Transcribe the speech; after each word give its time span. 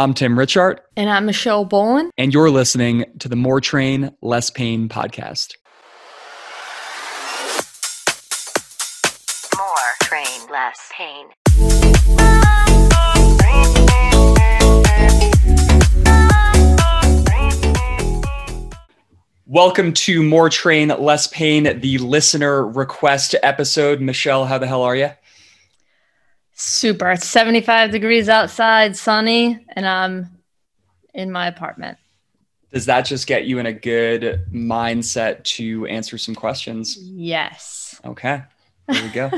I'm 0.00 0.14
Tim 0.14 0.34
Richardt. 0.34 0.78
And 0.96 1.10
I'm 1.10 1.26
Michelle 1.26 1.66
Boland. 1.66 2.10
And 2.16 2.32
you're 2.32 2.48
listening 2.48 3.04
to 3.18 3.28
the 3.28 3.36
More 3.36 3.60
Train, 3.60 4.10
Less 4.22 4.48
Pain 4.48 4.88
podcast. 4.88 5.56
More 9.58 9.76
Train, 10.00 10.24
Less 10.50 10.90
Pain. 10.90 11.26
Welcome 19.44 19.92
to 19.92 20.22
More 20.22 20.48
Train, 20.48 20.88
Less 20.88 21.26
Pain, 21.26 21.78
the 21.78 21.98
listener 21.98 22.66
request 22.66 23.34
episode. 23.42 24.00
Michelle, 24.00 24.46
how 24.46 24.56
the 24.56 24.66
hell 24.66 24.82
are 24.82 24.96
you? 24.96 25.10
Super. 26.62 27.12
It's 27.12 27.26
75 27.26 27.90
degrees 27.90 28.28
outside, 28.28 28.94
sunny, 28.94 29.64
and 29.70 29.88
I'm 29.88 30.28
in 31.14 31.32
my 31.32 31.46
apartment. 31.46 31.96
Does 32.70 32.84
that 32.84 33.06
just 33.06 33.26
get 33.26 33.46
you 33.46 33.58
in 33.58 33.64
a 33.64 33.72
good 33.72 34.44
mindset 34.52 35.42
to 35.44 35.86
answer 35.86 36.18
some 36.18 36.34
questions? 36.34 36.98
Yes. 37.00 37.98
Okay. 38.04 38.42
There 38.88 39.02
we 39.02 39.08
go. 39.08 39.30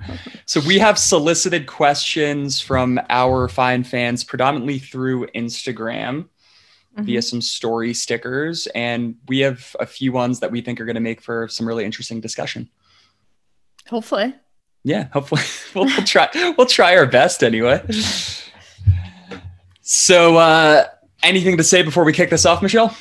so 0.46 0.60
we 0.68 0.78
have 0.78 1.00
solicited 1.00 1.66
questions 1.66 2.60
from 2.60 3.00
our 3.10 3.48
fine 3.48 3.82
fans 3.82 4.22
predominantly 4.22 4.78
through 4.78 5.26
Instagram 5.34 6.26
mm-hmm. 6.26 7.02
via 7.02 7.22
some 7.22 7.40
story 7.40 7.92
stickers 7.92 8.68
and 8.68 9.16
we 9.26 9.40
have 9.40 9.74
a 9.80 9.86
few 9.86 10.12
ones 10.12 10.38
that 10.38 10.52
we 10.52 10.60
think 10.60 10.80
are 10.80 10.84
going 10.84 10.94
to 10.94 11.00
make 11.00 11.22
for 11.22 11.48
some 11.48 11.66
really 11.66 11.84
interesting 11.84 12.20
discussion. 12.20 12.70
Hopefully 13.88 14.32
yeah, 14.88 15.08
hopefully 15.12 15.42
we'll, 15.74 15.84
we'll 15.84 16.06
try. 16.06 16.28
We'll 16.56 16.66
try 16.66 16.96
our 16.96 17.06
best 17.06 17.44
anyway. 17.44 17.82
So, 19.82 20.36
uh, 20.36 20.86
anything 21.22 21.58
to 21.58 21.64
say 21.64 21.82
before 21.82 22.04
we 22.04 22.12
kick 22.12 22.30
this 22.30 22.46
off, 22.46 22.62
Michelle? 22.62 22.96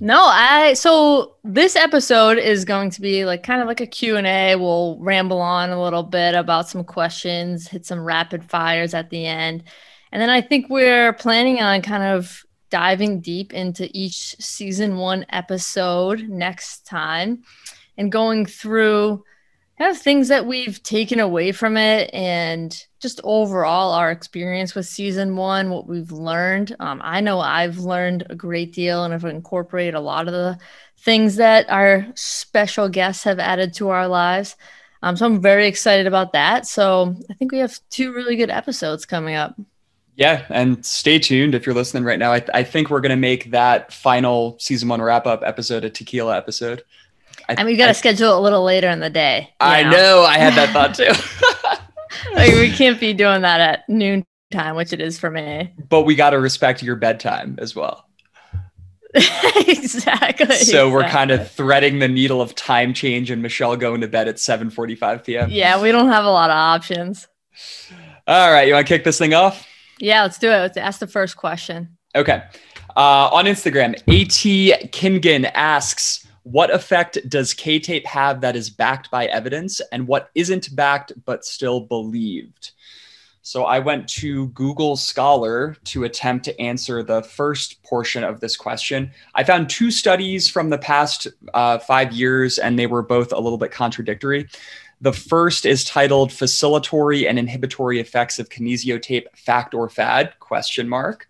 No, 0.00 0.24
I 0.24 0.74
so 0.74 1.36
this 1.44 1.76
episode 1.76 2.38
is 2.38 2.64
going 2.64 2.90
to 2.90 3.00
be 3.00 3.24
like 3.24 3.44
kind 3.44 3.62
of 3.62 3.68
like 3.68 3.80
a 3.80 3.86
Q&A. 3.86 4.56
We'll 4.56 4.98
ramble 4.98 5.40
on 5.40 5.70
a 5.70 5.80
little 5.80 6.02
bit 6.02 6.34
about 6.34 6.68
some 6.68 6.82
questions, 6.82 7.68
hit 7.68 7.86
some 7.86 8.00
rapid 8.00 8.44
fires 8.44 8.92
at 8.92 9.10
the 9.10 9.24
end. 9.24 9.64
And 10.10 10.20
then 10.20 10.30
I 10.30 10.40
think 10.40 10.68
we're 10.68 11.12
planning 11.12 11.60
on 11.60 11.82
kind 11.82 12.02
of 12.02 12.42
diving 12.70 13.20
deep 13.20 13.52
into 13.52 13.88
each 13.92 14.36
season 14.40 14.96
1 14.96 15.26
episode 15.28 16.28
next 16.28 16.86
time 16.86 17.42
and 17.96 18.10
going 18.10 18.46
through 18.46 19.22
kind 19.80 19.96
of 19.96 20.02
things 20.02 20.28
that 20.28 20.44
we've 20.44 20.82
taken 20.82 21.20
away 21.20 21.52
from 21.52 21.78
it 21.78 22.10
and 22.12 22.84
just 23.00 23.18
overall 23.24 23.92
our 23.92 24.10
experience 24.10 24.74
with 24.74 24.84
season 24.84 25.36
one, 25.36 25.70
what 25.70 25.86
we've 25.86 26.12
learned. 26.12 26.76
Um, 26.80 27.00
I 27.02 27.22
know 27.22 27.40
I've 27.40 27.78
learned 27.78 28.26
a 28.28 28.34
great 28.34 28.74
deal 28.74 29.04
and 29.04 29.14
have 29.14 29.24
incorporated 29.24 29.94
a 29.94 30.00
lot 30.00 30.26
of 30.26 30.34
the 30.34 30.58
things 30.98 31.36
that 31.36 31.70
our 31.70 32.06
special 32.14 32.90
guests 32.90 33.24
have 33.24 33.38
added 33.38 33.72
to 33.74 33.88
our 33.88 34.06
lives. 34.06 34.54
Um, 35.02 35.16
so 35.16 35.24
I'm 35.24 35.40
very 35.40 35.66
excited 35.66 36.06
about 36.06 36.34
that. 36.34 36.66
So 36.66 37.16
I 37.30 37.32
think 37.32 37.50
we 37.50 37.58
have 37.60 37.80
two 37.88 38.12
really 38.12 38.36
good 38.36 38.50
episodes 38.50 39.06
coming 39.06 39.34
up. 39.34 39.58
Yeah, 40.14 40.44
and 40.50 40.84
stay 40.84 41.18
tuned 41.18 41.54
if 41.54 41.64
you're 41.64 41.74
listening 41.74 42.04
right 42.04 42.18
now. 42.18 42.34
I, 42.34 42.40
th- 42.40 42.50
I 42.52 42.64
think 42.64 42.90
we're 42.90 43.00
going 43.00 43.10
to 43.10 43.16
make 43.16 43.52
that 43.52 43.94
final 43.94 44.58
season 44.58 44.90
one 44.90 45.00
wrap 45.00 45.26
up 45.26 45.42
episode 45.42 45.84
a 45.84 45.88
tequila 45.88 46.36
episode. 46.36 46.82
I, 47.48 47.54
and 47.54 47.66
we 47.66 47.76
got 47.76 47.88
to 47.88 47.94
schedule 47.94 48.32
it 48.32 48.36
a 48.36 48.40
little 48.40 48.64
later 48.64 48.88
in 48.88 49.00
the 49.00 49.10
day. 49.10 49.50
I 49.60 49.82
know? 49.82 49.90
know. 49.90 50.22
I 50.22 50.38
had 50.38 50.54
that 50.54 50.70
thought 50.72 50.94
too. 50.94 51.12
like 52.34 52.54
we 52.54 52.70
can't 52.70 52.98
be 53.00 53.12
doing 53.12 53.42
that 53.42 53.60
at 53.60 53.88
noon 53.88 54.24
time, 54.50 54.76
which 54.76 54.92
it 54.92 55.00
is 55.00 55.18
for 55.18 55.30
me. 55.30 55.72
But 55.88 56.02
we 56.02 56.14
got 56.14 56.30
to 56.30 56.40
respect 56.40 56.82
your 56.82 56.96
bedtime 56.96 57.56
as 57.60 57.74
well. 57.74 58.06
exactly. 59.14 60.46
So 60.46 60.52
exactly. 60.52 60.92
we're 60.92 61.08
kind 61.08 61.30
of 61.32 61.50
threading 61.50 61.98
the 61.98 62.08
needle 62.08 62.40
of 62.40 62.54
time 62.54 62.94
change 62.94 63.30
and 63.30 63.42
Michelle 63.42 63.76
going 63.76 64.02
to 64.02 64.08
bed 64.08 64.28
at 64.28 64.36
7:45 64.36 65.24
p.m. 65.24 65.50
Yeah, 65.50 65.82
we 65.82 65.90
don't 65.90 66.08
have 66.08 66.24
a 66.24 66.30
lot 66.30 66.50
of 66.50 66.54
options. 66.54 67.26
All 68.26 68.52
right, 68.52 68.68
you 68.68 68.74
want 68.74 68.86
to 68.86 68.94
kick 68.94 69.02
this 69.02 69.18
thing 69.18 69.34
off? 69.34 69.66
Yeah, 69.98 70.22
let's 70.22 70.38
do 70.38 70.48
it. 70.48 70.58
Let's 70.58 70.76
ask 70.76 71.00
the 71.00 71.08
first 71.08 71.36
question. 71.36 71.96
Okay. 72.14 72.42
Uh, 72.96 73.28
on 73.32 73.46
Instagram, 73.46 73.94
AT 73.94 74.90
Kingan 74.92 75.50
asks, 75.54 76.26
what 76.42 76.72
effect 76.72 77.18
does 77.28 77.54
K 77.54 77.78
tape 77.78 78.06
have 78.06 78.40
that 78.40 78.56
is 78.56 78.70
backed 78.70 79.10
by 79.10 79.26
evidence 79.26 79.80
and 79.92 80.06
what 80.06 80.30
isn't 80.34 80.74
backed 80.74 81.12
but 81.24 81.44
still 81.44 81.80
believed? 81.80 82.72
So 83.42 83.64
I 83.64 83.78
went 83.78 84.06
to 84.10 84.48
Google 84.48 84.96
Scholar 84.96 85.76
to 85.84 86.04
attempt 86.04 86.44
to 86.44 86.60
answer 86.60 87.02
the 87.02 87.22
first 87.22 87.82
portion 87.82 88.22
of 88.22 88.40
this 88.40 88.56
question. 88.56 89.10
I 89.34 89.44
found 89.44 89.70
two 89.70 89.90
studies 89.90 90.48
from 90.48 90.70
the 90.70 90.78
past 90.78 91.26
uh, 91.54 91.78
five 91.78 92.12
years, 92.12 92.58
and 92.58 92.78
they 92.78 92.86
were 92.86 93.02
both 93.02 93.32
a 93.32 93.40
little 93.40 93.58
bit 93.58 93.72
contradictory. 93.72 94.48
The 95.00 95.14
first 95.14 95.64
is 95.64 95.84
titled 95.84 96.30
"Facilitatory 96.30 97.28
and 97.28 97.38
Inhibitory 97.38 97.98
Effects 97.98 98.38
of 98.38 98.50
Kinesiotape 98.50 99.24
Fact 99.34 99.72
or 99.72 99.88
Fad?" 99.88 100.34
question 100.38 100.88
mark 100.88 101.26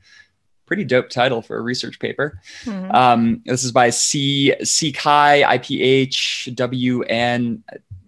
pretty 0.71 0.85
dope 0.85 1.09
title 1.09 1.43
for 1.43 1.57
a 1.57 1.61
research 1.61 1.99
paper. 1.99 2.41
Mm-hmm. 2.63 2.95
Um, 2.95 3.43
this 3.45 3.65
is 3.65 3.73
by 3.73 3.91
C 3.91 4.55
C 4.63 4.93
Kai 4.93 5.43
IPH 5.59 6.55
WN, 6.55 7.61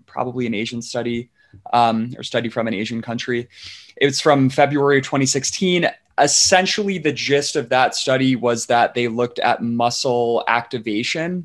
probably 0.06 0.46
an 0.46 0.54
Asian 0.54 0.80
study 0.80 1.28
um, 1.72 2.14
or 2.16 2.22
study 2.22 2.48
from 2.48 2.68
an 2.68 2.74
Asian 2.74 3.02
country. 3.02 3.48
It's 3.96 4.20
from 4.20 4.48
February 4.48 5.02
2016. 5.02 5.90
Essentially, 6.18 6.98
the 6.98 7.12
gist 7.12 7.56
of 7.56 7.68
that 7.70 7.96
study 7.96 8.36
was 8.36 8.66
that 8.66 8.94
they 8.94 9.08
looked 9.08 9.40
at 9.40 9.60
muscle 9.60 10.44
activation 10.46 11.44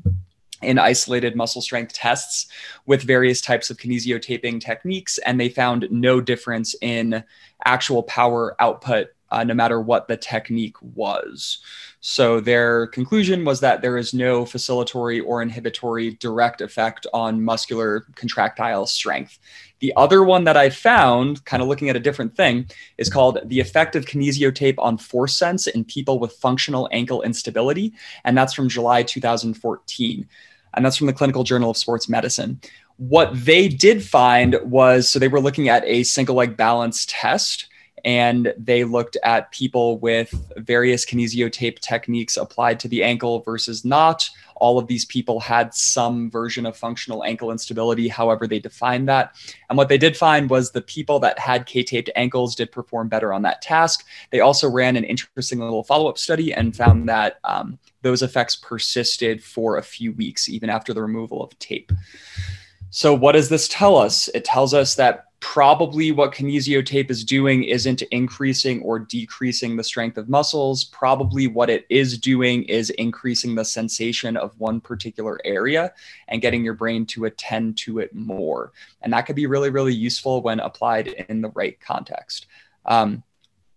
in 0.62 0.78
isolated 0.78 1.34
muscle 1.34 1.60
strength 1.60 1.94
tests 1.94 2.46
with 2.86 3.02
various 3.02 3.40
types 3.40 3.70
of 3.70 3.76
kinesiotaping 3.76 4.60
techniques, 4.60 5.18
and 5.18 5.40
they 5.40 5.48
found 5.48 5.88
no 5.90 6.20
difference 6.20 6.76
in 6.80 7.24
actual 7.64 8.04
power 8.04 8.54
output 8.60 9.08
uh, 9.30 9.44
no 9.44 9.54
matter 9.54 9.80
what 9.80 10.08
the 10.08 10.16
technique 10.16 10.76
was. 10.80 11.58
So 12.00 12.40
their 12.40 12.86
conclusion 12.88 13.44
was 13.44 13.60
that 13.60 13.82
there 13.82 13.98
is 13.98 14.14
no 14.14 14.44
facilitatory 14.44 15.22
or 15.24 15.42
inhibitory 15.42 16.14
direct 16.14 16.60
effect 16.60 17.06
on 17.12 17.42
muscular 17.42 18.06
contractile 18.14 18.86
strength. 18.86 19.38
The 19.80 19.92
other 19.96 20.24
one 20.24 20.44
that 20.44 20.56
I 20.56 20.70
found, 20.70 21.44
kind 21.44 21.62
of 21.62 21.68
looking 21.68 21.88
at 21.88 21.96
a 21.96 22.00
different 22.00 22.36
thing, 22.36 22.68
is 22.98 23.10
called 23.10 23.38
the 23.44 23.60
effect 23.60 23.94
of 23.94 24.06
kinesiotape 24.06 24.74
on 24.78 24.98
force 24.98 25.34
sense 25.34 25.66
in 25.66 25.84
people 25.84 26.18
with 26.18 26.32
functional 26.32 26.88
ankle 26.92 27.22
instability. 27.22 27.92
And 28.24 28.36
that's 28.36 28.54
from 28.54 28.68
July 28.68 29.02
2014. 29.02 30.28
And 30.74 30.84
that's 30.84 30.96
from 30.96 31.06
the 31.06 31.12
Clinical 31.12 31.44
Journal 31.44 31.70
of 31.70 31.76
Sports 31.76 32.08
Medicine. 32.08 32.60
What 32.96 33.30
they 33.32 33.68
did 33.68 34.02
find 34.02 34.56
was 34.64 35.08
so 35.08 35.18
they 35.18 35.28
were 35.28 35.40
looking 35.40 35.68
at 35.68 35.84
a 35.84 36.02
single 36.02 36.34
leg 36.34 36.56
balance 36.56 37.06
test 37.08 37.68
and 38.04 38.52
they 38.56 38.84
looked 38.84 39.16
at 39.22 39.50
people 39.52 39.98
with 39.98 40.34
various 40.56 41.04
kinesiotape 41.04 41.78
techniques 41.80 42.36
applied 42.36 42.80
to 42.80 42.88
the 42.88 43.02
ankle 43.02 43.40
versus 43.40 43.84
not. 43.84 44.28
All 44.56 44.78
of 44.78 44.88
these 44.88 45.04
people 45.04 45.38
had 45.38 45.72
some 45.72 46.30
version 46.30 46.66
of 46.66 46.76
functional 46.76 47.24
ankle 47.24 47.50
instability, 47.52 48.08
however, 48.08 48.46
they 48.46 48.58
defined 48.58 49.08
that. 49.08 49.34
And 49.68 49.76
what 49.76 49.88
they 49.88 49.98
did 49.98 50.16
find 50.16 50.50
was 50.50 50.70
the 50.70 50.82
people 50.82 51.20
that 51.20 51.38
had 51.38 51.66
K 51.66 51.82
taped 51.82 52.10
ankles 52.16 52.54
did 52.54 52.72
perform 52.72 53.08
better 53.08 53.32
on 53.32 53.42
that 53.42 53.62
task. 53.62 54.04
They 54.30 54.40
also 54.40 54.68
ran 54.68 54.96
an 54.96 55.04
interesting 55.04 55.60
little 55.60 55.84
follow 55.84 56.08
up 56.08 56.18
study 56.18 56.52
and 56.52 56.76
found 56.76 57.08
that 57.08 57.38
um, 57.44 57.78
those 58.02 58.22
effects 58.22 58.56
persisted 58.56 59.42
for 59.42 59.76
a 59.76 59.82
few 59.82 60.12
weeks, 60.12 60.48
even 60.48 60.70
after 60.70 60.92
the 60.92 61.02
removal 61.02 61.42
of 61.42 61.56
tape. 61.58 61.92
So, 62.90 63.12
what 63.14 63.32
does 63.32 63.48
this 63.48 63.68
tell 63.68 63.96
us? 63.96 64.28
It 64.28 64.44
tells 64.44 64.72
us 64.72 64.94
that 64.94 65.27
probably 65.40 66.10
what 66.10 66.32
kinesiotape 66.32 67.10
is 67.10 67.24
doing 67.24 67.62
isn't 67.64 68.02
increasing 68.10 68.82
or 68.82 68.98
decreasing 68.98 69.76
the 69.76 69.84
strength 69.84 70.18
of 70.18 70.28
muscles. 70.28 70.84
Probably 70.84 71.46
what 71.46 71.70
it 71.70 71.86
is 71.88 72.18
doing 72.18 72.64
is 72.64 72.90
increasing 72.90 73.54
the 73.54 73.64
sensation 73.64 74.36
of 74.36 74.58
one 74.58 74.80
particular 74.80 75.40
area 75.44 75.92
and 76.28 76.42
getting 76.42 76.64
your 76.64 76.74
brain 76.74 77.06
to 77.06 77.26
attend 77.26 77.76
to 77.78 78.00
it 78.00 78.14
more. 78.14 78.72
And 79.02 79.12
that 79.12 79.22
could 79.22 79.36
be 79.36 79.46
really, 79.46 79.70
really 79.70 79.94
useful 79.94 80.42
when 80.42 80.60
applied 80.60 81.08
in 81.08 81.40
the 81.40 81.50
right 81.50 81.78
context. 81.80 82.46
Um, 82.84 83.22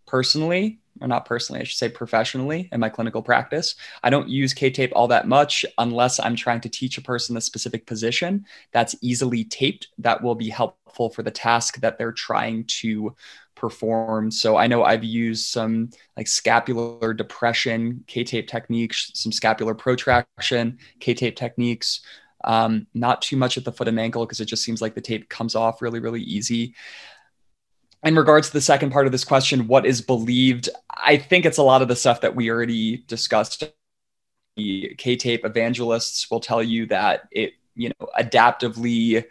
personally, 0.07 0.79
or 0.99 1.07
not 1.07 1.25
personally, 1.25 1.61
I 1.61 1.63
should 1.63 1.77
say 1.77 1.89
professionally 1.89 2.69
in 2.71 2.79
my 2.79 2.89
clinical 2.89 3.21
practice. 3.21 3.75
I 4.03 4.09
don't 4.09 4.29
use 4.29 4.53
K 4.53 4.69
tape 4.69 4.91
all 4.95 5.07
that 5.07 5.27
much 5.27 5.65
unless 5.77 6.19
I'm 6.19 6.35
trying 6.35 6.61
to 6.61 6.69
teach 6.69 6.97
a 6.97 7.01
person 7.01 7.37
a 7.37 7.41
specific 7.41 7.85
position 7.85 8.45
that's 8.71 8.95
easily 9.01 9.43
taped 9.45 9.87
that 9.99 10.21
will 10.21 10.35
be 10.35 10.49
helpful 10.49 10.80
for 10.93 11.23
the 11.23 11.31
task 11.31 11.79
that 11.81 11.97
they're 11.97 12.11
trying 12.11 12.65
to 12.65 13.15
perform. 13.55 14.31
So 14.31 14.57
I 14.57 14.67
know 14.67 14.83
I've 14.83 15.03
used 15.03 15.47
some 15.47 15.89
like 16.17 16.27
scapular 16.27 17.13
depression 17.13 18.03
K 18.07 18.23
tape 18.23 18.47
techniques, 18.47 19.11
some 19.13 19.31
scapular 19.31 19.75
protraction 19.75 20.79
K 20.99 21.13
tape 21.13 21.35
techniques. 21.35 22.01
Um, 22.43 22.87
not 22.95 23.21
too 23.21 23.37
much 23.37 23.57
at 23.57 23.65
the 23.65 23.71
foot 23.71 23.87
and 23.87 23.99
ankle 23.99 24.25
because 24.25 24.39
it 24.39 24.45
just 24.45 24.63
seems 24.63 24.81
like 24.81 24.95
the 24.95 25.01
tape 25.01 25.29
comes 25.29 25.53
off 25.53 25.81
really, 25.81 25.99
really 25.99 26.21
easy 26.21 26.73
in 28.03 28.15
regards 28.15 28.47
to 28.47 28.53
the 28.53 28.61
second 28.61 28.91
part 28.91 29.05
of 29.05 29.11
this 29.11 29.23
question, 29.23 29.67
what 29.67 29.85
is 29.85 30.01
believed? 30.01 30.69
I 30.89 31.17
think 31.17 31.45
it's 31.45 31.59
a 31.59 31.63
lot 31.63 31.81
of 31.81 31.87
the 31.87 31.95
stuff 31.95 32.21
that 32.21 32.35
we 32.35 32.49
already 32.49 32.97
discussed. 33.07 33.63
The 34.57 34.95
K 34.97 35.15
tape 35.15 35.45
evangelists 35.45 36.29
will 36.29 36.39
tell 36.39 36.63
you 36.63 36.87
that 36.87 37.27
it, 37.31 37.53
you 37.75 37.89
know, 37.89 38.07
adaptively, 38.19 39.23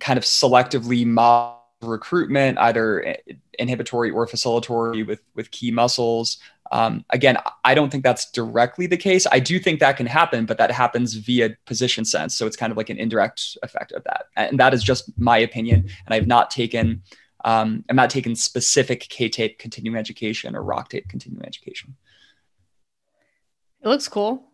kind 0.00 0.18
of 0.18 0.24
selectively 0.24 1.06
model 1.06 1.58
recruitment, 1.82 2.58
either 2.58 3.16
inhibitory 3.58 4.10
or 4.10 4.26
facilitatory 4.26 5.06
with 5.06 5.20
with 5.34 5.50
key 5.50 5.70
muscles. 5.70 6.38
Um, 6.70 7.04
again, 7.10 7.38
I 7.64 7.74
don't 7.74 7.90
think 7.90 8.04
that's 8.04 8.30
directly 8.30 8.86
the 8.86 8.96
case. 8.96 9.26
I 9.30 9.40
do 9.40 9.58
think 9.58 9.80
that 9.80 9.96
can 9.96 10.06
happen, 10.06 10.44
but 10.44 10.58
that 10.58 10.70
happens 10.70 11.14
via 11.14 11.56
position 11.64 12.04
sense. 12.04 12.36
So 12.36 12.46
it's 12.46 12.56
kind 12.56 12.70
of 12.70 12.76
like 12.76 12.90
an 12.90 12.98
indirect 12.98 13.56
effect 13.62 13.92
of 13.92 14.04
that. 14.04 14.26
And 14.36 14.58
that 14.60 14.74
is 14.74 14.84
just 14.84 15.10
my 15.18 15.38
opinion. 15.38 15.88
And 16.04 16.14
I've 16.14 16.26
not 16.26 16.50
taken, 16.50 17.02
um, 17.44 17.84
I'm 17.88 17.96
not 17.96 18.10
taking 18.10 18.34
specific 18.34 19.00
K 19.00 19.30
tape 19.30 19.58
continuing 19.58 19.96
education 19.96 20.54
or 20.54 20.62
RockTape 20.62 21.08
continuing 21.08 21.46
education. 21.46 21.96
It 23.82 23.88
looks 23.88 24.08
cool. 24.08 24.47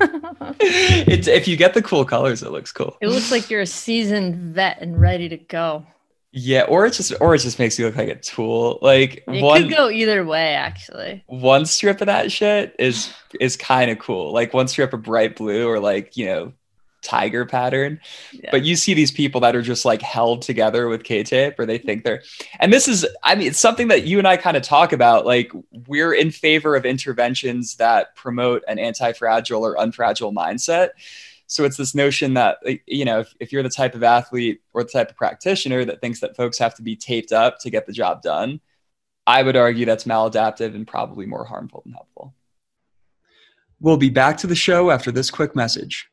it's 0.60 1.28
if 1.28 1.48
you 1.48 1.56
get 1.56 1.74
the 1.74 1.82
cool 1.82 2.04
colors, 2.04 2.42
it 2.42 2.50
looks 2.50 2.72
cool. 2.72 2.96
It 3.00 3.08
looks 3.08 3.30
like 3.30 3.50
you're 3.50 3.60
a 3.60 3.66
seasoned 3.66 4.54
vet 4.54 4.80
and 4.80 5.00
ready 5.00 5.28
to 5.28 5.36
go. 5.36 5.86
Yeah, 6.30 6.62
or 6.62 6.84
it 6.86 6.92
just 6.92 7.12
or 7.20 7.34
it 7.34 7.38
just 7.38 7.58
makes 7.58 7.78
you 7.78 7.86
look 7.86 7.96
like 7.96 8.08
a 8.08 8.14
tool. 8.16 8.78
Like 8.82 9.24
It 9.26 9.42
one 9.42 9.62
could 9.62 9.70
go 9.70 9.88
either 9.88 10.24
way, 10.24 10.54
actually. 10.54 11.24
one 11.26 11.64
strip 11.66 12.00
of 12.00 12.06
that 12.06 12.30
shit 12.30 12.76
is 12.78 13.12
is 13.40 13.56
kind 13.56 13.90
of 13.90 13.98
cool. 13.98 14.32
Like 14.32 14.52
one 14.52 14.68
strip 14.68 14.92
of 14.92 15.02
bright 15.02 15.36
blue 15.36 15.66
or 15.66 15.80
like, 15.80 16.16
you 16.16 16.26
know, 16.26 16.52
tiger 17.02 17.46
pattern. 17.46 18.00
Yeah. 18.32 18.50
But 18.50 18.64
you 18.64 18.76
see 18.76 18.94
these 18.94 19.10
people 19.10 19.40
that 19.42 19.54
are 19.54 19.62
just 19.62 19.84
like 19.84 20.02
held 20.02 20.42
together 20.42 20.88
with 20.88 21.04
K-tape 21.04 21.58
or 21.58 21.66
they 21.66 21.78
think 21.78 22.04
they're 22.04 22.22
and 22.58 22.72
this 22.72 22.88
is 22.88 23.06
I 23.22 23.34
mean 23.34 23.48
it's 23.48 23.60
something 23.60 23.88
that 23.88 24.04
you 24.04 24.18
and 24.18 24.26
I 24.26 24.36
kind 24.36 24.56
of 24.56 24.62
talk 24.62 24.92
about 24.92 25.24
like 25.24 25.52
we're 25.86 26.12
in 26.12 26.30
favor 26.30 26.74
of 26.74 26.84
interventions 26.84 27.76
that 27.76 28.14
promote 28.16 28.62
an 28.68 28.78
anti-fragile 28.78 29.64
or 29.64 29.76
unfragile 29.76 30.34
mindset. 30.34 30.90
So 31.46 31.64
it's 31.64 31.76
this 31.76 31.94
notion 31.94 32.34
that 32.34 32.58
you 32.86 33.04
know 33.04 33.20
if, 33.20 33.34
if 33.40 33.52
you're 33.52 33.62
the 33.62 33.70
type 33.70 33.94
of 33.94 34.02
athlete 34.02 34.60
or 34.72 34.82
the 34.82 34.90
type 34.90 35.10
of 35.10 35.16
practitioner 35.16 35.84
that 35.84 36.00
thinks 36.00 36.20
that 36.20 36.36
folks 36.36 36.58
have 36.58 36.74
to 36.76 36.82
be 36.82 36.96
taped 36.96 37.32
up 37.32 37.58
to 37.60 37.70
get 37.70 37.86
the 37.86 37.92
job 37.92 38.22
done, 38.22 38.60
I 39.26 39.42
would 39.42 39.56
argue 39.56 39.86
that's 39.86 40.04
maladaptive 40.04 40.74
and 40.74 40.86
probably 40.86 41.26
more 41.26 41.44
harmful 41.44 41.82
than 41.84 41.92
helpful. 41.92 42.34
We'll 43.80 43.96
be 43.96 44.10
back 44.10 44.38
to 44.38 44.46
the 44.46 44.56
show 44.56 44.90
after 44.90 45.12
this 45.12 45.30
quick 45.30 45.54
message. 45.54 46.07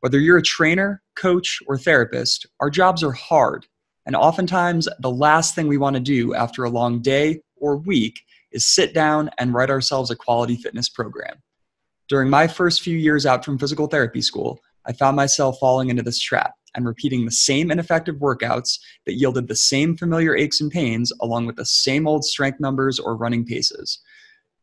Whether 0.00 0.18
you're 0.18 0.38
a 0.38 0.42
trainer, 0.42 1.02
coach, 1.14 1.58
or 1.66 1.76
therapist, 1.76 2.46
our 2.60 2.70
jobs 2.70 3.02
are 3.04 3.12
hard. 3.12 3.66
And 4.06 4.16
oftentimes, 4.16 4.88
the 5.00 5.10
last 5.10 5.54
thing 5.54 5.68
we 5.68 5.76
want 5.76 5.94
to 5.94 6.00
do 6.00 6.34
after 6.34 6.64
a 6.64 6.70
long 6.70 7.02
day 7.02 7.42
or 7.56 7.76
week 7.76 8.22
is 8.50 8.66
sit 8.66 8.94
down 8.94 9.30
and 9.38 9.52
write 9.52 9.70
ourselves 9.70 10.10
a 10.10 10.16
quality 10.16 10.56
fitness 10.56 10.88
program. 10.88 11.36
During 12.08 12.30
my 12.30 12.48
first 12.48 12.80
few 12.80 12.96
years 12.96 13.26
out 13.26 13.44
from 13.44 13.58
physical 13.58 13.86
therapy 13.86 14.22
school, 14.22 14.58
I 14.86 14.94
found 14.94 15.16
myself 15.16 15.58
falling 15.60 15.90
into 15.90 16.02
this 16.02 16.18
trap 16.18 16.54
and 16.74 16.86
repeating 16.86 17.24
the 17.24 17.30
same 17.30 17.70
ineffective 17.70 18.16
workouts 18.16 18.78
that 19.04 19.18
yielded 19.18 19.48
the 19.48 19.56
same 19.56 19.96
familiar 19.96 20.34
aches 20.34 20.60
and 20.60 20.70
pains, 20.70 21.12
along 21.20 21.46
with 21.46 21.56
the 21.56 21.66
same 21.66 22.08
old 22.08 22.24
strength 22.24 22.58
numbers 22.58 22.98
or 22.98 23.16
running 23.16 23.44
paces. 23.44 24.00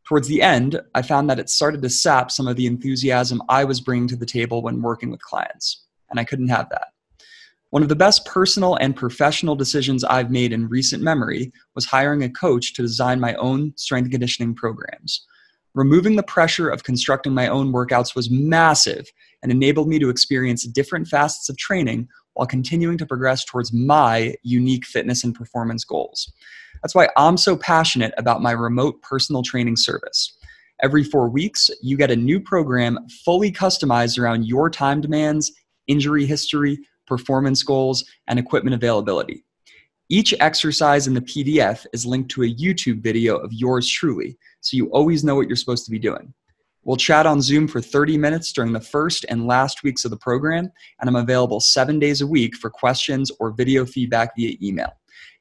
Towards 0.08 0.26
the 0.26 0.40
end, 0.40 0.80
I 0.94 1.02
found 1.02 1.28
that 1.28 1.38
it 1.38 1.50
started 1.50 1.82
to 1.82 1.90
sap 1.90 2.30
some 2.30 2.48
of 2.48 2.56
the 2.56 2.66
enthusiasm 2.66 3.42
I 3.50 3.64
was 3.64 3.82
bringing 3.82 4.08
to 4.08 4.16
the 4.16 4.24
table 4.24 4.62
when 4.62 4.80
working 4.80 5.10
with 5.10 5.20
clients, 5.20 5.84
and 6.08 6.18
I 6.18 6.24
couldn't 6.24 6.48
have 6.48 6.70
that. 6.70 6.88
One 7.68 7.82
of 7.82 7.90
the 7.90 7.94
best 7.94 8.24
personal 8.24 8.76
and 8.76 8.96
professional 8.96 9.54
decisions 9.54 10.04
I've 10.04 10.30
made 10.30 10.54
in 10.54 10.70
recent 10.70 11.02
memory 11.02 11.52
was 11.74 11.84
hiring 11.84 12.22
a 12.22 12.30
coach 12.30 12.72
to 12.72 12.82
design 12.82 13.20
my 13.20 13.34
own 13.34 13.74
strength 13.76 14.06
and 14.06 14.12
conditioning 14.12 14.54
programs. 14.54 15.26
Removing 15.74 16.16
the 16.16 16.22
pressure 16.22 16.70
of 16.70 16.84
constructing 16.84 17.34
my 17.34 17.46
own 17.46 17.70
workouts 17.70 18.16
was 18.16 18.30
massive 18.30 19.06
and 19.42 19.52
enabled 19.52 19.88
me 19.88 19.98
to 19.98 20.08
experience 20.08 20.66
different 20.68 21.06
facets 21.06 21.50
of 21.50 21.58
training 21.58 22.08
while 22.32 22.46
continuing 22.46 22.96
to 22.96 23.04
progress 23.04 23.44
towards 23.44 23.74
my 23.74 24.34
unique 24.42 24.86
fitness 24.86 25.22
and 25.22 25.34
performance 25.34 25.84
goals. 25.84 26.32
That's 26.82 26.94
why 26.94 27.08
I'm 27.16 27.36
so 27.36 27.56
passionate 27.56 28.14
about 28.16 28.42
my 28.42 28.52
remote 28.52 29.00
personal 29.02 29.42
training 29.42 29.76
service. 29.76 30.36
Every 30.82 31.02
four 31.02 31.28
weeks, 31.28 31.70
you 31.82 31.96
get 31.96 32.10
a 32.10 32.16
new 32.16 32.40
program 32.40 32.98
fully 33.24 33.50
customized 33.50 34.18
around 34.18 34.46
your 34.46 34.70
time 34.70 35.00
demands, 35.00 35.52
injury 35.88 36.24
history, 36.24 36.78
performance 37.06 37.62
goals, 37.62 38.04
and 38.28 38.38
equipment 38.38 38.74
availability. 38.74 39.44
Each 40.08 40.32
exercise 40.40 41.06
in 41.06 41.14
the 41.14 41.20
PDF 41.20 41.84
is 41.92 42.06
linked 42.06 42.30
to 42.30 42.44
a 42.44 42.54
YouTube 42.54 43.02
video 43.02 43.36
of 43.36 43.52
yours 43.52 43.88
truly, 43.88 44.38
so 44.60 44.76
you 44.76 44.86
always 44.86 45.24
know 45.24 45.34
what 45.34 45.48
you're 45.48 45.56
supposed 45.56 45.84
to 45.86 45.90
be 45.90 45.98
doing. 45.98 46.32
We'll 46.84 46.96
chat 46.96 47.26
on 47.26 47.42
Zoom 47.42 47.68
for 47.68 47.82
30 47.82 48.16
minutes 48.16 48.52
during 48.52 48.72
the 48.72 48.80
first 48.80 49.26
and 49.28 49.46
last 49.46 49.82
weeks 49.82 50.06
of 50.06 50.10
the 50.10 50.16
program, 50.16 50.70
and 51.00 51.10
I'm 51.10 51.16
available 51.16 51.60
seven 51.60 51.98
days 51.98 52.22
a 52.22 52.26
week 52.26 52.56
for 52.56 52.70
questions 52.70 53.30
or 53.40 53.50
video 53.50 53.84
feedback 53.84 54.30
via 54.36 54.56
email. 54.62 54.97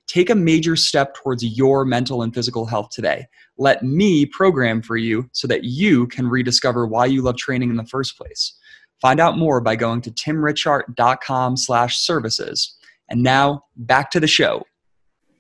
Take 0.08 0.30
a 0.30 0.36
major 0.36 0.76
step 0.76 1.16
towards 1.16 1.44
your 1.44 1.84
mental 1.84 2.22
and 2.22 2.34
physical 2.34 2.66
health 2.66 2.90
today. 2.92 3.28
Let 3.58 3.84
me 3.84 4.26
program 4.26 4.82
for 4.82 4.96
you 4.96 5.30
so 5.34 5.48
that 5.48 5.66
you 5.66 6.08
can 6.08 6.28
rediscover 6.28 6.88
why 6.88 7.08
you 7.08 7.22
love 7.22 7.36
training 7.38 7.70
in 7.70 7.76
the 7.76 7.86
first 7.86 8.18
place. 8.18 8.58
Find 9.02 9.20
out 9.20 9.38
more 9.38 9.62
by 9.62 9.76
going 9.76 10.02
to 10.02 10.12
timrichardt.com 10.12 11.58
slash 11.58 11.98
services. 11.98 12.78
And 13.10 13.22
now 13.22 13.66
back 13.76 14.10
to 14.12 14.20
the 14.20 14.28
show. 14.28 14.64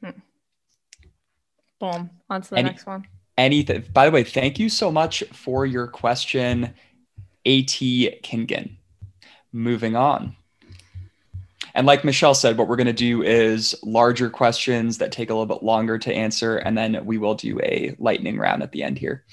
Hmm. 0.03 0.09
Boom. 1.79 2.09
On 2.29 2.41
to 2.41 2.49
the 2.49 2.57
Any- 2.57 2.69
next 2.69 2.85
one. 2.85 3.07
Anything. 3.37 3.85
By 3.93 4.05
the 4.05 4.11
way, 4.11 4.23
thank 4.23 4.57
you 4.57 4.67
so 4.67 4.91
much 4.91 5.23
for 5.31 5.65
your 5.65 5.87
question, 5.87 6.73
At 7.45 7.67
Kingen. 7.67 8.77
Moving 9.53 9.95
on. 9.95 10.35
And 11.77 11.85
like 11.85 12.03
Michelle 12.03 12.33
said, 12.33 12.57
what 12.57 12.67
we're 12.67 12.75
going 12.75 12.87
to 12.87 12.91
do 12.93 13.21
is 13.21 13.75
larger 13.83 14.31
questions 14.31 14.97
that 14.97 15.11
take 15.11 15.29
a 15.29 15.33
little 15.33 15.45
bit 15.45 15.63
longer 15.63 15.99
to 15.99 16.11
answer, 16.11 16.57
and 16.57 16.75
then 16.75 17.05
we 17.05 17.19
will 17.19 17.35
do 17.35 17.59
a 17.61 17.95
lightning 17.99 18.39
round 18.39 18.63
at 18.63 18.71
the 18.71 18.81
end 18.81 18.97
here. 18.97 19.23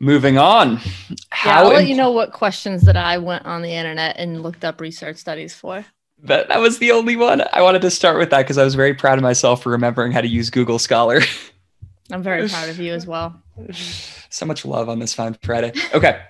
Moving 0.00 0.38
on. 0.38 0.80
Yeah, 1.10 1.16
How 1.30 1.64
I'll 1.64 1.68
let 1.68 1.82
im- 1.82 1.88
you 1.88 1.96
know 1.96 2.10
what 2.10 2.32
questions 2.32 2.82
that 2.84 2.96
I 2.96 3.18
went 3.18 3.44
on 3.44 3.60
the 3.60 3.72
internet 3.72 4.16
and 4.18 4.42
looked 4.42 4.64
up 4.64 4.80
research 4.80 5.18
studies 5.18 5.54
for. 5.54 5.84
that, 6.22 6.48
that 6.48 6.60
was 6.60 6.78
the 6.78 6.90
only 6.92 7.14
one. 7.14 7.42
I 7.52 7.60
wanted 7.60 7.82
to 7.82 7.90
start 7.90 8.18
with 8.18 8.30
that 8.30 8.38
because 8.42 8.56
I 8.56 8.64
was 8.64 8.74
very 8.74 8.94
proud 8.94 9.18
of 9.18 9.22
myself 9.22 9.62
for 9.62 9.70
remembering 9.70 10.12
how 10.12 10.22
to 10.22 10.28
use 10.28 10.48
Google 10.48 10.78
Scholar. 10.78 11.20
I'm 12.10 12.22
very 12.22 12.48
proud 12.48 12.70
of 12.70 12.78
you 12.78 12.94
as 12.94 13.06
well. 13.06 13.40
so 14.30 14.46
much 14.46 14.64
love 14.64 14.88
on 14.88 14.98
this 14.98 15.12
fine 15.12 15.36
Friday. 15.42 15.72
Okay. 15.92 16.22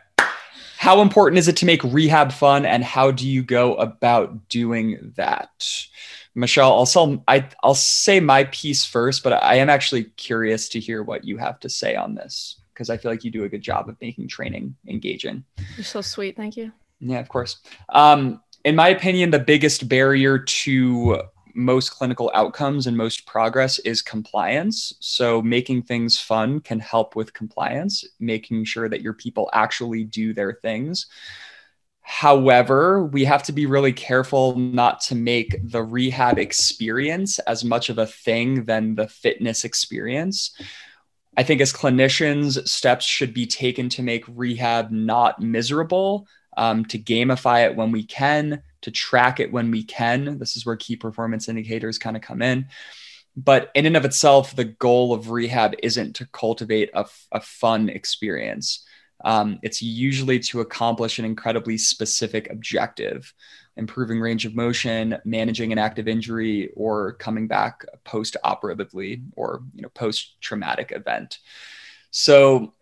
How 0.85 1.01
important 1.01 1.39
is 1.39 1.49
it 1.49 1.57
to 1.57 1.65
make 1.65 1.83
rehab 1.83 2.31
fun 2.31 2.67
and 2.67 2.85
how 2.85 3.11
do 3.11 3.27
you 3.27 3.43
go 3.43 3.75
about 3.77 4.51
doing 4.51 5.15
that? 5.17 5.51
Michelle, 6.35 6.75
I'll 6.75 6.85
sell, 6.85 7.25
I, 7.27 7.49
I'll 7.63 7.75
say 7.75 8.21
my 8.21 8.45
piece 8.45 8.85
first, 8.85 9.23
but 9.23 9.33
I 9.33 9.55
am 9.55 9.71
actually 9.71 10.05
curious 10.19 10.69
to 10.69 10.81
hear 10.81 11.03
what 11.03 11.25
you 11.25 11.39
have 11.39 11.59
to 11.61 11.71
say 11.71 11.97
on 11.97 12.15
this 12.15 12.61
because 12.75 12.91
I 12.91 12.99
feel 12.99 13.11
like 13.11 13.25
you 13.25 13.31
do 13.31 13.45
a 13.45 13.49
good 13.49 13.63
job 13.63 13.89
of 13.89 13.97
making 14.03 14.29
training 14.29 14.77
engaging. 14.87 15.45
You're 15.75 15.85
so 15.85 16.03
sweet. 16.03 16.37
Thank 16.37 16.55
you. 16.55 16.71
Yeah, 17.01 17.21
of 17.21 17.31
course. 17.31 17.63
Um, 17.89 18.43
in 18.63 18.77
my 18.77 18.89
opinion, 18.89 19.31
the 19.31 19.39
biggest 19.39 19.89
barrier 19.89 20.39
to 20.39 21.23
most 21.55 21.91
clinical 21.91 22.31
outcomes 22.35 22.87
and 22.87 22.97
most 22.97 23.27
progress 23.27 23.79
is 23.81 24.03
compliance. 24.03 24.93
So, 25.01 25.41
making 25.41 25.83
things 25.83 26.19
fun 26.19 26.61
can 26.61 26.81
help 26.81 27.17
with 27.17 27.33
compliance, 27.33 28.05
making 28.21 28.65
sure 28.65 28.89
that 28.89 29.03
your 29.03 29.15
people 29.15 29.51
actually 29.53 30.05
do 30.05 30.33
their 30.33 30.53
things. 30.53 31.07
However, 32.07 33.05
we 33.05 33.25
have 33.25 33.43
to 33.45 33.53
be 33.53 33.65
really 33.65 33.93
careful 33.93 34.57
not 34.57 35.01
to 35.03 35.15
make 35.15 35.57
the 35.63 35.83
rehab 35.83 36.39
experience 36.39 37.39
as 37.41 37.65
much 37.65 37.89
of 37.89 37.97
a 37.97 38.07
thing 38.07 38.65
than 38.67 38.95
the 38.95 39.09
fitness 39.09 39.65
experience. 39.65 40.55
I 41.37 41.43
think 41.43 41.63
as 41.63 41.73
clinicians, 41.73 42.69
steps 42.69 43.07
should 43.07 43.33
be 43.33 43.47
taken 43.47 43.89
to 43.91 44.03
make 44.03 44.25
rehab 44.29 44.91
not 44.91 45.41
miserable, 45.41 46.29
um, 46.57 46.85
to 46.87 46.99
gamify 46.99 47.65
it 47.65 47.75
when 47.75 47.91
we 47.91 48.05
can, 48.05 48.63
to 48.85 48.91
track 48.91 49.41
it 49.41 49.53
when 49.53 49.71
we 49.71 49.83
can. 49.83 50.39
This 50.39 50.57
is 50.57 50.65
where 50.65 50.77
key 50.77 50.97
performance 50.97 51.49
indicators 51.49 51.99
kind 51.99 52.17
of 52.17 52.23
come 52.23 52.43
in. 52.43 52.67
But 53.37 53.71
in 53.75 53.87
and 53.87 53.97
of 53.97 54.05
itself, 54.05 54.55
the 54.55 54.65
goal 54.65 55.13
of 55.13 55.31
rehab 55.31 55.75
isn't 55.83 56.17
to 56.17 56.27
cultivate 56.27 56.91
a, 56.95 57.07
a 57.33 57.41
fun 57.41 57.89
experience. 57.89 58.85
Um, 59.25 59.59
it's 59.63 59.81
usually 59.83 60.39
to 60.41 60.61
accomplish 60.61 61.19
an 61.19 61.25
incredibly 61.25 61.79
specific 61.79 62.51
objective 62.51 63.33
improving 63.77 64.21
range 64.21 64.45
of 64.47 64.55
motion 64.55 65.17
managing 65.25 65.73
an 65.73 65.79
active 65.79 66.07
injury 66.07 66.71
or 66.77 67.15
coming 67.15 67.49
back 67.49 67.85
post 68.05 68.37
operatively 68.45 69.23
or 69.35 69.65
you 69.75 69.83
know 69.83 69.89
post 69.89 70.41
traumatic 70.41 70.93
event 70.95 71.39
so 72.13 72.73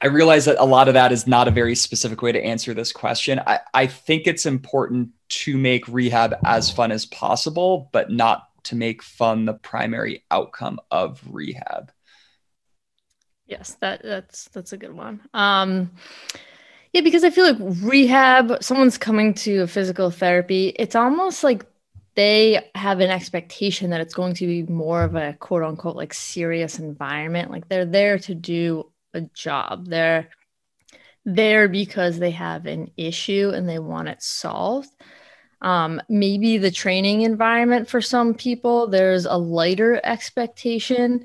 i 0.00 0.06
realize 0.06 0.44
that 0.44 0.56
a 0.58 0.64
lot 0.64 0.88
of 0.88 0.94
that 0.94 1.12
is 1.12 1.26
not 1.26 1.48
a 1.48 1.50
very 1.50 1.74
specific 1.74 2.22
way 2.22 2.32
to 2.32 2.44
answer 2.44 2.74
this 2.74 2.92
question 2.92 3.40
I, 3.46 3.60
I 3.74 3.86
think 3.86 4.26
it's 4.26 4.46
important 4.46 5.10
to 5.28 5.56
make 5.56 5.86
rehab 5.88 6.36
as 6.44 6.70
fun 6.70 6.92
as 6.92 7.06
possible 7.06 7.90
but 7.92 8.10
not 8.10 8.46
to 8.66 8.76
make 8.76 9.02
fun 9.02 9.44
the 9.44 9.54
primary 9.54 10.24
outcome 10.30 10.80
of 10.90 11.22
rehab? 11.30 11.92
Yes, 13.46 13.76
that 13.80 14.02
that's 14.02 14.48
that's 14.48 14.72
a 14.72 14.76
good 14.76 14.92
one. 14.92 15.20
Um 15.32 15.92
yeah, 16.92 17.00
because 17.02 17.24
I 17.24 17.30
feel 17.30 17.44
like 17.44 17.78
rehab, 17.82 18.62
someone's 18.62 18.98
coming 18.98 19.34
to 19.34 19.66
physical 19.66 20.10
therapy, 20.10 20.68
it's 20.78 20.94
almost 20.96 21.44
like 21.44 21.66
they 22.14 22.70
have 22.74 23.00
an 23.00 23.10
expectation 23.10 23.90
that 23.90 24.00
it's 24.00 24.14
going 24.14 24.34
to 24.34 24.46
be 24.46 24.62
more 24.62 25.02
of 25.02 25.14
a 25.14 25.34
quote 25.34 25.62
unquote 25.62 25.96
like 25.96 26.14
serious 26.14 26.78
environment. 26.78 27.50
Like 27.50 27.68
they're 27.68 27.84
there 27.84 28.18
to 28.20 28.34
do 28.34 28.90
a 29.16 29.22
job. 29.34 29.86
They're 29.88 30.28
there 31.24 31.68
because 31.68 32.18
they 32.18 32.30
have 32.30 32.66
an 32.66 32.90
issue 32.96 33.50
and 33.54 33.68
they 33.68 33.80
want 33.80 34.08
it 34.08 34.22
solved. 34.22 34.90
Um, 35.60 36.00
maybe 36.08 36.58
the 36.58 36.70
training 36.70 37.22
environment 37.22 37.88
for 37.88 38.00
some 38.00 38.34
people, 38.34 38.86
there's 38.86 39.26
a 39.26 39.36
lighter 39.36 40.00
expectation 40.04 41.24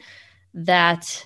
that 0.54 1.26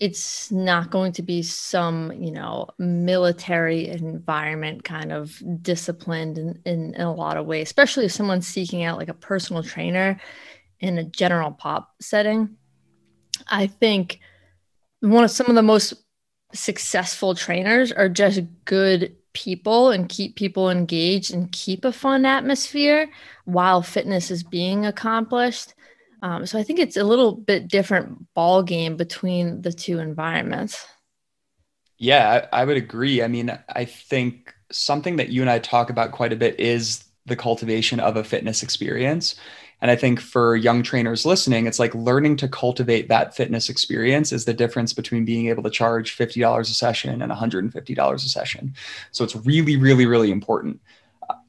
it's 0.00 0.52
not 0.52 0.90
going 0.90 1.12
to 1.12 1.22
be 1.22 1.42
some, 1.42 2.12
you 2.12 2.30
know, 2.30 2.68
military 2.78 3.88
environment 3.88 4.84
kind 4.84 5.10
of 5.10 5.42
disciplined 5.62 6.38
in, 6.38 6.60
in, 6.64 6.94
in 6.94 7.00
a 7.00 7.14
lot 7.14 7.36
of 7.36 7.46
ways, 7.46 7.66
especially 7.66 8.04
if 8.04 8.12
someone's 8.12 8.46
seeking 8.46 8.84
out 8.84 8.98
like 8.98 9.08
a 9.08 9.14
personal 9.14 9.62
trainer 9.62 10.20
in 10.80 10.98
a 10.98 11.04
general 11.04 11.50
pop 11.50 11.94
setting. 12.00 12.56
I 13.48 13.66
think 13.66 14.20
one 15.00 15.24
of 15.24 15.30
some 15.30 15.46
of 15.48 15.54
the 15.54 15.62
most 15.62 15.94
successful 16.52 17.34
trainers 17.34 17.92
are 17.92 18.08
just 18.08 18.40
good 18.64 19.14
people 19.32 19.90
and 19.90 20.08
keep 20.08 20.36
people 20.36 20.70
engaged 20.70 21.32
and 21.32 21.52
keep 21.52 21.84
a 21.84 21.92
fun 21.92 22.24
atmosphere 22.24 23.08
while 23.44 23.82
fitness 23.82 24.30
is 24.30 24.42
being 24.42 24.86
accomplished. 24.86 25.74
Um, 26.22 26.46
so 26.46 26.58
I 26.58 26.62
think 26.62 26.78
it's 26.78 26.96
a 26.96 27.04
little 27.04 27.32
bit 27.32 27.68
different 27.68 28.32
ball 28.34 28.62
game 28.62 28.96
between 28.96 29.62
the 29.62 29.72
two 29.72 29.98
environments. 29.98 30.84
Yeah, 31.98 32.48
I, 32.52 32.62
I 32.62 32.64
would 32.64 32.76
agree. 32.76 33.22
I 33.22 33.28
mean, 33.28 33.56
I 33.68 33.84
think 33.84 34.54
something 34.70 35.16
that 35.16 35.30
you 35.30 35.42
and 35.42 35.50
I 35.50 35.58
talk 35.58 35.90
about 35.90 36.12
quite 36.12 36.32
a 36.32 36.36
bit 36.36 36.58
is 36.58 37.04
the 37.26 37.36
cultivation 37.36 38.00
of 38.00 38.16
a 38.16 38.24
fitness 38.24 38.62
experience. 38.62 39.36
And 39.80 39.90
I 39.90 39.96
think 39.96 40.20
for 40.20 40.56
young 40.56 40.82
trainers 40.82 41.24
listening, 41.24 41.66
it's 41.66 41.78
like 41.78 41.94
learning 41.94 42.36
to 42.38 42.48
cultivate 42.48 43.08
that 43.08 43.36
fitness 43.36 43.68
experience 43.68 44.32
is 44.32 44.44
the 44.44 44.54
difference 44.54 44.92
between 44.92 45.24
being 45.24 45.48
able 45.48 45.62
to 45.62 45.70
charge 45.70 46.16
$50 46.16 46.60
a 46.60 46.64
session 46.64 47.22
and 47.22 47.30
$150 47.30 48.14
a 48.14 48.18
session. 48.18 48.74
So 49.12 49.24
it's 49.24 49.36
really, 49.36 49.76
really, 49.76 50.06
really 50.06 50.32
important. 50.32 50.80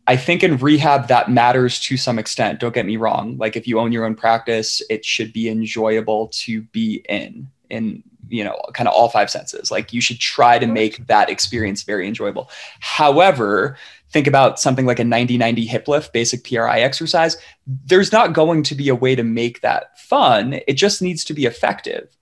I 0.07 0.15
think 0.15 0.43
in 0.43 0.57
rehab 0.57 1.07
that 1.07 1.29
matters 1.29 1.79
to 1.81 1.95
some 1.95 2.17
extent. 2.17 2.59
Don't 2.59 2.73
get 2.73 2.85
me 2.85 2.97
wrong. 2.97 3.37
Like 3.37 3.55
if 3.55 3.67
you 3.67 3.79
own 3.79 3.91
your 3.91 4.05
own 4.05 4.15
practice, 4.15 4.81
it 4.89 5.05
should 5.05 5.31
be 5.31 5.49
enjoyable 5.49 6.29
to 6.29 6.63
be 6.63 7.03
in 7.07 7.47
in 7.69 8.03
you 8.27 8.43
know 8.43 8.59
kind 8.73 8.87
of 8.87 8.95
all 8.95 9.09
five 9.09 9.29
senses. 9.29 9.69
Like 9.69 9.93
you 9.93 10.01
should 10.01 10.19
try 10.19 10.57
to 10.57 10.65
make 10.65 11.05
that 11.07 11.29
experience 11.29 11.83
very 11.83 12.07
enjoyable. 12.07 12.49
However, 12.79 13.77
think 14.11 14.27
about 14.27 14.59
something 14.59 14.85
like 14.85 14.99
a 14.99 15.03
90-90 15.03 15.67
hip 15.67 15.87
lift 15.87 16.13
basic 16.13 16.43
PRI 16.43 16.79
exercise. 16.81 17.37
There's 17.85 18.11
not 18.11 18.33
going 18.33 18.63
to 18.63 18.75
be 18.75 18.89
a 18.89 18.95
way 18.95 19.15
to 19.15 19.23
make 19.23 19.61
that 19.61 19.99
fun. 19.99 20.59
It 20.67 20.73
just 20.73 21.01
needs 21.01 21.23
to 21.25 21.33
be 21.33 21.45
effective. 21.45 22.15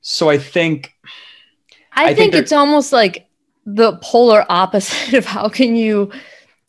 So 0.00 0.28
I 0.28 0.38
think 0.38 0.94
I, 1.94 2.04
I 2.04 2.06
think, 2.06 2.32
think 2.32 2.34
it's 2.34 2.52
almost 2.52 2.92
like 2.92 3.28
the 3.66 3.96
polar 3.98 4.44
opposite 4.48 5.14
of 5.18 5.24
how 5.24 5.48
can 5.48 5.76
you 5.76 6.10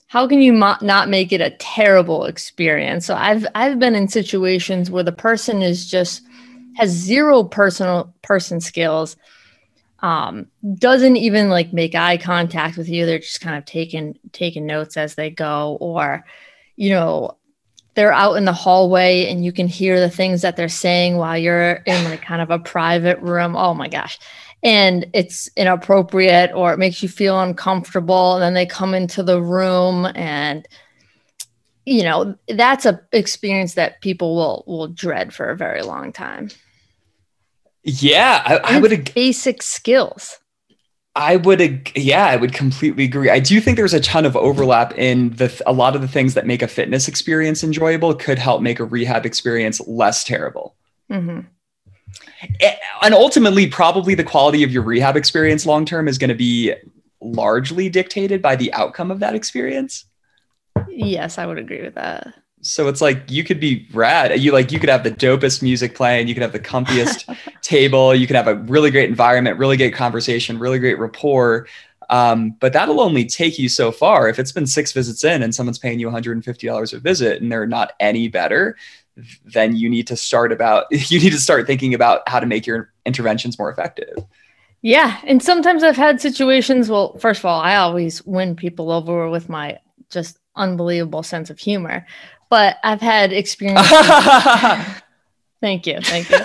how 0.08 0.28
can 0.28 0.42
you 0.42 0.54
mo- 0.54 0.78
not 0.82 1.10
make 1.10 1.32
it 1.32 1.42
a 1.42 1.50
terrible 1.52 2.26
experience 2.26 3.06
so 3.06 3.16
i've 3.16 3.46
i've 3.56 3.80
been 3.80 3.96
in 3.96 4.08
situations 4.08 4.92
where 4.92 5.04
the 5.04 5.12
person 5.12 5.64
is 5.64 5.90
just 5.90 6.22
has 6.76 6.90
zero 6.92 7.44
personal 7.44 8.14
person 8.22 8.62
skills 8.62 9.16
um, 10.04 10.48
doesn't 10.76 11.16
even 11.16 11.50
like 11.50 11.72
make 11.72 11.96
eye 11.96 12.18
contact 12.18 12.78
with 12.78 12.90
you. 12.90 13.06
They're 13.06 13.20
just 13.20 13.42
kind 13.42 13.58
of 13.58 13.66
taking 13.66 14.20
taking 14.34 14.66
notes 14.66 14.98
as 14.98 15.16
they 15.16 15.30
go 15.30 15.78
or 15.80 16.26
you 16.76 16.90
know 16.90 17.38
they're 17.96 18.12
out 18.12 18.34
in 18.34 18.44
the 18.46 18.54
hallway 18.54 19.28
and 19.28 19.46
you 19.46 19.54
can 19.54 19.68
hear 19.68 20.00
the 20.00 20.10
things 20.10 20.42
that 20.42 20.58
they're 20.58 20.68
saying 20.68 21.16
while 21.16 21.38
you're 21.38 21.74
in 21.86 22.04
like 22.06 22.22
kind 22.22 22.42
of 22.42 22.50
a 22.50 22.60
private 22.60 23.20
room. 23.20 23.56
Oh 23.56 23.74
my 23.74 23.88
gosh. 23.88 24.20
And 24.62 25.06
it's 25.14 25.50
inappropriate 25.56 26.52
or 26.54 26.74
it 26.74 26.80
makes 26.80 27.02
you 27.02 27.08
feel 27.08 27.40
uncomfortable. 27.40 28.34
And 28.34 28.42
then 28.42 28.56
they 28.56 28.66
come 28.66 28.94
into 28.94 29.24
the 29.24 29.42
room 29.42 30.08
and 30.16 30.68
you 31.86 32.04
know 32.04 32.36
that's 32.48 32.86
a 32.86 33.00
experience 33.12 33.76
that 33.76 34.02
people 34.02 34.36
will 34.36 34.64
will 34.68 34.88
dread 34.88 35.34
for 35.34 35.50
a 35.50 35.58
very 35.58 35.82
long 35.82 36.12
time 36.12 36.50
yeah 37.84 38.42
i, 38.46 38.76
I 38.76 38.80
would 38.80 39.14
basic 39.14 39.62
skills 39.62 40.40
I 41.16 41.36
would, 41.36 41.92
yeah, 41.96 42.26
I 42.26 42.38
would 42.38 42.54
completely 42.54 43.04
agree. 43.04 43.30
I 43.30 43.40
do 43.40 43.62
think 43.62 43.78
there's 43.78 43.94
a 43.94 44.00
ton 44.00 44.26
of 44.26 44.36
overlap 44.36 44.98
in 44.98 45.30
the 45.36 45.62
a 45.68 45.72
lot 45.72 45.96
of 45.96 46.02
the 46.02 46.08
things 46.08 46.34
that 46.34 46.48
make 46.48 46.64
a 46.64 46.68
fitness 46.68 47.08
experience 47.08 47.64
enjoyable 47.64 48.16
could 48.16 48.40
help 48.40 48.64
make 48.64 48.80
a 48.80 48.84
rehab 48.84 49.24
experience 49.24 49.80
less 49.86 50.24
terrible. 50.24 50.76
Mm-hmm 51.12 51.42
and 53.02 53.14
ultimately 53.14 53.68
probably 53.68 54.16
the 54.16 54.24
quality 54.24 54.64
of 54.64 54.72
your 54.72 54.84
rehab 54.84 55.16
experience 55.16 55.66
long 55.66 55.86
term 55.86 56.08
is 56.08 56.18
going 56.18 56.30
to 56.30 56.36
be 56.36 56.74
largely 57.22 57.90
dictated 57.90 58.42
by 58.42 58.56
the 58.56 58.72
outcome 58.74 59.12
of 59.12 59.20
that 59.20 59.36
experience 59.36 60.06
yes 60.90 61.38
i 61.38 61.46
would 61.46 61.58
agree 61.58 61.82
with 61.82 61.96
that 61.96 62.34
so 62.64 62.88
it's 62.88 63.02
like 63.02 63.30
you 63.30 63.44
could 63.44 63.60
be 63.60 63.88
rad 63.94 64.40
you 64.40 64.52
like 64.52 64.72
you 64.72 64.80
could 64.80 64.90
have 64.90 65.04
the 65.04 65.12
dopest 65.12 65.62
music 65.62 65.96
playing 65.96 66.28
you 66.28 66.34
could 66.34 66.44
have 66.44 66.52
the 66.52 66.60
comfiest 66.60 67.38
table 67.62 68.16
you 68.16 68.26
could 68.26 68.36
have 68.36 68.48
a 68.48 68.56
really 68.56 68.90
great 68.90 69.10
environment 69.10 69.58
really 69.60 69.78
great 69.78 69.94
conversation 69.94 70.58
really 70.58 70.80
great 70.80 70.98
rapport 70.98 71.68
um, 72.10 72.52
but 72.60 72.74
that'll 72.74 73.00
only 73.00 73.26
take 73.26 73.58
you 73.58 73.70
so 73.70 73.92
far 73.92 74.28
if 74.28 74.38
it's 74.38 74.52
been 74.52 74.68
six 74.68 74.92
visits 74.92 75.24
in 75.24 75.42
and 75.42 75.56
someone's 75.56 75.80
paying 75.80 76.00
you 76.00 76.10
$150 76.10 76.94
a 76.94 77.00
visit 77.00 77.42
and 77.42 77.52
they're 77.52 77.66
not 77.66 77.94
any 78.00 78.28
better 78.28 78.76
then 79.46 79.76
you 79.76 79.90
need 79.90 80.08
to 80.08 80.16
start 80.16 80.52
about 80.52 80.86
you 80.92 81.20
need 81.20 81.32
to 81.32 81.40
start 81.40 81.68
thinking 81.68 81.94
about 81.94 82.28
how 82.28 82.40
to 82.40 82.46
make 82.46 82.66
your 82.66 82.92
interventions 83.06 83.58
more 83.58 83.72
effective. 83.72 84.26
Yeah, 84.82 85.22
and 85.24 85.42
sometimes 85.42 85.82
I've 85.82 85.96
had 85.96 86.20
situations, 86.20 86.90
well, 86.90 87.18
first 87.18 87.40
of 87.40 87.46
all, 87.46 87.62
I 87.62 87.78
always 87.78 88.26
win 88.26 88.54
people 88.54 88.92
over 88.92 89.30
with 89.30 89.48
my 89.48 89.80
just 90.10 90.40
unbelievable 90.58 91.24
sense 91.24 91.50
of 91.50 91.58
humor. 91.58 92.06
But 92.54 92.78
I've 92.84 93.02
had 93.02 93.34
experiences 93.34 93.90
Thank 95.60 95.88
you. 95.88 96.00
Thank 96.04 96.30
you. 96.30 96.38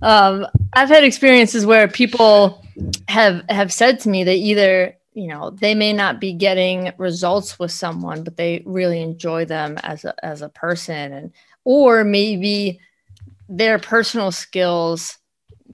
um, 0.00 0.46
I've 0.72 0.88
had 0.88 1.02
experiences 1.02 1.66
where 1.66 1.88
people 1.88 2.64
have 3.08 3.44
have 3.48 3.72
said 3.72 3.98
to 4.00 4.08
me 4.08 4.22
that 4.22 4.36
either 4.36 4.96
you 5.14 5.26
know 5.26 5.50
they 5.50 5.74
may 5.74 5.92
not 5.92 6.20
be 6.20 6.32
getting 6.32 6.92
results 6.96 7.58
with 7.58 7.72
someone 7.72 8.22
but 8.22 8.36
they 8.36 8.62
really 8.66 9.02
enjoy 9.02 9.44
them 9.44 9.78
as 9.82 10.04
a 10.04 10.14
as 10.24 10.42
a 10.42 10.48
person 10.48 11.12
and 11.12 11.32
or 11.64 12.04
maybe 12.04 12.78
their 13.48 13.80
personal 13.80 14.30
skills 14.30 15.18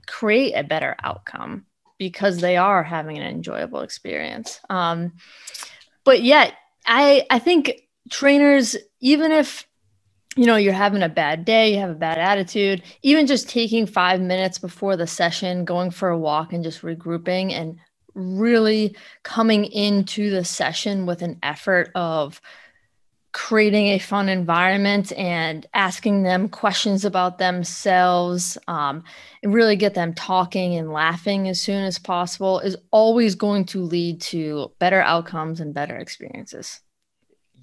create 0.07 0.55
a 0.55 0.65
better 0.65 0.97
outcome 1.05 1.67
because 1.99 2.39
they 2.39 2.57
are 2.57 2.83
having 2.83 3.19
an 3.19 3.25
enjoyable 3.29 3.83
experience. 3.83 4.61
Um, 4.71 5.13
but 6.05 6.23
yet, 6.23 6.55
I 6.87 7.27
I 7.29 7.39
think 7.39 7.83
trainers, 8.11 8.77
even 9.03 9.33
if 9.33 9.69
you 10.37 10.47
know 10.47 10.57
you're 10.57 10.73
having 10.73 11.03
a 11.03 11.09
bad 11.11 11.45
day, 11.45 11.75
you 11.75 11.79
have 11.81 11.91
a 11.91 11.95
bad 11.95 12.17
attitude, 12.17 12.83
even 13.03 13.27
just 13.27 13.51
taking 13.51 13.85
five 13.85 14.21
minutes 14.21 14.59
before 14.59 14.97
the 14.97 15.07
session, 15.07 15.67
going 15.67 15.91
for 15.91 16.09
a 16.09 16.19
walk, 16.19 16.55
and 16.55 16.65
just 16.65 16.81
regrouping 16.81 17.53
and 17.53 17.79
really 18.15 18.97
coming 19.23 19.67
into 19.67 20.31
the 20.31 20.45
session 20.45 21.05
with 21.05 21.21
an 21.21 21.39
effort 21.43 21.91
of 21.95 22.41
creating 23.33 23.89
a 23.89 23.99
fun 23.99 24.29
environment 24.29 25.11
and 25.13 25.67
asking 25.73 26.23
them 26.23 26.51
questions 26.51 27.05
about 27.05 27.39
themselves 27.39 28.59
um, 28.69 29.03
and 29.43 29.55
really 29.55 29.75
get 29.75 29.95
them 29.95 30.13
talking 30.13 30.75
and 30.75 30.93
laughing 30.93 31.49
as 31.49 31.59
soon 31.59 31.83
as 31.83 31.99
possible 31.99 32.61
is 32.61 32.77
always 32.91 33.35
going 33.35 33.65
to 33.65 33.83
lead 33.83 34.21
to 34.21 34.71
better 34.79 35.01
outcomes 35.01 35.61
and 35.61 35.73
better 35.73 35.97
experiences. 35.97 36.81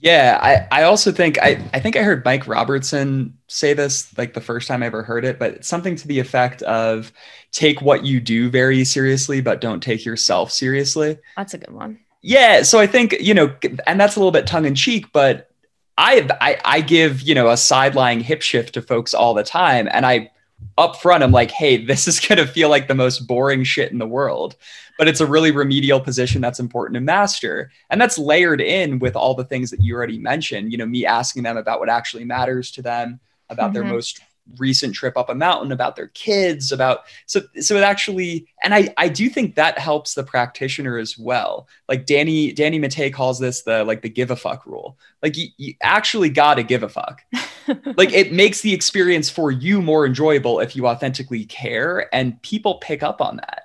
Yeah, 0.02 0.40
I, 0.42 0.80
I 0.80 0.84
also 0.84 1.12
think 1.12 1.38
I, 1.42 1.62
I 1.74 1.80
think 1.80 1.98
I 1.98 2.04
heard 2.04 2.24
Mike 2.24 2.48
Robertson 2.48 3.38
say 3.48 3.74
this 3.74 4.18
like 4.18 4.34
the 4.34 4.42
first 4.42 4.68
time 4.68 4.82
I 4.82 4.86
ever 4.86 5.04
heard 5.04 5.26
it, 5.26 5.38
but 5.38 5.66
something 5.66 5.96
to 5.98 6.08
the 6.08 6.20
effect 6.20 6.62
of 6.62 7.12
take 7.52 7.82
what 7.82 8.06
you 8.06 8.22
do 8.22 8.50
very 8.50 8.86
seriously, 8.86 9.42
but 9.42 9.60
don't 9.60 9.84
take 9.84 10.06
yourself 10.06 10.52
seriously. 10.52 11.18
That's 11.36 11.54
a 11.54 11.58
good 11.58 11.74
one. 11.74 12.00
Yeah, 12.22 12.64
so 12.64 12.80
I 12.80 12.88
think 12.88 13.18
you 13.20 13.34
know, 13.34 13.54
and 13.86 14.00
that's 14.00 14.16
a 14.16 14.20
little 14.20 14.32
bit 14.32 14.48
tongue 14.48 14.66
in 14.66 14.76
cheek, 14.76 15.12
but 15.12 15.50
I, 15.98 16.30
I, 16.40 16.58
I 16.64 16.82
give 16.82 17.22
you 17.22 17.36
know 17.36 17.50
a 17.50 17.58
sideline 17.58 18.22
hip 18.22 18.42
shift 18.42 18.76
to 18.76 18.82
folks 18.82 19.14
all 19.14 19.34
the 19.34 19.44
time, 19.44 19.90
and 19.92 20.06
I 20.06 20.32
up 20.78 20.96
front 20.96 21.24
I'm 21.24 21.32
like, 21.32 21.52
hey, 21.52 21.84
this 21.84 22.08
is 22.08 22.20
gonna 22.28 22.48
feel 22.48 22.70
like 22.70 22.88
the 22.88 22.96
most 22.96 23.28
boring 23.28 23.64
shit 23.64 23.92
in 23.92 23.98
the 23.98 24.08
world, 24.08 24.56
but 24.98 25.08
it's 25.08 25.22
a 25.22 25.26
really 25.26 25.52
remedial 25.52 26.00
position 26.00 26.42
that's 26.42 26.60
important 26.60 26.96
to 26.96 27.02
master, 27.02 27.72
and 27.90 28.00
that's 28.00 28.18
layered 28.18 28.62
in 28.62 29.00
with 29.00 29.16
all 29.16 29.34
the 29.34 29.44
things 29.46 29.72
that 29.72 29.82
you 29.82 29.96
already 29.96 30.18
mentioned. 30.20 30.72
You 30.72 30.78
know, 30.78 30.86
me 30.86 31.06
asking 31.06 31.44
them 31.44 31.58
about 31.58 31.80
what 31.80 31.90
actually 31.90 32.26
matters 32.26 32.72
to 32.72 32.82
them, 32.82 33.20
about 33.50 33.74
their 33.74 33.84
Mhm. 33.84 33.90
most 33.90 34.22
recent 34.58 34.96
trip 34.96 35.16
up 35.16 35.30
a 35.30 35.36
mountain, 35.36 35.72
about 35.72 35.96
their 35.96 36.08
kids, 36.08 36.72
about 36.72 37.02
so 37.28 37.42
so 37.60 37.76
it 37.76 37.84
actually 37.84 38.48
and 38.64 38.74
I 38.74 38.92
I 38.98 39.08
do 39.08 39.30
think 39.30 39.56
that 39.56 39.78
helps 39.78 40.16
the 40.16 40.24
practitioner 40.24 40.98
as 40.98 41.18
well. 41.20 41.68
Like 41.88 42.06
Danny 42.08 42.52
Danny 42.52 42.80
Matei 42.80 43.14
calls 43.14 43.38
this 43.38 43.62
the 43.62 43.84
like 43.84 44.02
the 44.02 44.10
give 44.10 44.32
a 44.32 44.36
fuck 44.36 44.66
rule. 44.66 44.98
Like 45.22 45.38
you, 45.38 45.50
you 45.58 45.74
actually 45.84 46.30
gotta 46.30 46.64
give 46.64 46.82
a 46.84 46.90
fuck. 46.90 47.22
like 47.98 48.12
it 48.12 48.32
makes 48.32 48.62
the 48.62 48.74
experience 48.74 49.30
for 49.30 49.52
you 49.52 49.82
more 49.82 50.06
enjoyable 50.06 50.60
if 50.60 50.76
you 50.76 50.88
authentically 50.88 51.46
care 51.46 52.14
and 52.14 52.42
people 52.42 52.76
pick 52.76 53.04
up 53.04 53.22
on 53.22 53.38
that. 53.38 53.64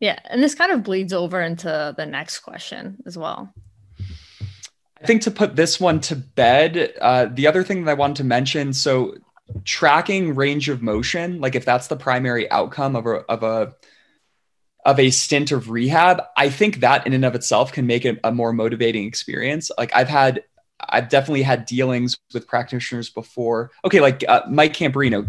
yeah. 0.00 0.18
And 0.26 0.42
this 0.42 0.54
kind 0.54 0.72
of 0.72 0.82
bleeds 0.82 1.12
over 1.12 1.40
into 1.40 1.94
the 1.96 2.06
next 2.06 2.40
question 2.40 2.98
as 3.06 3.16
well. 3.16 3.52
I 5.00 5.06
think 5.06 5.22
to 5.22 5.30
put 5.30 5.56
this 5.56 5.78
one 5.78 6.00
to 6.02 6.16
bed, 6.16 6.94
uh, 7.00 7.26
the 7.26 7.46
other 7.46 7.62
thing 7.62 7.84
that 7.84 7.90
I 7.90 7.94
wanted 7.94 8.16
to 8.16 8.24
mention 8.24 8.72
so 8.72 9.14
tracking 9.64 10.34
range 10.34 10.68
of 10.68 10.82
motion, 10.82 11.40
like 11.40 11.54
if 11.54 11.64
that's 11.64 11.88
the 11.88 11.96
primary 11.96 12.50
outcome 12.50 12.96
of 12.96 13.06
a, 13.06 13.10
of 13.28 13.42
a, 13.42 13.74
of 14.84 14.98
a 14.98 15.10
stint 15.10 15.52
of 15.52 15.70
rehab, 15.70 16.22
I 16.36 16.48
think 16.48 16.80
that 16.80 17.06
in 17.06 17.12
and 17.12 17.24
of 17.24 17.34
itself 17.34 17.72
can 17.72 17.86
make 17.86 18.04
it 18.04 18.20
a 18.24 18.32
more 18.32 18.52
motivating 18.52 19.06
experience. 19.06 19.70
Like 19.76 19.94
I've 19.94 20.08
had, 20.08 20.44
I've 20.80 21.08
definitely 21.08 21.42
had 21.42 21.66
dealings 21.66 22.16
with 22.34 22.46
practitioners 22.46 23.08
before. 23.10 23.70
Okay, 23.84 24.00
like 24.00 24.24
uh, 24.28 24.42
Mike 24.48 24.74
Camperino, 24.74 25.26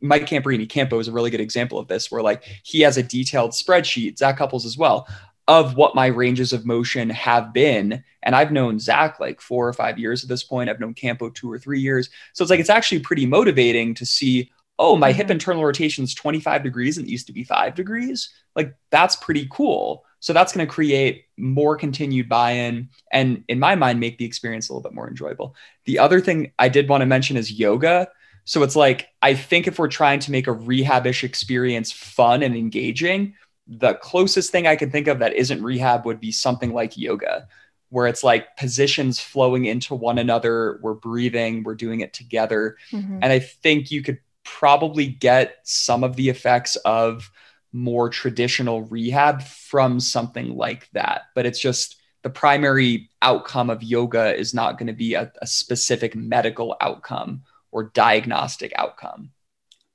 Mike 0.00 0.26
Camperini, 0.26 0.68
Campo 0.68 0.98
is 0.98 1.08
a 1.08 1.12
really 1.12 1.30
good 1.30 1.40
example 1.40 1.78
of 1.78 1.88
this, 1.88 2.10
where 2.10 2.22
like 2.22 2.42
he 2.62 2.80
has 2.80 2.96
a 2.96 3.02
detailed 3.02 3.50
spreadsheet, 3.52 4.18
Zac 4.18 4.38
Cupples 4.38 4.64
as 4.64 4.78
well, 4.78 5.06
of 5.48 5.76
what 5.76 5.94
my 5.94 6.06
ranges 6.06 6.52
of 6.52 6.64
motion 6.66 7.10
have 7.10 7.52
been. 7.52 8.02
And 8.22 8.34
I've 8.34 8.52
known 8.52 8.78
Zac 8.80 9.20
like 9.20 9.40
four 9.40 9.68
or 9.68 9.72
five 9.72 9.98
years 9.98 10.22
at 10.22 10.28
this 10.28 10.42
point. 10.42 10.70
I've 10.70 10.80
known 10.80 10.94
Campo 10.94 11.28
two 11.30 11.50
or 11.52 11.58
three 11.58 11.80
years. 11.80 12.08
So 12.32 12.42
it's 12.42 12.50
like 12.50 12.60
it's 12.60 12.70
actually 12.70 13.00
pretty 13.00 13.26
motivating 13.26 13.94
to 13.94 14.06
see, 14.06 14.50
oh, 14.78 14.96
my 14.96 15.12
hip 15.12 15.28
Mhm. 15.28 15.32
internal 15.32 15.64
rotation 15.64 16.04
is 16.04 16.14
25 16.14 16.62
degrees 16.62 16.96
and 16.96 17.06
it 17.06 17.10
used 17.10 17.26
to 17.26 17.32
be 17.34 17.44
five 17.44 17.74
degrees. 17.74 18.30
Like 18.56 18.74
that's 18.90 19.14
pretty 19.16 19.46
cool. 19.50 20.04
So 20.26 20.32
that's 20.32 20.52
going 20.52 20.66
to 20.66 20.72
create 20.72 21.26
more 21.36 21.76
continued 21.76 22.28
buy-in 22.28 22.88
and 23.12 23.44
in 23.46 23.60
my 23.60 23.76
mind 23.76 24.00
make 24.00 24.18
the 24.18 24.24
experience 24.24 24.68
a 24.68 24.72
little 24.72 24.82
bit 24.82 24.92
more 24.92 25.06
enjoyable. 25.06 25.54
The 25.84 26.00
other 26.00 26.20
thing 26.20 26.50
I 26.58 26.68
did 26.68 26.88
want 26.88 27.02
to 27.02 27.06
mention 27.06 27.36
is 27.36 27.52
yoga. 27.52 28.08
So 28.44 28.64
it's 28.64 28.74
like 28.74 29.06
I 29.22 29.34
think 29.34 29.68
if 29.68 29.78
we're 29.78 29.86
trying 29.86 30.18
to 30.18 30.32
make 30.32 30.48
a 30.48 30.52
rehabish 30.52 31.22
experience 31.22 31.92
fun 31.92 32.42
and 32.42 32.56
engaging, 32.56 33.34
the 33.68 33.94
closest 33.94 34.50
thing 34.50 34.66
I 34.66 34.74
can 34.74 34.90
think 34.90 35.06
of 35.06 35.20
that 35.20 35.32
isn't 35.34 35.62
rehab 35.62 36.04
would 36.06 36.18
be 36.18 36.32
something 36.32 36.72
like 36.72 36.96
yoga, 36.96 37.46
where 37.90 38.08
it's 38.08 38.24
like 38.24 38.56
positions 38.56 39.20
flowing 39.20 39.66
into 39.66 39.94
one 39.94 40.18
another. 40.18 40.80
We're 40.82 40.94
breathing, 40.94 41.62
we're 41.62 41.76
doing 41.76 42.00
it 42.00 42.12
together. 42.12 42.78
Mhm. 42.90 43.20
And 43.22 43.26
I 43.26 43.38
think 43.38 43.92
you 43.92 44.02
could 44.02 44.18
probably 44.42 45.06
get 45.06 45.58
some 45.62 46.02
of 46.02 46.16
the 46.16 46.30
effects 46.30 46.74
of 46.84 47.30
more 47.72 48.08
traditional 48.08 48.82
rehab 48.82 49.42
from 49.42 50.00
something 50.00 50.56
like 50.56 50.88
that. 50.92 51.22
But 51.34 51.46
it's 51.46 51.60
just 51.60 52.00
the 52.22 52.30
primary 52.30 53.10
outcome 53.22 53.70
of 53.70 53.82
yoga 53.82 54.34
is 54.34 54.54
not 54.54 54.78
going 54.78 54.88
to 54.88 54.92
be 54.92 55.14
a, 55.14 55.30
a 55.40 55.46
specific 55.46 56.16
medical 56.16 56.76
outcome 56.80 57.42
or 57.70 57.90
diagnostic 57.94 58.72
outcome. 58.76 59.30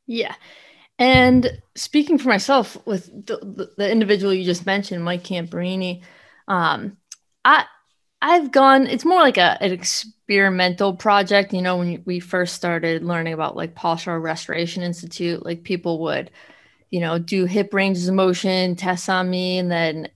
Yeah. 0.05 0.35
And 0.99 1.61
speaking 1.75 2.17
for 2.17 2.29
myself 2.29 2.77
with 2.85 3.07
the, 3.25 3.71
the, 3.75 3.91
individual 3.91 4.33
you 4.33 4.45
just 4.45 4.65
mentioned, 4.65 5.03
Mike 5.03 5.23
Camperini, 5.23 6.03
um, 6.47 6.97
I 7.43 7.65
I've 8.21 8.51
gone. 8.51 8.85
It's 8.85 9.03
more 9.03 9.19
like 9.19 9.37
a 9.37 9.57
an 9.61 9.71
experimental 9.71 10.95
project. 10.95 11.53
You 11.53 11.63
know, 11.63 11.77
when 11.77 12.03
we 12.05 12.19
first 12.19 12.53
started 12.53 13.03
learning 13.03 13.33
about 13.33 13.55
like 13.55 13.73
Postural 13.73 14.21
Restoration 14.21 14.83
Institute, 14.83 15.43
like 15.43 15.63
people 15.63 15.99
would, 16.03 16.29
you 16.91 16.99
know, 16.99 17.17
do 17.17 17.45
hip 17.45 17.73
ranges 17.73 18.07
of 18.07 18.13
motion 18.13 18.75
tests 18.75 19.09
on 19.09 19.29
me, 19.29 19.57
and 19.57 19.71
then 19.71 20.09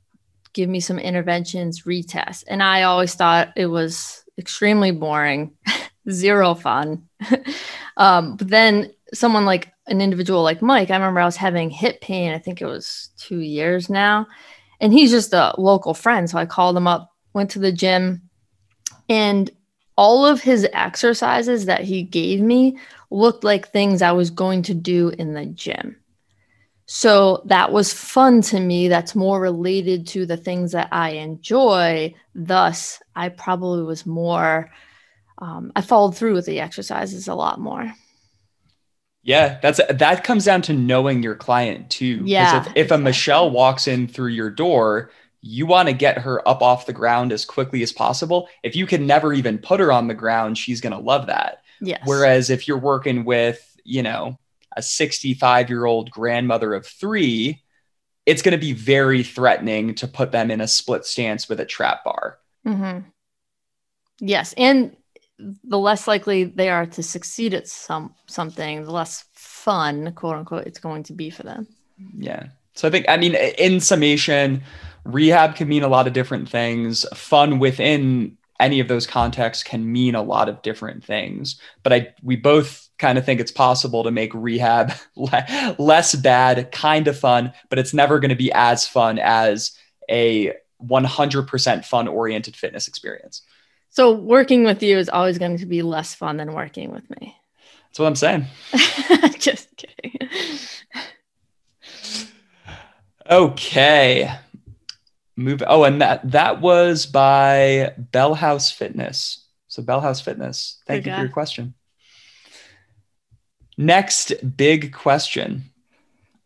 give 0.53 0.70
me 0.70 0.79
some 0.79 1.00
interventions, 1.00 1.83
retest. 1.83 2.44
And 2.48 2.61
I 2.61 2.83
always 2.83 3.16
thought 3.16 3.53
it 3.55 3.66
was 3.66 4.24
extremely 4.38 4.92
boring, 4.92 5.53
zero 6.09 6.53
fun. 6.53 7.07
um, 7.98 8.35
but 8.35 8.50
then 8.50 8.92
someone 9.14 9.46
like 9.46 9.72
an 9.88 10.01
individual 10.01 10.44
like 10.44 10.61
Mike, 10.61 10.90
I 10.90 10.96
remember 10.96 11.20
I 11.20 11.25
was 11.25 11.35
having 11.35 11.70
hip 11.70 12.01
pain. 12.01 12.33
I 12.33 12.40
think 12.40 12.61
it 12.61 12.66
was 12.66 13.09
two 13.18 13.40
years 13.40 13.90
now. 13.90 14.27
And 14.79 14.92
he's 14.92 15.11
just 15.11 15.33
a 15.33 15.53
local 15.57 15.94
friend. 15.94 16.29
So 16.29 16.38
I 16.38 16.46
called 16.46 16.75
him 16.75 16.88
up, 16.88 17.11
went 17.33 17.51
to 17.51 17.59
the 17.59 17.72
gym, 17.72 18.22
and 19.07 19.50
all 19.98 20.25
of 20.25 20.42
his 20.42 20.68
exercises 20.74 21.66
that 21.66 21.81
he 21.81 22.03
gave 22.03 22.42
me 22.42 22.77
looked 23.09 23.44
like 23.44 23.70
things 23.70 24.01
I 24.01 24.11
was 24.11 24.29
going 24.29 24.64
to 24.64 24.74
do 24.74 25.09
in 25.09 25.33
the 25.33 25.46
gym. 25.46 25.96
So 26.87 27.41
that 27.45 27.71
was 27.71 27.93
fun 27.93 28.41
to 28.41 28.59
me. 28.59 28.87
That's 28.87 29.15
more 29.15 29.39
related 29.39 30.05
to 30.07 30.25
the 30.25 30.37
things 30.37 30.74
that 30.74 30.89
I 30.91 31.11
enjoy. 31.11 32.13
Thus, 32.35 33.01
I 33.15 33.29
probably 33.29 33.83
was 33.83 34.05
more, 34.05 34.71
um, 35.39 35.71
I 35.75 35.81
followed 35.81 36.15
through 36.15 36.33
with 36.33 36.45
the 36.45 36.59
exercises 36.59 37.27
a 37.27 37.33
lot 37.33 37.59
more. 37.59 37.91
Yeah, 39.24 39.57
that's 39.59 39.81
that 39.89 40.24
comes 40.24 40.45
down 40.45 40.61
to 40.63 40.74
knowing 40.74 41.24
your 41.24 41.33
client 41.33 41.89
too. 41.89 42.21
Yeah, 42.24 42.61
If, 42.67 42.71
if 42.75 42.91
a. 42.91 42.98
Michelle 43.00 43.50
walks 43.50 43.87
in 43.87 44.07
through 44.07 44.27
your 44.27 44.51
door, 44.51 45.09
you 45.41 45.65
want 45.65 45.87
to 45.87 45.93
get 45.93 46.19
her 46.19 46.48
up 46.48 46.61
off 46.61 46.85
the 46.85 46.93
ground 46.93 47.31
as 47.31 47.45
quickly 47.45 47.81
as 47.81 47.91
possible. 47.91 48.48
If 48.61 48.75
you 48.75 48.85
can 48.85 49.07
never 49.07 49.33
even 49.33 49.57
put 49.57 49.79
her 49.79 49.91
on 49.91 50.07
the 50.07 50.13
ground, 50.13 50.59
she's 50.59 50.81
going 50.81 50.93
to 50.93 51.00
love 51.00 51.25
that. 51.27 51.63
Yes. 51.81 52.01
Whereas 52.05 52.51
if 52.51 52.67
you're 52.67 52.77
working 52.77 53.25
with, 53.25 53.75
you 53.83 54.03
know, 54.03 54.37
a 54.75 54.81
65 54.81 55.70
year 55.70 55.85
old 55.85 56.11
grandmother 56.11 56.74
of 56.74 56.85
three, 56.85 57.64
it's 58.25 58.42
going 58.42 58.53
to 58.53 58.57
be 58.57 58.74
very 58.74 59.24
threatening 59.24 59.96
to 59.96 60.07
put 60.07 60.31
them 60.31 60.51
in 60.51 60.61
a 60.61 60.68
split 60.68 61.05
stance 61.05 61.48
with 61.48 61.59
a 61.59 61.66
trap 61.66 62.03
bar. 62.03 62.38
hmm 62.64 63.00
Yes, 64.20 64.53
and 64.57 64.96
the 65.38 65.77
less 65.77 66.07
likely 66.07 66.46
they 66.46 66.70
are 66.70 66.85
to 66.85 67.03
succeed 67.03 67.53
at 67.53 67.68
some 67.68 68.14
something, 68.27 68.83
the 68.83 68.92
less 68.92 69.25
fun, 69.33 70.14
quote 70.14 70.38
unquote, 70.38 70.68
it's 70.68 70.79
going 70.79 71.03
to 71.03 71.14
be 71.14 71.29
for 71.29 71.44
them. 71.44 71.68
Yeah. 72.18 72.48
So 72.74 72.88
I 72.88 72.92
think, 72.92 73.05
I 73.09 73.18
mean, 73.18 73.35
in 73.35 73.79
summation, 73.79 74.64
rehab 75.03 75.55
can 75.55 75.68
mean 75.68 75.83
a 75.83 75.88
lot 75.88 76.07
of 76.07 76.14
different 76.14 76.50
things. 76.50 77.05
Fun 77.14 77.59
within 77.59 78.38
any 78.59 78.79
of 78.79 78.88
those 78.88 79.07
contexts 79.07 79.64
can 79.64 79.92
mean 79.92 80.16
a 80.16 80.22
lot 80.22 80.50
of 80.50 80.61
different 80.61 81.03
things. 81.03 81.59
But 81.83 81.94
I, 81.94 82.14
we 82.22 82.35
both 82.35 82.84
kind 82.98 83.18
of 83.18 83.25
think 83.25 83.40
it's 83.40 83.51
possible 83.51 84.03
to 84.03 84.12
make 84.12 84.34
rehab 84.34 84.94
le- 85.16 85.75
less 85.77 86.16
bad, 86.16 86.72
kind 86.72 87.08
of 87.08 87.18
fun, 87.18 87.53
but 87.70 87.79
it's 87.79 87.94
never 87.94 88.20
going 88.20 88.29
to 88.29 88.36
be 88.36 88.51
as 88.51 88.88
fun 88.88 89.20
as 89.20 89.77
a 90.10 90.53
100% 90.84 91.86
fun 91.86 92.08
oriented 92.08 92.55
fitness 92.55 92.88
experience. 92.88 93.42
So 93.90 94.12
working 94.12 94.66
with 94.66 94.84
you 94.84 94.98
is 94.98 95.10
always 95.10 95.38
going 95.38 95.58
to 95.58 95.66
be 95.66 95.81
less 95.81 96.14
fun 96.14 96.38
than 96.38 96.53
working 96.53 96.92
with 96.92 97.10
me. 97.10 97.36
That's 97.88 98.00
what 98.00 98.08
I'm 98.08 98.16
saying. 98.16 98.46
Just 99.40 99.70
kidding. 99.77 100.29
Okay. 103.29 104.31
Move. 105.38 105.64
Oh, 105.66 105.84
and 105.84 106.01
that 106.01 106.29
that 106.31 106.62
was 106.62 107.05
by 107.05 107.94
Bell 107.98 108.34
House 108.34 108.72
Fitness. 108.72 109.46
So 109.68 109.81
Bell 109.81 110.01
House 110.01 110.22
Fitness. 110.22 110.81
Thank 110.88 111.05
you 111.05 111.14
for 111.14 111.20
your 111.22 111.29
question. 111.29 111.74
Next 113.77 114.33
big 114.55 114.94
question. 114.94 115.64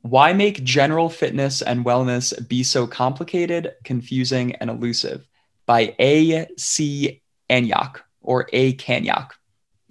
Why 0.01 0.33
make 0.33 0.63
general 0.63 1.09
fitness 1.09 1.61
and 1.61 1.85
wellness 1.85 2.47
be 2.47 2.63
so 2.63 2.87
complicated, 2.87 3.73
confusing, 3.83 4.55
and 4.55 4.69
elusive? 4.69 5.27
By 5.65 5.95
A. 5.99 6.47
C. 6.57 7.21
Anyak 7.49 7.97
or 8.21 8.47
A. 8.53 8.73
Kanyak. 8.75 9.31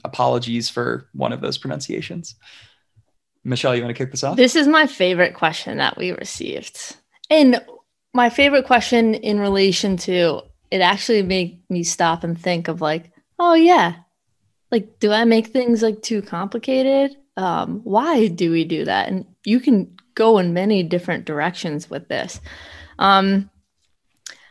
Apologies 0.05 0.69
for 0.71 1.09
one 1.13 1.33
of 1.33 1.41
those 1.41 1.59
pronunciations. 1.59 2.37
Michelle, 3.45 3.75
you 3.75 3.83
want 3.83 3.95
to 3.95 4.03
kick 4.03 4.11
this 4.11 4.25
off? 4.25 4.37
This 4.37 4.57
is 4.57 4.67
my 4.67 4.87
favorite 4.87 5.35
question 5.35 5.79
that 5.79 5.97
we 5.97 6.13
received. 6.13 6.97
And 7.31 7.61
my 8.15 8.31
favorite 8.31 8.67
question 8.67 9.15
in 9.15 9.39
relation 9.41 9.97
to 9.99 10.43
it 10.71 10.81
actually 10.81 11.23
made 11.23 11.63
me 11.71 11.83
stop 11.83 12.25
and 12.25 12.39
think 12.39 12.69
of 12.69 12.81
like, 12.81 13.13
oh 13.39 13.55
yeah. 13.55 13.95
Like, 14.71 14.99
do 14.99 15.13
I 15.13 15.25
make 15.25 15.49
things 15.49 15.83
like 15.83 16.03
too 16.03 16.21
complicated? 16.21 17.17
Um, 17.39 17.81
why 17.85 18.27
do 18.27 18.51
we 18.51 18.65
do 18.65 18.85
that? 18.85 19.09
And 19.09 19.25
you 19.45 19.61
can 19.61 19.97
go 20.17 20.39
in 20.39 20.53
many 20.53 20.83
different 20.83 21.25
directions 21.25 21.89
with 21.89 22.09
this. 22.09 22.41
Um, 22.99 23.49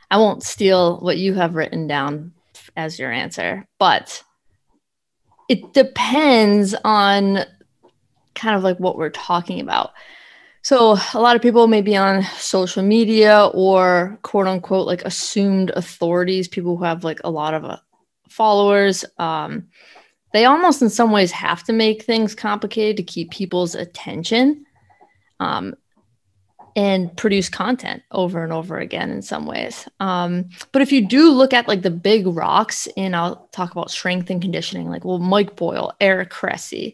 I 0.10 0.18
won't 0.18 0.42
steal 0.42 0.98
what 1.00 1.18
you 1.18 1.34
have 1.34 1.56
written 1.56 1.86
down 1.86 2.32
as 2.78 2.98
your 2.98 3.12
answer, 3.12 3.68
but 3.78 4.24
it 5.50 5.74
depends 5.74 6.74
on 6.86 7.40
kind 8.36 8.56
of 8.56 8.64
like 8.64 8.80
what 8.80 8.96
we're 8.96 9.10
talking 9.10 9.60
about. 9.60 9.92
So, 10.62 10.98
a 11.14 11.20
lot 11.20 11.36
of 11.36 11.42
people 11.42 11.68
may 11.68 11.82
be 11.82 11.96
on 11.98 12.24
social 12.38 12.84
media 12.84 13.50
or 13.54 14.18
quote 14.22 14.48
unquote 14.48 14.88
like 14.88 15.02
assumed 15.04 15.72
authorities, 15.72 16.48
people 16.48 16.78
who 16.78 16.86
have 16.86 17.04
like 17.04 17.20
a 17.26 17.30
lot 17.30 17.54
of 17.54 17.66
uh, 17.66 17.78
followers. 18.30 19.04
Um, 19.18 19.68
they 20.34 20.46
almost 20.46 20.82
in 20.82 20.90
some 20.90 21.12
ways 21.12 21.32
have 21.32 21.64
to 21.64 21.74
make 21.74 22.04
things 22.04 22.36
complicated 22.36 22.98
to 22.98 23.04
keep 23.04 23.32
people's 23.32 23.76
attention 23.76 24.66
um, 25.40 25.76
and 26.76 27.16
produce 27.18 27.50
content 27.50 28.04
over 28.12 28.44
and 28.44 28.54
over 28.54 28.78
again 28.78 29.10
in 29.10 29.22
some 29.22 29.46
ways. 29.46 29.88
Um, 30.00 30.50
but 30.72 30.82
if 30.82 30.92
you 30.92 31.08
do 31.08 31.32
look 31.32 31.54
at 31.54 31.68
like 31.68 31.82
the 31.82 31.90
big 31.90 32.28
rocks, 32.28 32.88
and 32.96 33.16
I'll 33.16 33.48
talk 33.52 33.72
about 33.72 33.90
strength 33.90 34.30
and 34.30 34.42
conditioning, 34.42 34.90
like 34.90 35.04
well, 35.04 35.18
Mike 35.18 35.56
Boyle, 35.56 35.94
Eric 36.00 36.30
Cressey, 36.30 36.94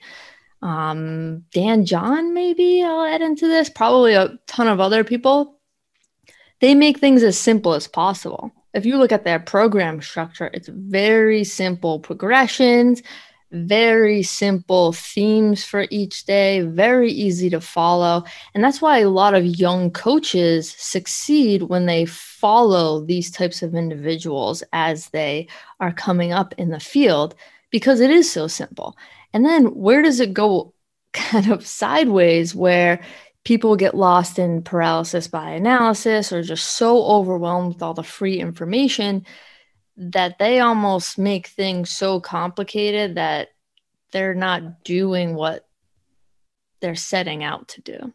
um, 0.61 1.43
Dan 1.51 1.85
John, 1.85 2.33
maybe 2.33 2.81
I'll 2.81 3.03
add 3.03 3.21
into 3.21 3.47
this, 3.47 3.69
probably 3.69 4.13
a 4.13 4.37
ton 4.47 4.69
of 4.69 4.79
other 4.79 5.03
people. 5.03 5.59
They 6.61 6.75
make 6.75 6.99
things 6.99 7.23
as 7.23 7.37
simple 7.37 7.73
as 7.73 7.87
possible. 7.87 8.53
If 8.73 8.85
you 8.85 8.97
look 8.97 9.11
at 9.11 9.23
their 9.23 9.39
program 9.39 10.01
structure, 10.01 10.49
it's 10.53 10.67
very 10.67 11.43
simple 11.43 11.99
progressions, 11.99 13.03
very 13.51 14.23
simple 14.23 14.93
themes 14.93 15.63
for 15.63 15.85
each 15.91 16.25
day, 16.25 16.61
very 16.61 17.11
easy 17.11 17.51
to 17.51 17.61
follow. 17.61 18.23
And 18.55 18.63
that's 18.63 18.81
why 18.81 18.99
a 18.99 19.09
lot 19.09 19.35
of 19.35 19.45
young 19.45 19.91
coaches 19.91 20.73
succeed 20.77 21.63
when 21.63 21.85
they 21.85 22.05
follow 22.05 23.05
these 23.05 23.29
types 23.29 23.61
of 23.61 23.75
individuals 23.75 24.63
as 24.73 25.09
they 25.09 25.47
are 25.79 25.93
coming 25.93 26.33
up 26.33 26.55
in 26.57 26.69
the 26.69 26.79
field 26.79 27.35
because 27.69 27.99
it 27.99 28.09
is 28.09 28.31
so 28.31 28.47
simple. 28.47 28.97
And 29.33 29.45
then 29.45 29.65
where 29.65 30.01
does 30.01 30.19
it 30.19 30.33
go 30.33 30.73
kind 31.13 31.51
of 31.51 31.65
sideways 31.65 32.55
where 32.55 33.01
people 33.43 33.75
get 33.75 33.95
lost 33.95 34.39
in 34.39 34.61
paralysis 34.61 35.27
by 35.27 35.51
analysis 35.51 36.31
or 36.31 36.41
just 36.41 36.65
so 36.77 37.03
overwhelmed 37.03 37.73
with 37.73 37.83
all 37.83 37.93
the 37.93 38.03
free 38.03 38.39
information 38.39 39.25
that 39.97 40.39
they 40.39 40.59
almost 40.59 41.17
make 41.17 41.47
things 41.47 41.89
so 41.89 42.19
complicated 42.19 43.15
that 43.15 43.49
they're 44.11 44.33
not 44.33 44.83
doing 44.83 45.35
what 45.35 45.67
they're 46.79 46.95
setting 46.95 47.43
out 47.43 47.67
to 47.67 47.81
do. 47.81 48.13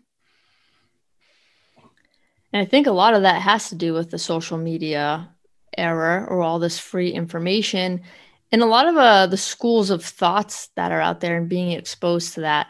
And 2.52 2.62
I 2.62 2.64
think 2.64 2.86
a 2.86 2.92
lot 2.92 3.14
of 3.14 3.22
that 3.22 3.42
has 3.42 3.68
to 3.68 3.74
do 3.74 3.92
with 3.92 4.10
the 4.10 4.18
social 4.18 4.56
media 4.56 5.28
era 5.76 6.24
or 6.28 6.42
all 6.42 6.58
this 6.58 6.78
free 6.78 7.10
information 7.10 8.02
and 8.50 8.62
a 8.62 8.66
lot 8.66 8.88
of 8.88 8.96
uh, 8.96 9.26
the 9.26 9.36
schools 9.36 9.90
of 9.90 10.02
thoughts 10.04 10.70
that 10.74 10.90
are 10.90 11.00
out 11.00 11.20
there 11.20 11.36
and 11.36 11.48
being 11.48 11.72
exposed 11.72 12.34
to 12.34 12.40
that. 12.40 12.68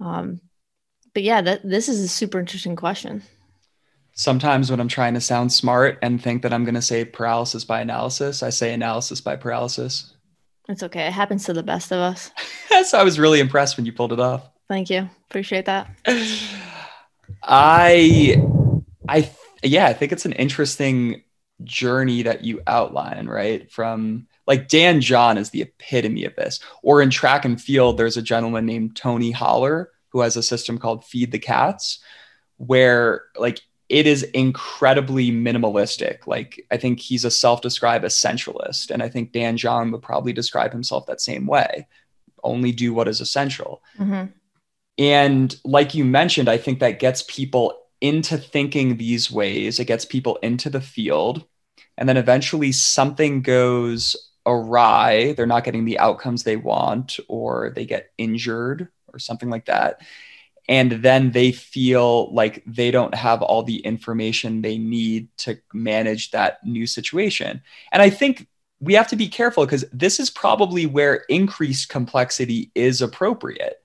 Um, 0.00 0.40
but 1.18 1.24
yeah, 1.24 1.40
that 1.40 1.68
this 1.68 1.88
is 1.88 2.00
a 2.00 2.06
super 2.06 2.38
interesting 2.38 2.76
question. 2.76 3.24
Sometimes 4.12 4.70
when 4.70 4.78
I'm 4.78 4.86
trying 4.86 5.14
to 5.14 5.20
sound 5.20 5.52
smart 5.52 5.98
and 6.00 6.22
think 6.22 6.42
that 6.42 6.52
I'm 6.52 6.62
going 6.62 6.76
to 6.76 6.80
say 6.80 7.04
paralysis 7.04 7.64
by 7.64 7.80
analysis, 7.80 8.44
I 8.44 8.50
say 8.50 8.72
analysis 8.72 9.20
by 9.20 9.34
paralysis. 9.34 10.14
It's 10.68 10.84
okay. 10.84 11.08
It 11.08 11.12
happens 11.12 11.44
to 11.46 11.52
the 11.52 11.64
best 11.64 11.90
of 11.90 11.98
us. 11.98 12.30
so 12.88 13.00
I 13.00 13.02
was 13.02 13.18
really 13.18 13.40
impressed 13.40 13.76
when 13.76 13.84
you 13.84 13.92
pulled 13.92 14.12
it 14.12 14.20
off. 14.20 14.48
Thank 14.68 14.90
you. 14.90 15.10
Appreciate 15.28 15.64
that. 15.64 15.90
I, 17.42 18.40
I, 19.08 19.28
yeah, 19.64 19.88
I 19.88 19.94
think 19.94 20.12
it's 20.12 20.24
an 20.24 20.34
interesting 20.34 21.24
journey 21.64 22.22
that 22.22 22.44
you 22.44 22.62
outline, 22.68 23.26
right? 23.26 23.68
From 23.72 24.28
like 24.46 24.68
Dan 24.68 25.00
John 25.00 25.36
is 25.36 25.50
the 25.50 25.62
epitome 25.62 26.26
of 26.26 26.36
this. 26.36 26.60
Or 26.84 27.02
in 27.02 27.10
track 27.10 27.44
and 27.44 27.60
field, 27.60 27.98
there's 27.98 28.16
a 28.16 28.22
gentleman 28.22 28.66
named 28.66 28.94
Tony 28.94 29.32
Holler 29.32 29.90
who 30.10 30.20
has 30.20 30.36
a 30.36 30.42
system 30.42 30.78
called 30.78 31.04
Feed 31.04 31.32
the 31.32 31.38
Cats, 31.38 31.98
where 32.56 33.22
like 33.36 33.60
it 33.88 34.06
is 34.06 34.22
incredibly 34.22 35.30
minimalistic. 35.30 36.26
Like 36.26 36.66
I 36.70 36.76
think 36.76 37.00
he's 37.00 37.24
a 37.24 37.30
self-described 37.30 38.04
essentialist, 38.04 38.90
and 38.90 39.02
I 39.02 39.08
think 39.08 39.32
Dan 39.32 39.56
John 39.56 39.90
would 39.92 40.02
probably 40.02 40.32
describe 40.32 40.72
himself 40.72 41.06
that 41.06 41.20
same 41.20 41.46
way. 41.46 41.86
Only 42.42 42.72
do 42.72 42.92
what 42.94 43.08
is 43.08 43.20
essential. 43.20 43.82
Mm-hmm. 43.98 44.32
And 44.98 45.56
like 45.64 45.94
you 45.94 46.04
mentioned, 46.04 46.48
I 46.48 46.58
think 46.58 46.80
that 46.80 46.98
gets 46.98 47.22
people 47.28 47.74
into 48.00 48.36
thinking 48.36 48.96
these 48.96 49.30
ways. 49.30 49.78
It 49.80 49.86
gets 49.86 50.04
people 50.04 50.36
into 50.42 50.70
the 50.70 50.80
field. 50.80 51.44
And 51.96 52.08
then 52.08 52.16
eventually 52.16 52.70
something 52.72 53.42
goes 53.42 54.16
awry. 54.46 55.32
They're 55.32 55.46
not 55.46 55.64
getting 55.64 55.84
the 55.84 55.98
outcomes 55.98 56.42
they 56.42 56.56
want, 56.56 57.18
or 57.28 57.72
they 57.74 57.84
get 57.84 58.10
injured, 58.18 58.88
or 59.12 59.18
something 59.18 59.50
like 59.50 59.66
that. 59.66 60.00
And 60.68 60.92
then 60.92 61.30
they 61.30 61.50
feel 61.52 62.32
like 62.32 62.62
they 62.66 62.90
don't 62.90 63.14
have 63.14 63.40
all 63.40 63.62
the 63.62 63.78
information 63.78 64.60
they 64.60 64.76
need 64.76 65.28
to 65.38 65.58
manage 65.72 66.30
that 66.32 66.64
new 66.64 66.86
situation. 66.86 67.62
And 67.90 68.02
I 68.02 68.10
think 68.10 68.46
we 68.80 68.94
have 68.94 69.08
to 69.08 69.16
be 69.16 69.28
careful 69.28 69.64
because 69.64 69.86
this 69.92 70.20
is 70.20 70.30
probably 70.30 70.86
where 70.86 71.24
increased 71.28 71.88
complexity 71.88 72.70
is 72.74 73.00
appropriate. 73.00 73.82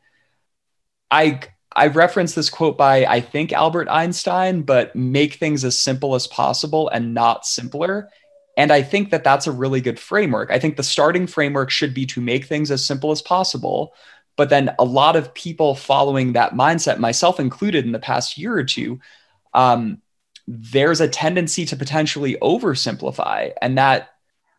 I 1.10 1.42
I 1.76 1.88
reference 1.88 2.36
this 2.36 2.50
quote 2.50 2.78
by 2.78 3.06
I 3.06 3.22
think 3.22 3.52
Albert 3.52 3.88
Einstein, 3.90 4.62
but 4.62 4.96
make 4.96 5.36
things 5.36 5.64
as 5.64 5.78
simple 5.78 6.16
as 6.16 6.28
possible 6.28 6.90
and 6.90 7.14
not 7.14 7.46
simpler. 7.46 8.10
And 8.56 8.72
I 8.72 8.84
think 8.84 9.10
that 9.10 9.24
that's 9.24 9.48
a 9.48 9.52
really 9.52 9.82
good 9.82 10.00
framework. 10.00 10.52
I 10.52 10.60
think 10.60 10.78
the 10.78 10.84
starting 10.84 11.26
framework 11.26 11.72
should 11.72 11.94
be 11.94 12.06
to 12.08 12.22
make 12.22 12.46
things 12.46 12.70
as 12.70 12.86
simple 12.86 13.12
as 13.12 13.22
possible. 13.22 13.96
But 14.36 14.50
then 14.50 14.74
a 14.80 14.84
lot 14.84 15.16
of 15.16 15.34
people 15.34 15.76
following 15.76 16.34
that 16.34 16.54
mindset, 16.54 16.98
myself 16.98 17.40
included 17.40 17.86
in 17.86 17.92
the 17.92 18.00
past 18.00 18.38
year 18.38 18.56
or 18.56 18.64
two, 18.64 19.00
um, 19.54 20.02
there's 20.48 21.02
a 21.02 21.08
tendency 21.08 21.66
to 21.66 21.76
potentially 21.76 22.36
oversimplify. 22.42 23.52
And 23.62 23.78
that 23.78 24.10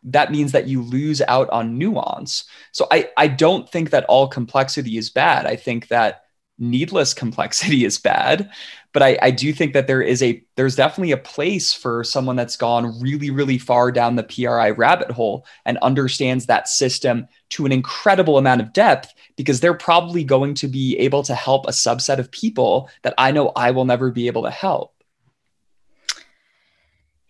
that 0.05 0.31
means 0.31 0.51
that 0.51 0.67
you 0.67 0.83
lose 0.83 1.21
out 1.23 1.49
on 1.49 1.79
nuance. 1.79 2.45
So 2.71 2.87
I, 2.91 3.09
I 3.17 3.27
don't 3.27 3.67
think 3.67 3.89
that 3.89 4.05
all 4.05 4.27
complexity 4.27 4.97
is 4.97 5.09
bad. 5.09 5.47
I 5.47 5.55
think 5.55 5.87
that 5.87 6.25
needless 6.59 7.13
complexity 7.15 7.85
is 7.85 7.97
bad 7.97 8.51
but 8.95 9.03
I, 9.03 9.19
I 9.21 9.31
do 9.31 9.51
think 9.51 9.73
that 9.73 9.87
there 9.87 10.01
is 10.01 10.23
a 10.23 10.41
there's 10.55 10.77
definitely 10.77 11.11
a 11.11 11.17
place 11.17 11.73
for 11.73 12.01
someone 12.05 12.37
that's 12.37 12.55
gone 12.55 12.97
really 13.01 13.29
really 13.29 13.57
far 13.57 13.91
down 13.91 14.15
the 14.15 14.23
pri 14.23 14.69
rabbit 14.69 15.11
hole 15.11 15.45
and 15.65 15.77
understands 15.79 16.45
that 16.45 16.69
system 16.69 17.27
to 17.49 17.65
an 17.65 17.73
incredible 17.73 18.37
amount 18.37 18.61
of 18.61 18.71
depth 18.71 19.13
because 19.35 19.59
they're 19.59 19.73
probably 19.73 20.23
going 20.23 20.53
to 20.53 20.69
be 20.69 20.97
able 20.97 21.23
to 21.23 21.35
help 21.35 21.65
a 21.65 21.71
subset 21.71 22.19
of 22.19 22.31
people 22.31 22.89
that 23.01 23.13
i 23.17 23.31
know 23.31 23.51
i 23.57 23.69
will 23.69 23.83
never 23.83 24.11
be 24.11 24.27
able 24.27 24.43
to 24.43 24.49
help. 24.49 24.93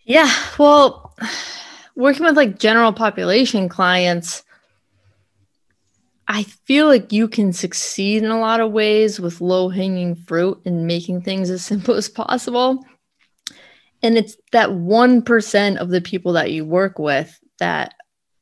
Yeah 0.04 0.32
well 0.58 1.16
working 1.96 2.26
with 2.26 2.36
like 2.36 2.60
general 2.60 2.92
population 2.92 3.68
clients 3.68 4.44
I 6.28 6.42
feel 6.42 6.86
like 6.86 7.12
you 7.12 7.28
can 7.28 7.52
succeed 7.52 8.22
in 8.22 8.30
a 8.30 8.40
lot 8.40 8.60
of 8.60 8.72
ways 8.72 9.20
with 9.20 9.40
low 9.40 9.68
hanging 9.68 10.16
fruit 10.16 10.60
and 10.64 10.86
making 10.86 11.22
things 11.22 11.50
as 11.50 11.64
simple 11.64 11.94
as 11.94 12.08
possible. 12.08 12.84
And 14.02 14.18
it's 14.18 14.36
that 14.52 14.70
1% 14.70 15.76
of 15.78 15.88
the 15.90 16.00
people 16.00 16.32
that 16.34 16.52
you 16.52 16.64
work 16.64 16.98
with 16.98 17.38
that 17.58 17.94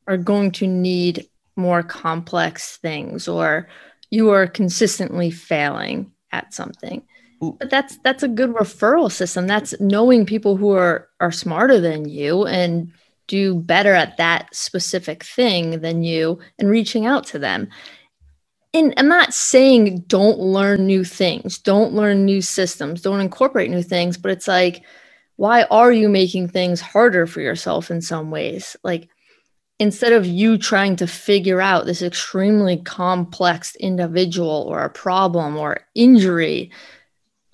are 0.07 0.17
going 0.17 0.51
to 0.53 0.67
need 0.67 1.29
more 1.57 1.83
complex 1.83 2.79
things 2.79 3.29
or 3.29 3.69
you 4.11 4.31
are 4.31 4.47
consistently 4.47 5.31
failing 5.31 6.13
at 6.33 6.53
something. 6.53 7.03
But 7.41 7.71
that's 7.71 7.99
that's 7.99 8.23
a 8.23 8.29
good 8.29 8.51
referral 8.51 9.13
system. 9.13 9.47
That's 9.47 9.79
knowing 9.81 10.25
people 10.25 10.57
who 10.57 10.71
are 10.71 11.09
are 11.21 11.33
smarter 11.33 11.79
than 11.79 12.09
you 12.09 12.47
and 12.47 12.93
do 13.27 13.55
better 13.55 13.95
at 13.95 14.17
that 14.17 14.55
specific 14.55 15.25
thing 15.25 15.81
than 15.81 16.03
you 16.03 16.39
and 16.59 16.69
reaching 16.69 17.07
out 17.07 17.27
to 17.27 17.39
them. 17.39 17.69
And 18.73 18.93
I'm 18.97 19.09
not 19.09 19.33
saying 19.33 20.05
don't 20.09 20.39
learn 20.39 20.87
new 20.87 21.05
things, 21.05 21.59
don't 21.59 21.95
learn 21.95 22.25
new 22.25 22.43
systems, 22.43 23.03
don't 23.03 23.21
incorporate 23.21 23.71
new 23.71 23.83
things, 23.83 24.19
but 24.19 24.33
it's 24.33 24.49
like, 24.49 24.83
why 25.37 25.63
are 25.65 25.93
you 25.93 26.09
making 26.09 26.49
things 26.49 26.81
harder 26.81 27.27
for 27.27 27.41
yourself 27.41 27.91
in 27.91 28.01
some 28.01 28.31
ways? 28.31 28.77
Like, 28.83 29.09
instead 29.79 30.13
of 30.13 30.27
you 30.27 30.59
trying 30.59 30.97
to 30.97 31.07
figure 31.07 31.61
out 31.61 31.87
this 31.87 32.03
extremely 32.03 32.77
complex 32.79 33.75
individual 33.77 34.67
or 34.69 34.83
a 34.83 34.91
problem 34.91 35.57
or 35.57 35.81
injury, 35.95 36.71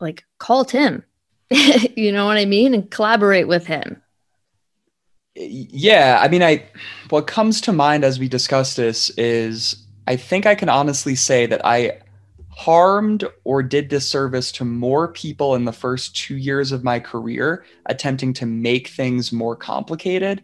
like, 0.01 0.25
call 0.39 0.65
Tim. 0.65 1.05
you 1.51 2.13
know 2.13 2.27
what 2.27 2.39
I 2.39 2.45
mean? 2.45 2.75
And 2.75 2.91
collaborate 2.91 3.49
with 3.49 3.67
him 3.67 4.03
yeah, 5.35 6.19
I 6.21 6.29
mean, 6.29 6.43
I 6.43 6.65
what 7.09 7.27
comes 7.27 7.61
to 7.63 7.73
mind 7.73 8.05
as 8.05 8.19
we 8.19 8.29
discuss 8.29 8.75
this 8.75 9.11
is 9.11 9.87
I 10.07 10.17
think 10.17 10.47
I 10.47 10.55
can 10.55 10.69
honestly 10.69 11.15
say 11.15 11.47
that 11.47 11.65
I 11.65 12.01
harmed 12.51 13.25
or 13.45 13.63
did 13.63 13.89
disservice 13.89 14.53
to 14.53 14.65
more 14.65 15.13
people 15.13 15.55
in 15.55 15.65
the 15.65 15.73
first 15.73 16.17
two 16.17 16.37
years 16.37 16.73
of 16.73 16.85
my 16.85 16.99
career 16.99 17.65
attempting 17.87 18.33
to 18.35 18.45
make 18.45 18.89
things 18.89 19.33
more 19.33 19.57
complicated 19.57 20.43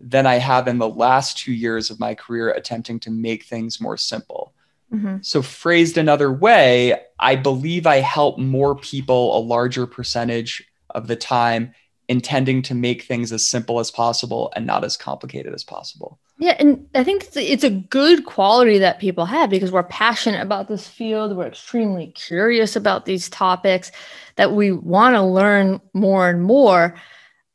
than 0.00 0.26
I 0.26 0.36
have 0.36 0.68
in 0.68 0.78
the 0.78 0.88
last 0.88 1.36
two 1.36 1.52
years 1.52 1.90
of 1.90 1.98
my 1.98 2.14
career 2.14 2.50
attempting 2.50 3.00
to 3.00 3.10
make 3.10 3.44
things 3.44 3.80
more 3.80 3.96
simple. 3.96 4.54
Mm-hmm. 4.92 5.16
So, 5.20 5.42
phrased 5.42 5.98
another 5.98 6.32
way, 6.32 6.98
I 7.18 7.36
believe 7.36 7.86
I 7.86 7.96
help 7.96 8.38
more 8.38 8.74
people 8.74 9.36
a 9.36 9.40
larger 9.40 9.86
percentage 9.86 10.66
of 10.90 11.08
the 11.08 11.16
time 11.16 11.74
intending 12.08 12.62
to 12.62 12.74
make 12.74 13.02
things 13.02 13.32
as 13.32 13.46
simple 13.46 13.78
as 13.78 13.90
possible 13.90 14.50
and 14.56 14.66
not 14.66 14.82
as 14.82 14.96
complicated 14.96 15.52
as 15.52 15.62
possible. 15.62 16.18
Yeah, 16.38 16.56
and 16.58 16.86
I 16.94 17.04
think 17.04 17.26
it's 17.34 17.64
a, 17.64 17.70
good 17.70 18.24
quality 18.24 18.78
that 18.78 19.00
people 19.00 19.26
have 19.26 19.50
because 19.50 19.72
we're 19.72 19.82
passionate 19.82 20.40
about 20.40 20.68
this 20.68 20.86
field. 20.86 21.36
We're 21.36 21.48
extremely 21.48 22.08
curious 22.08 22.76
about 22.76 23.04
these 23.04 23.28
topics 23.28 23.90
that 24.36 24.52
we 24.52 24.72
want 24.72 25.16
to 25.16 25.22
learn 25.22 25.80
more 25.94 26.30
and 26.30 26.42
more, 26.42 26.94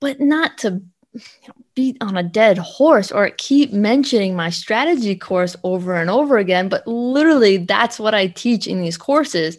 but 0.02 0.20
not 0.20 0.58
to 0.60 0.82
beat 1.76 1.98
on 2.02 2.18
a 2.18 2.24
dead 2.24 2.58
horse 2.58 3.12
or 3.12 3.30
keep 3.38 3.72
mentioning 3.72 4.36
my 4.36 4.50
strategy 4.50 5.16
course 5.16 5.56
over 5.64 5.96
and 5.96 6.10
over 6.10 6.38
again. 6.38 6.68
But 6.68 6.86
literally, 6.86 7.58
that's 7.58 8.00
what 8.00 8.14
I 8.14 8.28
teach 8.28 8.68
in 8.68 8.82
these 8.82 8.98
courses. 8.98 9.58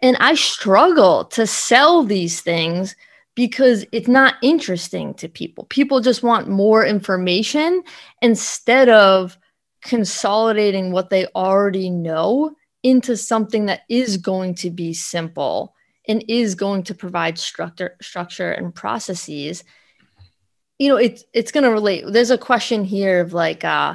And 0.00 0.16
I 0.20 0.34
struggle 0.34 1.24
to 1.26 1.46
sell 1.46 2.04
these 2.04 2.40
things 2.40 2.94
because 3.40 3.86
it's 3.90 4.06
not 4.06 4.34
interesting 4.42 5.14
to 5.14 5.26
people. 5.26 5.64
People 5.70 6.00
just 6.00 6.22
want 6.22 6.46
more 6.46 6.84
information 6.84 7.82
instead 8.20 8.90
of 8.90 9.38
consolidating 9.80 10.92
what 10.92 11.08
they 11.08 11.24
already 11.34 11.88
know 11.88 12.54
into 12.82 13.16
something 13.16 13.64
that 13.64 13.80
is 13.88 14.18
going 14.18 14.54
to 14.56 14.68
be 14.68 14.92
simple 14.92 15.74
and 16.06 16.22
is 16.28 16.54
going 16.54 16.82
to 16.82 16.94
provide 16.94 17.38
structure 17.38 17.96
structure 18.02 18.52
and 18.52 18.74
processes. 18.74 19.64
You 20.78 20.88
know 20.90 20.96
it's 20.96 21.24
it's 21.32 21.50
going 21.50 21.64
to 21.64 21.70
relate. 21.70 22.04
There's 22.06 22.30
a 22.30 22.36
question 22.36 22.84
here 22.84 23.22
of 23.22 23.32
like 23.32 23.64
uh 23.64 23.94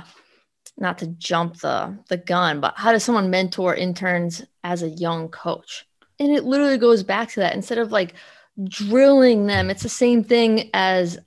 not 0.80 0.98
to 0.98 1.08
jump 1.20 1.58
the 1.58 1.96
the 2.10 2.18
gun 2.18 2.62
but 2.62 2.74
how 2.78 2.92
does 2.92 3.04
someone 3.04 3.30
mentor 3.30 3.76
interns 3.76 4.44
as 4.64 4.82
a 4.82 4.90
young 4.90 5.30
coach? 5.30 5.86
And 6.18 6.32
it 6.32 6.46
literally 6.46 6.80
goes 6.80 7.04
back 7.04 7.30
to 7.34 7.42
that. 7.42 7.54
Instead 7.54 7.78
of 7.78 7.92
like 7.92 8.16
drilling 8.64 9.48
them. 9.48 9.70
It's 9.70 9.84
the 9.84 9.90
same 9.90 10.24
thing 10.24 10.70
as 10.74 11.20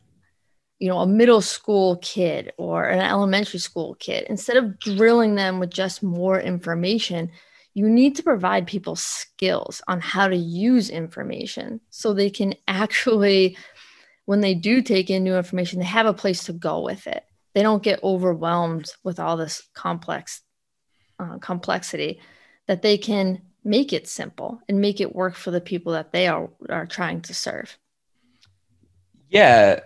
you 0.79 0.88
know 0.88 0.99
a 0.99 1.07
middle 1.07 1.41
school 1.41 1.97
kid 2.03 2.53
or 2.57 2.85
an 2.85 3.01
elementary 3.01 3.59
school 3.59 3.95
kid. 3.97 4.27
Instead 4.29 4.57
of 4.57 4.79
drilling 4.79 5.35
them 5.35 5.59
with 5.59 5.71
just 5.71 6.03
more 6.03 6.41
information 6.41 7.31
you 7.79 7.88
need 7.88 8.17
to 8.17 8.25
provide 8.25 8.67
people 8.67 8.97
skills 8.97 9.81
on 9.87 10.01
how 10.01 10.27
to 10.27 10.35
use 10.35 10.91
information 10.91 11.81
so 11.91 12.12
they 12.12 12.29
can 12.29 12.53
actually 12.67 13.57
when 14.25 14.41
they 14.41 14.53
do 14.53 14.83
take 14.83 15.11
in 15.11 15.23
new 15.23 15.37
information 15.37 15.79
they 15.79 15.85
have 15.85 16.07
a 16.07 16.12
place 16.12 16.45
to 16.45 16.53
go 16.53 16.83
with 16.83 17.07
it. 17.07 17.23
They 17.55 17.62
don't 17.62 17.83
get 17.83 18.03
overwhelmed 18.03 18.91
with 19.05 19.21
all 19.21 19.37
this 19.37 19.62
complex 19.75 20.43
uh, 21.21 21.38
complexity 21.38 22.21
that 22.67 22.83
they 22.83 22.99
can 22.99 23.43
make 23.64 23.92
it 23.92 24.09
simple 24.09 24.61
and 24.68 24.81
make 24.81 25.01
it 25.01 25.14
work 25.14 25.35
for 25.35 25.51
the 25.51 25.61
people 25.61 25.92
that 25.92 26.12
they 26.12 26.27
are, 26.27 26.49
are 26.68 26.87
trying 26.87 27.21
to 27.23 27.35
serve. 27.35 27.79
Yeah. 29.29 29.81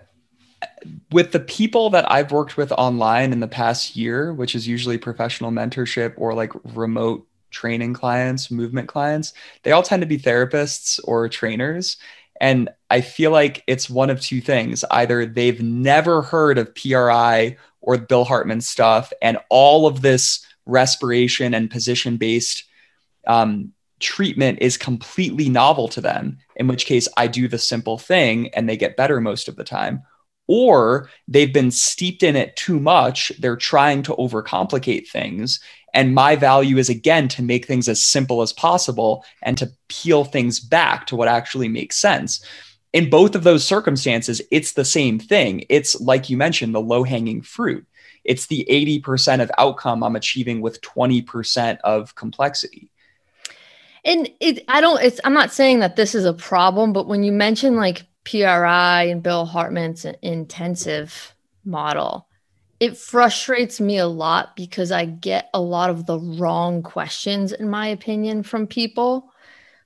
With 1.11 1.32
the 1.32 1.40
people 1.40 1.90
that 1.90 2.11
I've 2.11 2.30
worked 2.30 2.56
with 2.56 2.70
online 2.72 3.32
in 3.32 3.40
the 3.40 3.48
past 3.48 3.96
year, 3.96 4.32
which 4.32 4.54
is 4.54 4.68
usually 4.68 4.98
professional 4.98 5.50
mentorship 5.50 6.14
or 6.16 6.35
like 6.35 6.52
remote 6.74 7.26
training 7.50 7.94
clients, 7.94 8.50
movement 8.50 8.88
clients, 8.88 9.32
they 9.62 9.72
all 9.72 9.82
tend 9.82 10.02
to 10.02 10.06
be 10.06 10.18
therapists 10.18 11.00
or 11.04 11.28
trainers. 11.28 11.96
And 12.40 12.68
I 12.90 13.00
feel 13.00 13.30
like 13.30 13.62
it's 13.66 13.90
one 13.90 14.11
of 14.11 14.20
two 14.20 14.40
things 14.40 14.85
either 14.90 15.26
they've 15.26 15.62
never 15.62 16.22
heard 16.22 16.58
of 16.58 16.74
PRI 16.74 17.56
or 17.80 17.98
Bill 17.98 18.24
Hartman 18.24 18.61
stuff, 18.61 19.12
and 19.20 19.38
all 19.48 19.87
of 19.87 20.02
this 20.02 20.46
respiration 20.66 21.54
and 21.54 21.70
position 21.70 22.16
based 22.16 22.64
um, 23.26 23.72
treatment 24.02 24.58
is 24.61 24.76
completely 24.76 25.48
novel 25.48 25.88
to 25.88 26.00
them, 26.00 26.38
in 26.56 26.66
which 26.66 26.85
case 26.85 27.08
I 27.16 27.28
do 27.28 27.48
the 27.48 27.58
simple 27.58 27.96
thing 27.96 28.48
and 28.50 28.68
they 28.68 28.76
get 28.76 28.96
better 28.96 29.20
most 29.20 29.48
of 29.48 29.56
the 29.56 29.64
time. 29.64 30.02
Or 30.48 31.08
they've 31.28 31.52
been 31.52 31.70
steeped 31.70 32.22
in 32.22 32.37
it 32.37 32.56
too 32.56 32.78
much. 32.78 33.32
They're 33.38 33.56
trying 33.56 34.02
to 34.02 34.14
overcomplicate 34.16 35.08
things. 35.08 35.61
And 35.94 36.14
my 36.14 36.37
value 36.37 36.78
is 36.78 36.90
again 36.90 37.28
to 37.28 37.42
make 37.42 37.66
things 37.66 37.88
as 37.88 38.02
simple 38.02 38.42
as 38.42 38.52
possible 38.52 39.24
and 39.42 39.56
to 39.58 39.70
peel 39.88 40.24
things 40.24 40.58
back 40.58 41.06
to 41.06 41.16
what 41.16 41.28
actually 41.28 41.68
makes 41.68 41.96
sense. 41.96 42.44
In 42.92 43.08
both 43.08 43.35
of 43.35 43.44
those 43.44 43.64
circumstances, 43.64 44.42
it's 44.50 44.72
the 44.72 44.85
same 44.85 45.18
thing. 45.18 45.64
It's 45.70 45.98
like 46.00 46.28
you 46.28 46.37
mentioned, 46.37 46.74
the 46.74 46.80
low 46.80 47.04
hanging 47.04 47.40
fruit. 47.40 47.87
It's 48.24 48.46
the 48.46 48.66
80% 48.68 49.42
of 49.42 49.50
outcome 49.58 50.02
I'm 50.02 50.16
achieving 50.16 50.61
with 50.61 50.80
20% 50.80 51.78
of 51.85 52.14
complexity 52.14 52.91
and 54.04 54.28
it 54.40 54.64
i 54.68 54.80
don't 54.80 55.02
it's 55.02 55.20
i'm 55.24 55.34
not 55.34 55.52
saying 55.52 55.80
that 55.80 55.96
this 55.96 56.14
is 56.14 56.24
a 56.24 56.32
problem 56.34 56.92
but 56.92 57.06
when 57.06 57.22
you 57.22 57.32
mention 57.32 57.76
like 57.76 58.04
pri 58.24 59.02
and 59.04 59.22
bill 59.22 59.44
hartman's 59.44 60.04
intensive 60.22 61.34
model 61.64 62.26
it 62.80 62.96
frustrates 62.96 63.80
me 63.80 63.98
a 63.98 64.06
lot 64.06 64.56
because 64.56 64.90
i 64.90 65.04
get 65.04 65.48
a 65.54 65.60
lot 65.60 65.90
of 65.90 66.06
the 66.06 66.18
wrong 66.18 66.82
questions 66.82 67.52
in 67.52 67.68
my 67.68 67.86
opinion 67.86 68.42
from 68.42 68.66
people 68.66 69.32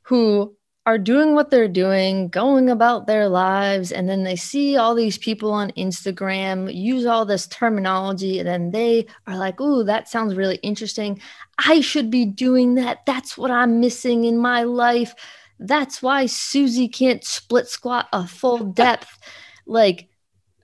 who 0.02 0.55
are 0.86 0.98
doing 0.98 1.34
what 1.34 1.50
they're 1.50 1.66
doing, 1.66 2.28
going 2.28 2.70
about 2.70 3.08
their 3.08 3.28
lives, 3.28 3.90
and 3.90 4.08
then 4.08 4.22
they 4.22 4.36
see 4.36 4.76
all 4.76 4.94
these 4.94 5.18
people 5.18 5.50
on 5.50 5.72
Instagram 5.72 6.72
use 6.72 7.04
all 7.04 7.26
this 7.26 7.48
terminology, 7.48 8.38
and 8.38 8.48
then 8.48 8.70
they 8.70 9.06
are 9.26 9.36
like, 9.36 9.60
Ooh, 9.60 9.82
that 9.82 10.08
sounds 10.08 10.36
really 10.36 10.56
interesting. 10.62 11.20
I 11.58 11.80
should 11.80 12.08
be 12.08 12.24
doing 12.24 12.76
that. 12.76 13.04
That's 13.04 13.36
what 13.36 13.50
I'm 13.50 13.80
missing 13.80 14.24
in 14.24 14.38
my 14.38 14.62
life. 14.62 15.12
That's 15.58 16.00
why 16.02 16.26
Susie 16.26 16.88
can't 16.88 17.24
split 17.24 17.66
squat 17.66 18.06
a 18.12 18.26
full 18.26 18.58
depth. 18.72 19.18
like, 19.66 20.08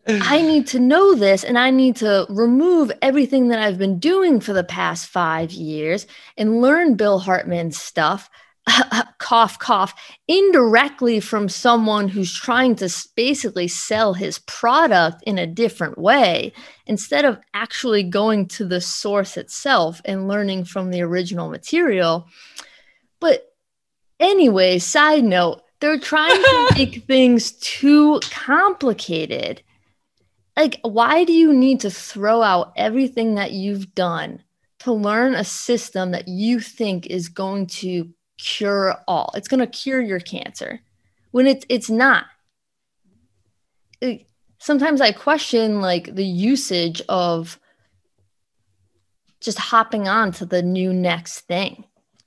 I 0.06 0.42
need 0.42 0.68
to 0.68 0.78
know 0.78 1.16
this 1.16 1.42
and 1.42 1.58
I 1.58 1.70
need 1.70 1.96
to 1.96 2.26
remove 2.28 2.92
everything 3.02 3.48
that 3.48 3.58
I've 3.58 3.78
been 3.78 3.98
doing 3.98 4.38
for 4.38 4.52
the 4.52 4.64
past 4.64 5.06
five 5.08 5.50
years 5.50 6.06
and 6.37 6.61
learn 6.61 6.94
Bill 6.94 7.18
Hartman's 7.18 7.80
stuff 7.80 8.30
cough, 9.18 9.59
cough, 9.59 9.94
indirectly 10.29 11.20
from 11.20 11.48
someone 11.48 12.09
who's 12.09 12.33
trying 12.33 12.77
to 12.77 12.88
basically 13.16 13.68
sell 13.68 14.14
his 14.14 14.38
product 14.40 15.22
in 15.27 15.38
a 15.38 15.46
different 15.46 15.98
way 15.98 16.53
instead 16.87 17.25
of 17.25 17.40
actually 17.55 18.03
going 18.03 18.46
to 18.46 18.64
the 18.64 18.81
source 18.81 19.37
itself 19.37 20.01
and 20.05 20.29
learning 20.29 20.64
from 20.64 20.90
the 20.90 21.03
original 21.03 21.48
material. 21.48 22.27
But 23.20 23.53
anyway, 24.20 24.79
side 24.79 25.25
note, 25.25 25.62
they're 25.81 25.98
trying 25.98 26.42
to 26.42 26.68
make 26.75 27.05
things 27.07 27.53
too 27.53 28.20
complicated. 28.31 29.62
Like, 30.57 30.79
why 30.83 31.25
do 31.25 31.33
you 31.33 31.53
need 31.53 31.81
to 31.81 31.90
throw 31.90 32.42
out 32.42 32.72
everything 32.77 33.35
that 33.35 33.53
you've 33.53 33.94
done 33.94 34.42
to 34.81 34.92
learn 34.92 35.35
a 35.35 35.44
system 35.44 36.11
that 36.11 36.29
you 36.29 36.61
think 36.61 37.07
is 37.07 37.29
going 37.29 37.66
to 37.66 38.12
cure 38.38 38.96
all. 39.06 39.32
It's 39.34 39.48
going 39.48 39.60
to 39.60 39.66
cure 39.66 40.00
your 40.00 40.20
cancer 40.20 40.80
when 41.30 41.46
it's 41.46 41.66
it's 41.68 41.90
not. 41.90 42.26
It, 44.00 44.26
sometimes 44.58 45.00
I 45.00 45.12
question 45.12 45.80
like 45.80 46.14
the 46.14 46.24
usage 46.24 47.02
of 47.08 47.58
just 49.40 49.58
hopping 49.58 50.08
on 50.08 50.32
to 50.32 50.46
the 50.46 50.62
new 50.62 50.92
next 50.92 51.40
thing. 51.40 51.84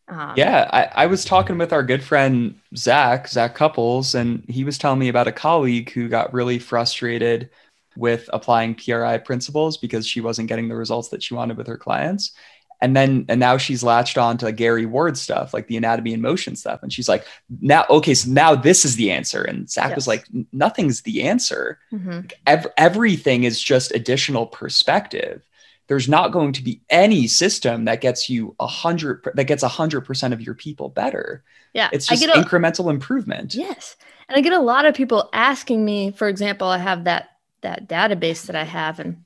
Um, 0.08 0.34
yeah, 0.36 0.70
I, 0.72 1.04
I, 1.04 1.06
was 1.08 1.26
talking 1.26 1.58
with 1.58 1.74
our 1.74 1.82
good 1.82 2.04
friend 2.04 2.60
Zac, 2.76 3.28
Zac 3.28 3.56
Cupples, 3.56 4.14
and 4.14 4.46
he 4.48 4.64
was 4.64 4.78
telling 4.78 5.00
me 5.00 5.08
about 5.08 5.28
a 5.28 5.32
colleague 5.32 5.90
who 5.90 6.08
got 6.08 6.32
really 6.32 6.60
frustrated 6.60 7.50
with 7.98 8.30
applying 8.32 8.76
PRI 8.76 9.18
principles 9.18 9.78
because 9.78 10.06
she 10.06 10.22
wasn't 10.22 10.48
getting 10.48 10.68
the 10.68 10.76
results 10.76 11.10
that 11.10 11.24
she 11.24 11.34
wanted 11.34 11.58
with 11.58 11.66
her 11.66 11.78
clients 11.78 12.34
and 12.82 12.96
then 12.96 13.26
and 13.30 13.40
now 13.40 13.58
she's 13.58 13.84
latched 13.84 14.18
on 14.18 14.38
to 14.38 14.52
Gary 14.52 14.86
Ward 14.86 15.18
stuff, 15.18 15.54
like 15.54 15.68
the 15.68 15.78
Anatomy 15.78 16.14
in 16.14 16.22
Motion 16.22 16.56
stuff. 16.56 16.84
And 16.84 16.92
she's 16.92 17.10
like, 17.10 17.26
now, 17.62 17.86
okay, 17.90 18.14
so 18.14 18.30
now 18.32 18.56
this 18.56 18.86
is 18.86 18.96
the 18.96 19.12
answer. 19.12 19.44
And 19.44 19.70
Zac 19.70 19.90
yes. 19.90 19.96
was 19.96 20.08
like, 20.08 20.26
nothing's 20.52 21.02
the 21.02 21.24
answer. 21.24 21.80
Mm-hmm. 21.92 22.28
Ev- 22.48 22.68
everything 22.78 23.44
is 23.44 23.62
just 23.62 23.94
additional 23.94 24.48
perspective. 24.48 25.44
There's 25.88 26.10
not 26.10 26.32
going 26.32 26.54
to 26.54 26.64
be 26.64 26.82
any 26.90 27.28
system 27.28 27.86
that 27.86 28.02
gets 28.02 28.30
you 28.30 28.56
a 28.60 28.68
hundred 28.68 29.28
that 29.36 29.44
gets 29.44 29.62
a 29.62 29.68
hundred 29.68 30.02
percent 30.02 30.34
of 30.34 30.42
your 30.42 30.56
people 30.56 30.90
better. 30.90 31.44
Yeah, 31.74 31.90
it's 31.92 32.08
just 32.08 32.24
incremental 32.24 32.90
improvement. 32.90 33.54
Yes, 33.54 33.96
and 34.28 34.38
I 34.38 34.42
get 34.42 34.54
a 34.54 34.60
lot 34.60 34.86
of 34.86 34.96
people 34.96 35.30
asking 35.34 35.86
me. 35.86 36.12
For 36.12 36.28
example, 36.28 36.68
I 36.68 36.80
have 36.80 37.04
that 37.04 37.32
that 37.62 37.88
database 37.88 38.48
that 38.48 38.56
I 38.56 38.64
have, 38.64 39.00
and 39.00 39.25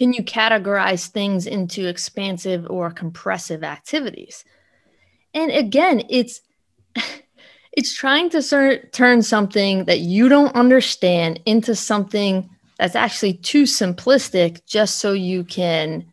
can 0.00 0.14
you 0.14 0.24
categorize 0.24 1.08
things 1.08 1.46
into 1.46 1.86
expansive 1.86 2.66
or 2.70 2.90
compressive 2.90 3.62
activities? 3.62 4.46
And 5.34 5.50
again, 5.50 6.04
it's 6.08 6.40
it's 7.72 7.94
trying 7.94 8.30
to 8.30 8.40
ser- 8.40 8.88
turn 8.92 9.20
something 9.20 9.84
that 9.84 9.98
you 9.98 10.30
don't 10.30 10.56
understand 10.56 11.42
into 11.44 11.74
something 11.74 12.48
that's 12.78 12.96
actually 12.96 13.34
too 13.34 13.64
simplistic 13.64 14.64
just 14.64 15.00
so 15.00 15.12
you 15.12 15.44
can 15.44 16.10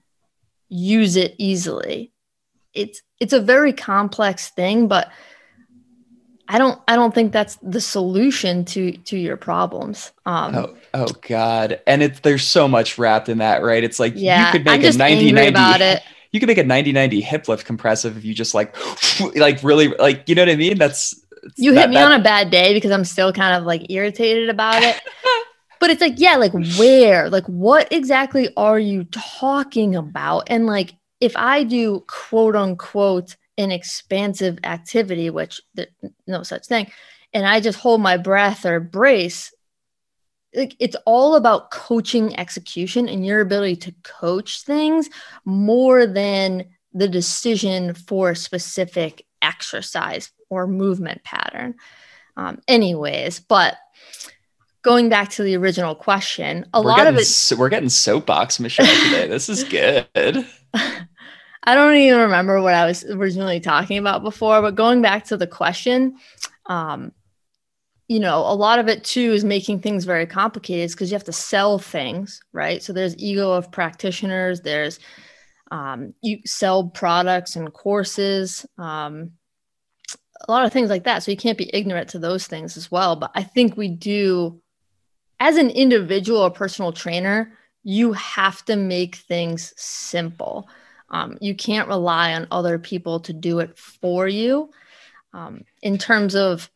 use 0.67 1.15
it 1.15 1.33
easily. 1.37 2.11
It's 2.73 3.01
it's 3.21 3.31
a 3.31 3.39
very 3.39 3.71
complex 3.71 4.49
thing, 4.49 4.89
but 4.89 5.09
I 6.49 6.57
don't 6.57 6.79
I 6.87 6.95
don't 6.95 7.13
think 7.13 7.31
that's 7.33 7.57
the 7.61 7.81
solution 7.81 8.65
to 8.65 8.93
to 8.93 9.17
your 9.17 9.37
problems. 9.37 10.11
Um, 10.25 10.55
oh, 10.55 10.77
oh 10.93 11.07
God. 11.27 11.81
And 11.87 12.01
it's 12.01 12.19
there's 12.21 12.45
so 12.45 12.67
much 12.67 12.97
wrapped 12.97 13.29
in 13.29 13.39
that, 13.39 13.63
right? 13.63 13.83
It's 13.83 13.99
like 13.99 14.13
yeah, 14.15 14.45
you 14.47 14.51
could 14.53 14.65
make 14.65 14.73
I'm 14.75 14.81
just 14.81 14.95
a 14.95 14.99
90 14.99 15.15
angry 15.27 15.31
90 15.33 15.49
about 15.49 15.81
it. 15.81 16.03
you 16.31 16.39
could 16.39 16.47
make 16.47 16.57
a 16.57 16.63
90 16.63 16.91
90 16.93 17.21
hip 17.21 17.47
lift 17.47 17.65
compressive 17.65 18.17
if 18.17 18.23
you 18.23 18.33
just 18.33 18.53
like 18.53 18.75
like 19.35 19.61
really 19.63 19.89
like 19.89 20.27
you 20.27 20.35
know 20.35 20.43
what 20.43 20.49
I 20.49 20.55
mean? 20.55 20.77
That's 20.77 21.19
You 21.57 21.73
that- 21.73 21.81
hit 21.81 21.89
me 21.89 21.95
that- 21.95 22.11
on 22.11 22.19
a 22.19 22.23
bad 22.23 22.49
day 22.49 22.73
because 22.73 22.91
I'm 22.91 23.05
still 23.05 23.33
kind 23.33 23.55
of 23.55 23.63
like 23.65 23.89
irritated 23.91 24.49
about 24.49 24.83
it. 24.83 24.99
but 25.79 25.89
it's 25.89 26.01
like, 26.01 26.15
yeah, 26.17 26.37
like 26.37 26.53
where? 26.79 27.29
Like 27.29 27.45
what 27.45 27.91
exactly 27.91 28.49
are 28.57 28.79
you 28.79 29.03
talking 29.05 29.95
about? 29.95 30.45
And 30.47 30.65
like 30.65 30.95
if 31.19 31.35
I 31.35 31.63
do 31.63 32.03
quote 32.07 32.55
unquote 32.55 33.35
an 33.57 33.71
expansive 33.71 34.59
activity, 34.63 35.29
which 35.29 35.61
no 36.27 36.43
such 36.43 36.67
thing, 36.67 36.91
and 37.33 37.45
I 37.45 37.59
just 37.59 37.79
hold 37.79 38.01
my 38.01 38.17
breath 38.17 38.65
or 38.65 38.79
brace, 38.79 39.53
like 40.55 40.75
it's 40.79 40.95
all 41.05 41.35
about 41.35 41.71
coaching 41.71 42.37
execution 42.39 43.09
and 43.09 43.25
your 43.25 43.41
ability 43.41 43.75
to 43.77 43.95
coach 44.03 44.63
things 44.63 45.09
more 45.45 46.05
than 46.05 46.65
the 46.93 47.07
decision 47.07 47.93
for 47.93 48.31
a 48.31 48.35
specific 48.35 49.25
exercise 49.41 50.31
or 50.49 50.67
movement 50.67 51.23
pattern. 51.23 51.75
Um, 52.37 52.59
anyways, 52.67 53.39
but 53.39 53.77
going 54.81 55.09
back 55.09 55.29
to 55.31 55.43
the 55.43 55.57
original 55.57 55.95
question, 55.95 56.65
a 56.73 56.81
we're 56.81 56.87
lot 56.87 57.07
of 57.07 57.17
it 57.17 57.25
so- 57.25 57.55
we're 57.55 57.69
getting 57.69 57.89
soapbox 57.89 58.59
Michelle 58.59 58.85
today. 58.85 59.27
this 59.27 59.49
is 59.49 59.63
good. 59.63 60.47
I 61.67 61.75
don't 61.75 61.95
even 61.95 62.21
remember 62.21 62.61
what 62.61 62.73
I 62.73 62.85
was 62.85 63.03
originally 63.03 63.59
talking 63.59 63.97
about 63.97 64.23
before, 64.23 64.61
but 64.61 64.75
going 64.75 65.01
back 65.01 65.25
to 65.25 65.35
the 65.35 65.45
question, 65.45 66.15
um, 66.67 67.11
you 68.07 68.21
know, 68.21 68.37
a 68.37 68.55
lot 68.55 68.79
of 68.79 68.87
it 68.87 69.03
too 69.03 69.33
is 69.33 69.43
making 69.43 69.81
things 69.81 70.05
very 70.05 70.25
complicated 70.25 70.91
because 70.91 71.11
you 71.11 71.15
have 71.15 71.25
to 71.25 71.33
sell 71.33 71.77
things, 71.77 72.39
right? 72.53 72.81
So 72.81 72.93
there's 72.93 73.17
ego 73.17 73.51
of 73.51 73.69
practitioners, 73.69 74.61
there's 74.61 74.99
um, 75.69 76.13
you 76.21 76.39
sell 76.45 76.87
products 76.87 77.57
and 77.57 77.73
courses, 77.73 78.65
um, 78.77 79.31
a 80.47 80.49
lot 80.49 80.65
of 80.65 80.71
things 80.71 80.89
like 80.89 81.03
that. 81.03 81.21
So 81.21 81.31
you 81.31 81.37
can't 81.37 81.57
be 81.57 81.69
ignorant 81.73 82.07
to 82.11 82.19
those 82.19 82.47
things 82.47 82.77
as 82.77 82.89
well. 82.89 83.17
But 83.17 83.31
I 83.35 83.43
think 83.43 83.75
we 83.75 83.89
do, 83.89 84.61
as 85.41 85.57
an 85.57 85.69
individual 85.71 86.39
or 86.39 86.49
personal 86.49 86.93
trainer, 86.93 87.51
you 87.83 88.13
have 88.13 88.63
to 88.65 88.77
make 88.77 89.17
things 89.17 89.73
simple. 89.75 90.69
Um, 91.09 91.37
you 91.39 91.55
can't 91.55 91.87
rely 91.87 92.33
on 92.33 92.47
other 92.51 92.77
people 92.79 93.19
to 93.21 93.33
do 93.33 93.59
it 93.59 93.77
for 93.77 94.27
you. 94.27 94.71
Um, 95.33 95.63
in 95.81 95.97
terms 95.97 96.35
of, 96.35 96.69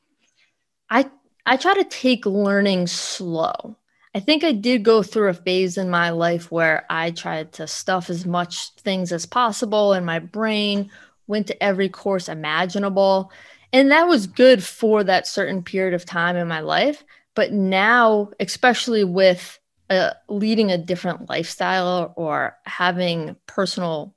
I 0.89 1.09
I 1.45 1.57
try 1.57 1.73
to 1.73 1.83
take 1.83 2.25
learning 2.25 2.87
slow. 2.87 3.75
I 4.13 4.19
think 4.19 4.43
I 4.43 4.51
did 4.51 4.83
go 4.83 5.03
through 5.03 5.29
a 5.29 5.33
phase 5.33 5.77
in 5.77 5.89
my 5.89 6.09
life 6.09 6.51
where 6.51 6.85
I 6.89 7.11
tried 7.11 7.53
to 7.53 7.67
stuff 7.67 8.09
as 8.09 8.25
much 8.25 8.71
things 8.75 9.11
as 9.11 9.25
possible 9.25 9.93
in 9.93 10.03
my 10.03 10.19
brain, 10.19 10.91
went 11.27 11.47
to 11.47 11.63
every 11.63 11.87
course 11.87 12.27
imaginable. 12.27 13.31
And 13.71 13.89
that 13.91 14.07
was 14.07 14.27
good 14.27 14.63
for 14.63 15.03
that 15.05 15.27
certain 15.27 15.63
period 15.63 15.93
of 15.93 16.05
time 16.05 16.35
in 16.35 16.47
my 16.47 16.59
life. 16.59 17.05
But 17.35 17.53
now, 17.53 18.31
especially 18.39 19.05
with 19.05 19.57
uh, 19.89 20.11
leading 20.27 20.71
a 20.71 20.77
different 20.77 21.29
lifestyle 21.29 22.13
or 22.17 22.57
having 22.65 23.37
personal 23.47 24.13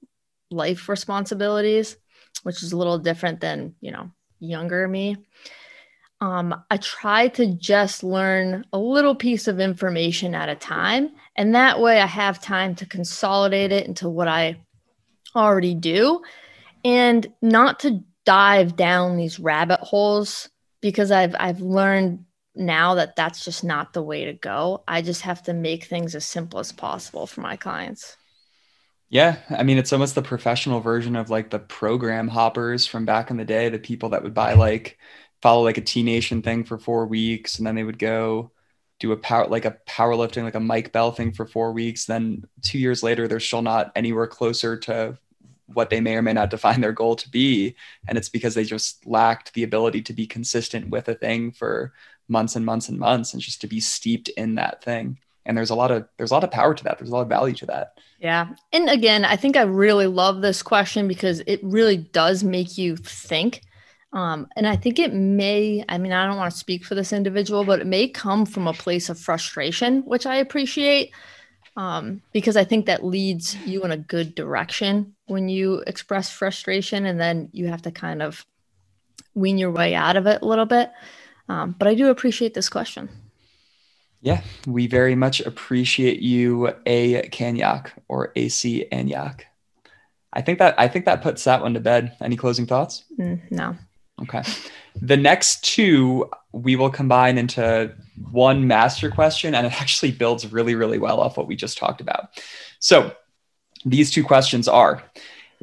life 0.54 0.88
responsibilities, 0.88 1.96
which 2.42 2.62
is 2.62 2.72
a 2.72 2.76
little 2.76 2.98
different 2.98 3.40
than, 3.40 3.74
you 3.80 3.90
know, 3.90 4.10
younger 4.40 4.86
me. 4.88 5.16
Um, 6.20 6.54
I 6.70 6.76
try 6.78 7.28
to 7.28 7.54
just 7.54 8.02
learn 8.02 8.64
a 8.72 8.78
little 8.78 9.14
piece 9.14 9.48
of 9.48 9.60
information 9.60 10.34
at 10.34 10.48
a 10.48 10.54
time. 10.54 11.10
And 11.36 11.54
that 11.54 11.80
way 11.80 12.00
I 12.00 12.06
have 12.06 12.40
time 12.40 12.74
to 12.76 12.86
consolidate 12.86 13.72
it 13.72 13.86
into 13.86 14.08
what 14.08 14.28
I 14.28 14.60
already 15.36 15.74
do 15.74 16.22
and 16.84 17.26
not 17.42 17.80
to 17.80 18.00
dive 18.24 18.76
down 18.76 19.16
these 19.16 19.38
rabbit 19.38 19.80
holes 19.80 20.48
because 20.80 21.10
I've, 21.10 21.34
I've 21.38 21.60
learned 21.60 22.24
now 22.54 22.94
that 22.94 23.16
that's 23.16 23.44
just 23.44 23.64
not 23.64 23.92
the 23.92 24.02
way 24.02 24.26
to 24.26 24.32
go. 24.32 24.84
I 24.86 25.02
just 25.02 25.22
have 25.22 25.42
to 25.44 25.52
make 25.52 25.84
things 25.84 26.14
as 26.14 26.24
simple 26.24 26.60
as 26.60 26.72
possible 26.72 27.26
for 27.26 27.40
my 27.40 27.56
clients. 27.56 28.16
Yeah, 29.10 29.38
I 29.50 29.62
mean 29.62 29.78
it's 29.78 29.92
almost 29.92 30.14
the 30.14 30.22
professional 30.22 30.80
version 30.80 31.14
of 31.16 31.30
like 31.30 31.50
the 31.50 31.58
program 31.58 32.28
hoppers 32.28 32.86
from 32.86 33.04
back 33.04 33.30
in 33.30 33.36
the 33.36 33.44
day, 33.44 33.68
the 33.68 33.78
people 33.78 34.10
that 34.10 34.22
would 34.22 34.34
buy 34.34 34.54
like 34.54 34.98
follow 35.42 35.62
like 35.62 35.78
a 35.78 35.80
T 35.82 36.02
Nation 36.02 36.42
thing 36.42 36.64
for 36.64 36.78
four 36.78 37.06
weeks 37.06 37.58
and 37.58 37.66
then 37.66 37.74
they 37.74 37.84
would 37.84 37.98
go 37.98 38.50
do 39.00 39.12
a 39.12 39.16
power 39.16 39.46
like 39.48 39.64
a 39.64 39.76
powerlifting 39.86 40.42
like 40.44 40.54
a 40.54 40.60
Mike 40.60 40.92
Bell 40.92 41.12
thing 41.12 41.32
for 41.32 41.46
four 41.46 41.72
weeks. 41.72 42.06
Then 42.06 42.44
two 42.62 42.78
years 42.78 43.02
later, 43.02 43.28
they're 43.28 43.40
still 43.40 43.62
not 43.62 43.92
anywhere 43.94 44.26
closer 44.26 44.76
to 44.80 45.18
what 45.66 45.90
they 45.90 46.00
may 46.00 46.16
or 46.16 46.22
may 46.22 46.32
not 46.32 46.50
define 46.50 46.80
their 46.80 46.92
goal 46.92 47.16
to 47.16 47.28
be. 47.30 47.76
And 48.08 48.18
it's 48.18 48.28
because 48.28 48.54
they 48.54 48.64
just 48.64 49.06
lacked 49.06 49.54
the 49.54 49.62
ability 49.64 50.02
to 50.02 50.12
be 50.12 50.26
consistent 50.26 50.90
with 50.90 51.08
a 51.08 51.14
thing 51.14 51.52
for 51.52 51.92
months 52.28 52.56
and 52.56 52.64
months 52.66 52.88
and 52.88 52.98
months 52.98 53.32
and 53.32 53.42
just 53.42 53.60
to 53.62 53.66
be 53.66 53.80
steeped 53.80 54.28
in 54.30 54.56
that 54.56 54.82
thing. 54.84 55.18
And 55.46 55.56
there's 55.56 55.70
a 55.70 55.74
lot 55.74 55.90
of 55.90 56.06
there's 56.16 56.30
a 56.30 56.34
lot 56.34 56.44
of 56.44 56.50
power 56.50 56.74
to 56.74 56.84
that. 56.84 56.98
There's 56.98 57.10
a 57.10 57.12
lot 57.12 57.22
of 57.22 57.28
value 57.28 57.54
to 57.56 57.66
that. 57.66 57.98
Yeah. 58.18 58.48
And 58.72 58.88
again, 58.88 59.24
I 59.24 59.36
think 59.36 59.56
I 59.56 59.62
really 59.62 60.06
love 60.06 60.40
this 60.40 60.62
question 60.62 61.06
because 61.06 61.42
it 61.46 61.60
really 61.62 61.98
does 61.98 62.42
make 62.42 62.78
you 62.78 62.96
think. 62.96 63.62
Um, 64.14 64.46
and 64.56 64.66
I 64.66 64.76
think 64.76 64.98
it 64.98 65.12
may, 65.12 65.84
I 65.88 65.98
mean, 65.98 66.12
I 66.12 66.26
don't 66.26 66.36
want 66.36 66.52
to 66.52 66.58
speak 66.58 66.84
for 66.84 66.94
this 66.94 67.12
individual, 67.12 67.64
but 67.64 67.80
it 67.80 67.86
may 67.86 68.08
come 68.08 68.46
from 68.46 68.68
a 68.68 68.72
place 68.72 69.08
of 69.08 69.18
frustration, 69.18 70.02
which 70.02 70.24
I 70.24 70.36
appreciate 70.36 71.12
um, 71.76 72.22
because 72.32 72.56
I 72.56 72.64
think 72.64 72.86
that 72.86 73.04
leads 73.04 73.56
you 73.66 73.82
in 73.82 73.90
a 73.90 73.96
good 73.96 74.34
direction 74.34 75.14
when 75.26 75.48
you 75.48 75.82
express 75.86 76.30
frustration 76.30 77.06
and 77.06 77.20
then 77.20 77.48
you 77.52 77.66
have 77.66 77.82
to 77.82 77.90
kind 77.90 78.22
of 78.22 78.46
wean 79.34 79.58
your 79.58 79.72
way 79.72 79.94
out 79.94 80.16
of 80.16 80.26
it 80.26 80.42
a 80.42 80.46
little 80.46 80.66
bit. 80.66 80.92
Um, 81.48 81.74
but 81.76 81.88
I 81.88 81.94
do 81.94 82.08
appreciate 82.08 82.54
this 82.54 82.68
question. 82.68 83.08
Yeah, 84.24 84.42
we 84.66 84.86
very 84.86 85.14
much 85.14 85.42
appreciate 85.42 86.20
you, 86.20 86.72
A 86.86 87.28
Kanyak 87.28 87.90
or 88.08 88.32
AC 88.34 88.86
Anyak. 88.90 89.42
I 90.32 90.40
think 90.40 90.58
that 90.60 90.74
I 90.80 90.88
think 90.88 91.04
that 91.04 91.20
puts 91.20 91.44
that 91.44 91.60
one 91.60 91.74
to 91.74 91.80
bed. 91.80 92.16
Any 92.22 92.36
closing 92.36 92.66
thoughts? 92.66 93.04
Mm, 93.18 93.50
no. 93.50 93.76
Okay. 94.22 94.42
The 95.02 95.18
next 95.18 95.62
two 95.62 96.30
we 96.52 96.74
will 96.74 96.88
combine 96.88 97.36
into 97.36 97.94
one 98.30 98.66
master 98.66 99.10
question, 99.10 99.54
and 99.54 99.66
it 99.66 99.78
actually 99.80 100.12
builds 100.12 100.50
really, 100.50 100.74
really 100.74 100.98
well 100.98 101.20
off 101.20 101.36
what 101.36 101.46
we 101.46 101.54
just 101.54 101.76
talked 101.76 102.00
about. 102.00 102.30
So 102.78 103.12
these 103.84 104.10
two 104.10 104.24
questions 104.24 104.68
are 104.68 105.02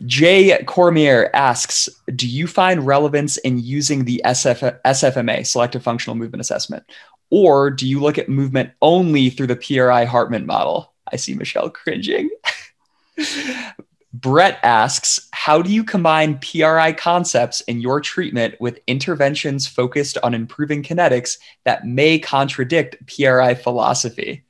Jay 0.06 0.63
Cormier 0.65 1.30
asks 1.34 1.89
Do 2.15 2.28
you 2.28 2.47
find 2.47 2.86
relevance 2.86 3.38
in 3.38 3.60
using 3.60 4.06
the 4.06 4.21
SF, 4.26 4.80
SFMA, 4.86 5.45
Selective 5.45 5.84
Functional 5.84 6.15
Movement 6.15 6.41
Assessment? 6.41 6.84
Or 7.32 7.72
do 7.72 7.88
you 7.88 8.00
look 8.00 8.17
at 8.17 8.30
movement 8.30 8.72
only 8.82 9.30
through 9.30 9.48
the 9.48 9.56
PRI 9.56 10.06
Hartman 10.06 10.46
model? 10.46 10.94
I 11.12 11.15
see 11.15 11.34
Michelle 11.34 11.70
cringing. 11.70 12.30
Brett 14.13 14.60
asks, 14.62 15.30
how 15.32 15.62
do 15.62 15.72
you 15.72 15.84
combine 15.86 16.39
PRI 16.39 16.91
concepts 16.94 17.62
in 17.62 17.80
your 17.80 18.02
treatment 18.02 18.56
with 18.60 18.82
interventions 18.86 19.67
focused 19.67 20.17
on 20.22 20.34
improving 20.34 20.84
kinetics 20.84 21.38
that 21.63 21.88
may 21.88 22.20
contradict 22.20 22.98
PRI 23.08 23.56
philosophy? 23.56 24.44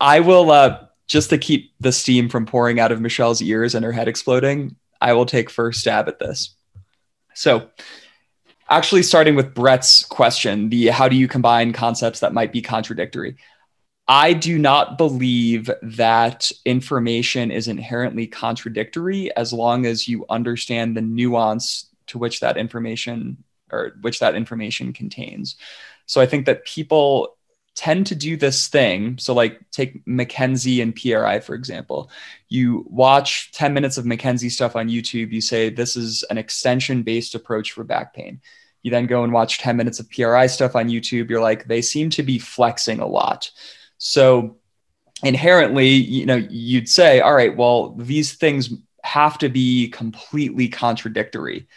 I 0.00 0.20
will, 0.20 0.50
uh, 0.50 0.86
just 1.06 1.30
to 1.30 1.38
keep 1.38 1.72
the 1.80 1.92
steam 1.92 2.28
from 2.28 2.44
pouring 2.44 2.78
out 2.78 2.92
of 2.92 3.00
Michelle's 3.00 3.40
ears 3.40 3.74
and 3.74 3.84
her 3.84 3.92
head 3.92 4.08
exploding, 4.08 4.76
I 5.00 5.14
will 5.14 5.26
take 5.26 5.48
first 5.48 5.80
stab 5.80 6.08
at 6.08 6.18
this. 6.18 6.54
So, 7.34 7.70
actually, 8.72 9.02
starting 9.02 9.34
with 9.34 9.54
Brett's 9.54 10.04
question, 10.04 10.70
the 10.70 10.88
how 10.88 11.08
do 11.08 11.16
you 11.16 11.28
combine 11.28 11.72
concepts 11.72 12.20
that 12.20 12.32
might 12.32 12.52
be 12.52 12.62
contradictory? 12.62 13.36
I 14.08 14.32
do 14.32 14.58
not 14.58 14.98
believe 14.98 15.70
that 15.82 16.50
information 16.64 17.50
is 17.50 17.68
inherently 17.68 18.26
contradictory 18.26 19.34
as 19.36 19.52
long 19.52 19.86
as 19.86 20.08
you 20.08 20.24
understand 20.28 20.96
the 20.96 21.02
nuance 21.02 21.88
to 22.08 22.18
which 22.18 22.40
that 22.40 22.56
information 22.56 23.44
or 23.70 23.92
which 24.00 24.18
that 24.20 24.34
information 24.34 24.92
contains. 24.92 25.56
So 26.06 26.20
I 26.20 26.26
think 26.26 26.46
that 26.46 26.64
people 26.64 27.36
tend 27.74 28.06
to 28.06 28.14
do 28.14 28.36
this 28.36 28.68
thing. 28.68 29.18
So, 29.18 29.34
like, 29.34 29.60
take 29.70 30.04
McKenzie 30.04 30.82
and 30.82 30.94
PRI, 30.94 31.40
for 31.40 31.54
example. 31.54 32.10
You 32.48 32.86
watch 32.88 33.50
10 33.52 33.72
minutes 33.72 33.96
of 33.96 34.04
McKenzie 34.04 34.50
stuff 34.50 34.76
on 34.76 34.88
YouTube, 34.88 35.32
you 35.32 35.40
say, 35.40 35.70
This 35.70 35.96
is 35.96 36.22
an 36.24 36.38
extension 36.38 37.02
based 37.02 37.34
approach 37.34 37.72
for 37.72 37.84
back 37.84 38.14
pain. 38.14 38.40
You 38.82 38.90
then 38.90 39.06
go 39.06 39.24
and 39.24 39.32
watch 39.32 39.58
10 39.58 39.76
minutes 39.76 40.00
of 40.00 40.10
PRI 40.10 40.46
stuff 40.46 40.74
on 40.76 40.88
YouTube. 40.88 41.30
You're 41.30 41.40
like, 41.40 41.66
They 41.66 41.82
seem 41.82 42.10
to 42.10 42.22
be 42.22 42.38
flexing 42.38 43.00
a 43.00 43.06
lot. 43.06 43.50
So 43.98 44.56
inherently, 45.22 45.88
you 45.88 46.26
know, 46.26 46.36
you'd 46.50 46.88
say, 46.88 47.20
all 47.20 47.34
right, 47.34 47.56
well, 47.56 47.90
these 47.94 48.34
things 48.34 48.70
have 49.04 49.38
to 49.38 49.48
be 49.48 49.88
completely 49.88 50.68
contradictory. 50.68 51.68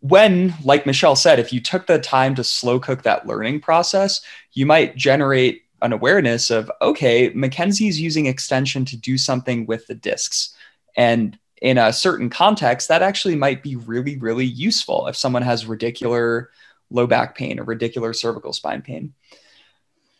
when, 0.00 0.54
like 0.62 0.86
Michelle 0.86 1.16
said, 1.16 1.38
if 1.38 1.52
you 1.52 1.60
took 1.60 1.86
the 1.86 1.98
time 1.98 2.34
to 2.34 2.44
slow 2.44 2.78
cook 2.78 3.02
that 3.02 3.26
learning 3.26 3.60
process, 3.60 4.20
you 4.52 4.66
might 4.66 4.96
generate 4.96 5.62
an 5.82 5.92
awareness 5.92 6.50
of, 6.50 6.70
okay, 6.82 7.30
McKenzie's 7.30 8.00
using 8.00 8.26
extension 8.26 8.84
to 8.84 8.96
do 8.96 9.16
something 9.16 9.64
with 9.64 9.86
the 9.86 9.94
discs. 9.94 10.54
And 10.96 11.38
in 11.60 11.78
a 11.78 11.92
certain 11.92 12.30
context, 12.30 12.88
that 12.88 13.02
actually 13.02 13.36
might 13.36 13.62
be 13.62 13.76
really, 13.76 14.16
really 14.16 14.46
useful 14.46 15.06
if 15.06 15.16
someone 15.16 15.42
has 15.42 15.64
radicular 15.64 16.46
low 16.90 17.06
back 17.06 17.36
pain 17.36 17.58
or 17.60 17.64
radicular 17.64 18.14
cervical 18.14 18.52
spine 18.52 18.82
pain. 18.82 19.14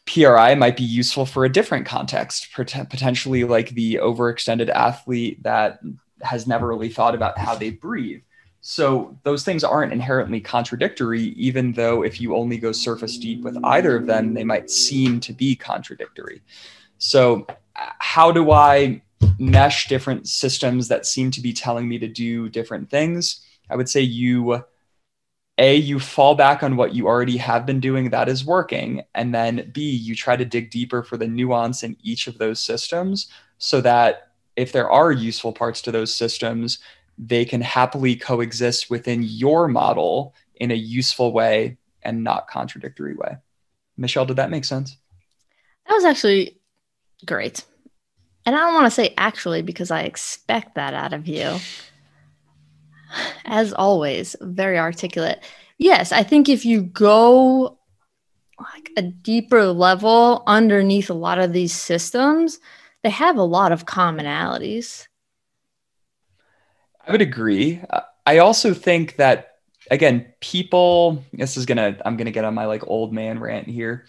PRI 0.07 0.55
might 0.55 0.76
be 0.76 0.84
useful 0.84 1.24
for 1.24 1.45
a 1.45 1.53
different 1.53 1.86
context, 1.86 2.49
potentially 2.55 3.45
like 3.45 3.70
the 3.70 3.97
overextended 3.97 4.68
athlete 4.68 5.43
that 5.43 5.80
has 6.22 6.47
never 6.47 6.66
really 6.66 6.88
thought 6.88 7.14
about 7.14 7.38
how 7.38 7.55
they 7.55 7.70
breathe. 7.70 8.22
So 8.61 9.18
those 9.22 9.45
things 9.45 9.64
aren't 9.64 9.93
inherently 9.93 10.41
contradictory, 10.41 11.22
even 11.22 11.72
though 11.72 12.03
if 12.03 12.20
you 12.20 12.36
only 12.36 12.59
go 12.59 12.72
surface 12.72 13.16
deep 13.16 13.43
with 13.43 13.57
either 13.64 13.97
of 13.97 14.07
them, 14.07 14.34
they 14.34 14.45
might 14.45 14.70
seem 14.70 15.20
to 15.20 15.32
be 15.32 15.57
contradictory. 15.57 16.43
So, 16.99 17.47
uh, 17.49 17.86
how 17.99 18.30
do 18.30 18.51
I 18.51 19.01
mesh 19.38 19.88
different 19.88 20.28
systems 20.28 20.88
that 20.88 21.06
seem 21.06 21.30
to 21.32 21.40
be 21.40 21.52
telling 21.52 21.88
me 21.88 21.98
to 21.98 22.08
do 22.08 22.48
different 22.48 22.90
things? 22.90 23.44
I 23.68 23.76
would 23.76 23.88
say 23.88 24.00
you, 24.00 24.64
A, 25.58 25.76
you 25.76 26.00
fall 26.00 26.34
back 26.34 26.62
on 26.62 26.76
what 26.76 26.94
you 26.94 27.06
already 27.06 27.36
have 27.36 27.66
been 27.66 27.80
doing 27.80 28.10
that 28.10 28.28
is 28.28 28.44
working. 28.44 29.02
And 29.14 29.34
then 29.34 29.70
B, 29.72 29.90
you 29.90 30.14
try 30.14 30.36
to 30.36 30.44
dig 30.44 30.70
deeper 30.70 31.02
for 31.02 31.16
the 31.16 31.28
nuance 31.28 31.82
in 31.82 31.96
each 32.02 32.26
of 32.26 32.38
those 32.38 32.60
systems 32.60 33.28
so 33.58 33.80
that 33.80 34.32
if 34.56 34.72
there 34.72 34.90
are 34.90 35.12
useful 35.12 35.52
parts 35.52 35.80
to 35.82 35.92
those 35.92 36.14
systems, 36.14 36.78
they 37.18 37.44
can 37.44 37.60
happily 37.60 38.16
coexist 38.16 38.90
within 38.90 39.22
your 39.22 39.68
model 39.68 40.34
in 40.56 40.70
a 40.70 40.74
useful 40.74 41.32
way 41.32 41.76
and 42.02 42.24
not 42.24 42.48
contradictory 42.48 43.14
way. 43.14 43.36
Michelle, 43.96 44.26
did 44.26 44.36
that 44.36 44.50
make 44.50 44.64
sense? 44.64 44.96
That 45.86 45.94
was 45.94 46.04
actually 46.04 46.58
great. 47.26 47.64
And 48.47 48.57
I 48.57 48.61
don't 48.61 48.74
want 48.74 48.86
to 48.86 48.91
say 48.91 49.14
actually 49.16 49.62
because 49.62 49.91
I 49.91 50.03
expect 50.03 50.74
that 50.74 50.95
out 50.95 51.12
of 51.12 51.28
you. 51.28 51.59
As 53.45 53.72
always, 53.72 54.36
very 54.41 54.78
articulate. 54.78 55.43
Yes, 55.78 56.12
I 56.12 56.22
think 56.22 56.49
if 56.49 56.64
you 56.64 56.82
go 56.82 57.78
like 58.59 58.91
a 58.97 59.03
deeper 59.03 59.66
level 59.66 60.43
underneath 60.47 61.11
a 61.11 61.14
lot 61.14 61.38
of 61.38 61.53
these 61.53 61.74
systems, 61.74 62.59
they 63.03 63.11
have 63.11 63.36
a 63.36 63.43
lot 63.43 63.72
of 63.72 63.86
commonalities. 63.86 65.07
I 67.07 67.12
would 67.12 67.22
agree. 67.22 67.80
I 68.26 68.38
also 68.38 68.74
think 68.74 69.16
that 69.16 69.51
again, 69.91 70.32
people. 70.41 71.24
This 71.32 71.57
is 71.57 71.66
gonna. 71.66 71.99
I'm 72.05 72.16
gonna 72.16 72.30
get 72.30 72.45
on 72.45 72.55
my 72.55 72.66
like 72.66 72.86
old 72.86 73.12
man 73.12 73.38
rant 73.38 73.68
here. 73.68 74.07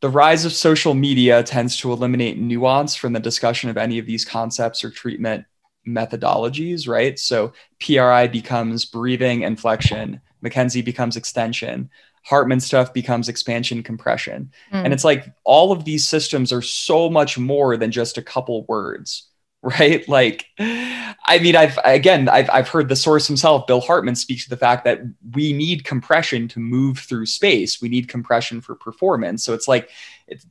The 0.00 0.08
rise 0.08 0.44
of 0.44 0.52
social 0.52 0.94
media 0.94 1.42
tends 1.42 1.76
to 1.78 1.92
eliminate 1.92 2.38
nuance 2.38 2.94
from 2.94 3.12
the 3.12 3.20
discussion 3.20 3.68
of 3.68 3.76
any 3.76 3.98
of 3.98 4.06
these 4.06 4.24
concepts 4.24 4.82
or 4.82 4.90
treatment 4.90 5.44
methodologies, 5.86 6.88
right? 6.88 7.18
So 7.18 7.52
PRI 7.80 8.26
becomes 8.26 8.84
breathing 8.84 9.44
and 9.44 9.60
flexion, 9.60 10.20
McKenzie 10.42 10.84
becomes 10.84 11.16
extension, 11.16 11.90
Hartman 12.22 12.60
stuff 12.60 12.92
becomes 12.92 13.28
expansion 13.28 13.82
compression. 13.82 14.52
Mm. 14.72 14.84
And 14.84 14.92
it's 14.92 15.04
like 15.04 15.32
all 15.44 15.72
of 15.72 15.84
these 15.84 16.06
systems 16.06 16.52
are 16.52 16.62
so 16.62 17.08
much 17.08 17.38
more 17.38 17.76
than 17.76 17.90
just 17.90 18.18
a 18.18 18.22
couple 18.22 18.64
words. 18.66 19.29
right? 19.78 20.08
Like, 20.08 20.46
I 20.58 21.38
mean, 21.40 21.54
I've 21.54 21.78
again, 21.84 22.28
I've 22.28 22.48
I've 22.50 22.68
heard 22.68 22.88
the 22.88 22.96
source 22.96 23.26
himself, 23.26 23.66
Bill 23.66 23.80
Hartman, 23.80 24.14
speak 24.14 24.42
to 24.44 24.48
the 24.50 24.56
fact 24.56 24.84
that 24.84 25.00
we 25.34 25.52
need 25.52 25.84
compression 25.84 26.48
to 26.48 26.60
move 26.60 26.98
through 26.98 27.26
space. 27.26 27.80
We 27.80 27.90
need 27.90 28.08
compression 28.08 28.62
for 28.62 28.74
performance. 28.74 29.44
So 29.44 29.52
it's 29.52 29.68
like, 29.68 29.90
it's, 30.26 30.46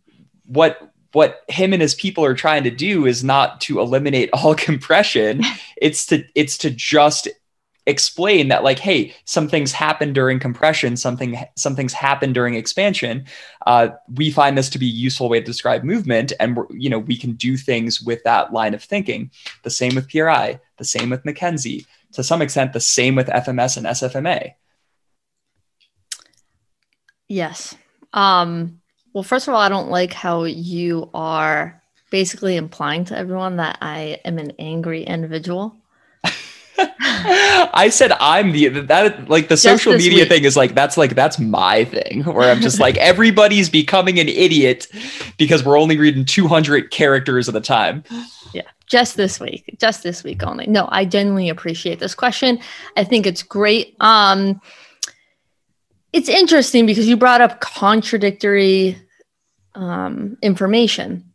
what 0.45 0.91
what 1.13 1.41
him 1.47 1.73
and 1.73 1.81
his 1.81 1.95
people 1.95 2.23
are 2.23 2.35
trying 2.35 2.63
to 2.63 2.69
do 2.69 3.07
is 3.07 3.23
not 3.23 3.61
to 3.61 3.79
eliminate 3.79 4.29
all 4.31 4.53
compression. 4.67 5.43
it's 5.77 6.05
to 6.07 6.23
it's 6.35 6.57
to 6.59 6.69
just 6.69 7.27
explain 7.89 8.47
that 8.47 8.63
like 8.63 8.79
hey 8.79 9.13
some 9.25 9.47
things 9.47 9.71
happen 9.71 10.13
during 10.13 10.39
compression 10.39 10.95
something 10.95 11.37
some 11.55 11.75
things 11.75 11.91
happen 11.91 12.31
during 12.31 12.53
expansion 12.53 13.25
uh, 13.67 13.89
we 14.15 14.31
find 14.31 14.57
this 14.57 14.69
to 14.69 14.79
be 14.79 14.87
a 14.87 14.89
useful 14.89 15.29
way 15.29 15.39
to 15.39 15.45
describe 15.45 15.83
movement 15.83 16.31
and 16.39 16.57
you 16.71 16.89
know 16.89 16.99
we 16.99 17.17
can 17.17 17.33
do 17.33 17.57
things 17.57 18.01
with 18.01 18.23
that 18.23 18.53
line 18.53 18.73
of 18.73 18.83
thinking. 18.83 19.29
The 19.63 19.69
same 19.69 19.95
with 19.95 20.09
pri 20.09 20.59
the 20.77 20.85
same 20.85 21.09
with 21.09 21.23
mckenzie 21.23 21.85
to 22.13 22.23
some 22.23 22.41
extent 22.41 22.73
the 22.73 22.79
same 22.79 23.15
with 23.15 23.27
fms 23.27 23.77
and 23.77 23.85
sfma 23.87 24.53
yes. 27.27 27.75
Um, 28.11 28.81
well 29.13 29.23
first 29.23 29.47
of 29.47 29.53
all 29.53 29.59
i 29.59 29.69
don't 29.69 29.89
like 29.89 30.13
how 30.13 30.45
you 30.45 31.09
are 31.13 31.81
basically 32.09 32.55
implying 32.55 33.05
to 33.05 33.17
everyone 33.17 33.57
that 33.57 33.77
i 33.81 34.19
am 34.25 34.39
an 34.39 34.53
angry 34.57 35.03
individual 35.03 35.75
I 37.01 37.89
said 37.91 38.11
I'm 38.19 38.51
the 38.51 38.67
that 38.67 39.29
like 39.29 39.47
the 39.47 39.55
just 39.55 39.63
social 39.63 39.93
media 39.93 40.19
week. 40.19 40.29
thing 40.29 40.43
is 40.45 40.55
like 40.55 40.75
that's 40.75 40.97
like 40.97 41.15
that's 41.15 41.39
my 41.39 41.85
thing 41.85 42.23
where 42.23 42.49
I'm 42.49 42.61
just 42.61 42.79
like 42.79 42.97
everybody's 42.97 43.69
becoming 43.69 44.19
an 44.19 44.29
idiot 44.29 44.87
because 45.37 45.63
we're 45.63 45.77
only 45.79 45.97
reading 45.97 46.25
200 46.25 46.91
characters 46.91 47.49
at 47.49 47.55
a 47.55 47.61
time. 47.61 48.03
Yeah, 48.53 48.63
just 48.87 49.17
this 49.17 49.39
week, 49.39 49.75
just 49.79 50.03
this 50.03 50.23
week 50.23 50.43
only. 50.43 50.67
No, 50.67 50.87
I 50.91 51.05
genuinely 51.05 51.49
appreciate 51.49 51.99
this 51.99 52.15
question. 52.15 52.59
I 52.95 53.03
think 53.03 53.25
it's 53.25 53.43
great. 53.43 53.95
Um 53.99 54.61
it's 56.11 56.29
interesting 56.29 56.85
because 56.85 57.07
you 57.07 57.17
brought 57.17 57.41
up 57.41 57.59
contradictory 57.59 58.97
um 59.75 60.37
information. 60.41 61.25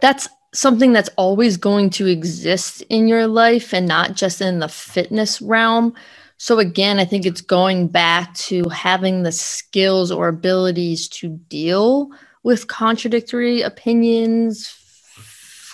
That's 0.00 0.28
something 0.52 0.92
that's 0.92 1.10
always 1.16 1.56
going 1.56 1.90
to 1.90 2.06
exist 2.06 2.82
in 2.88 3.08
your 3.08 3.26
life 3.26 3.72
and 3.72 3.86
not 3.86 4.14
just 4.14 4.40
in 4.40 4.58
the 4.58 4.68
fitness 4.68 5.40
realm. 5.40 5.94
So, 6.36 6.58
again, 6.58 6.98
I 6.98 7.04
think 7.04 7.24
it's 7.24 7.40
going 7.40 7.88
back 7.88 8.34
to 8.34 8.68
having 8.68 9.22
the 9.22 9.32
skills 9.32 10.10
or 10.10 10.28
abilities 10.28 11.08
to 11.08 11.28
deal 11.28 12.10
with 12.42 12.66
contradictory 12.66 13.62
opinions, 13.62 14.74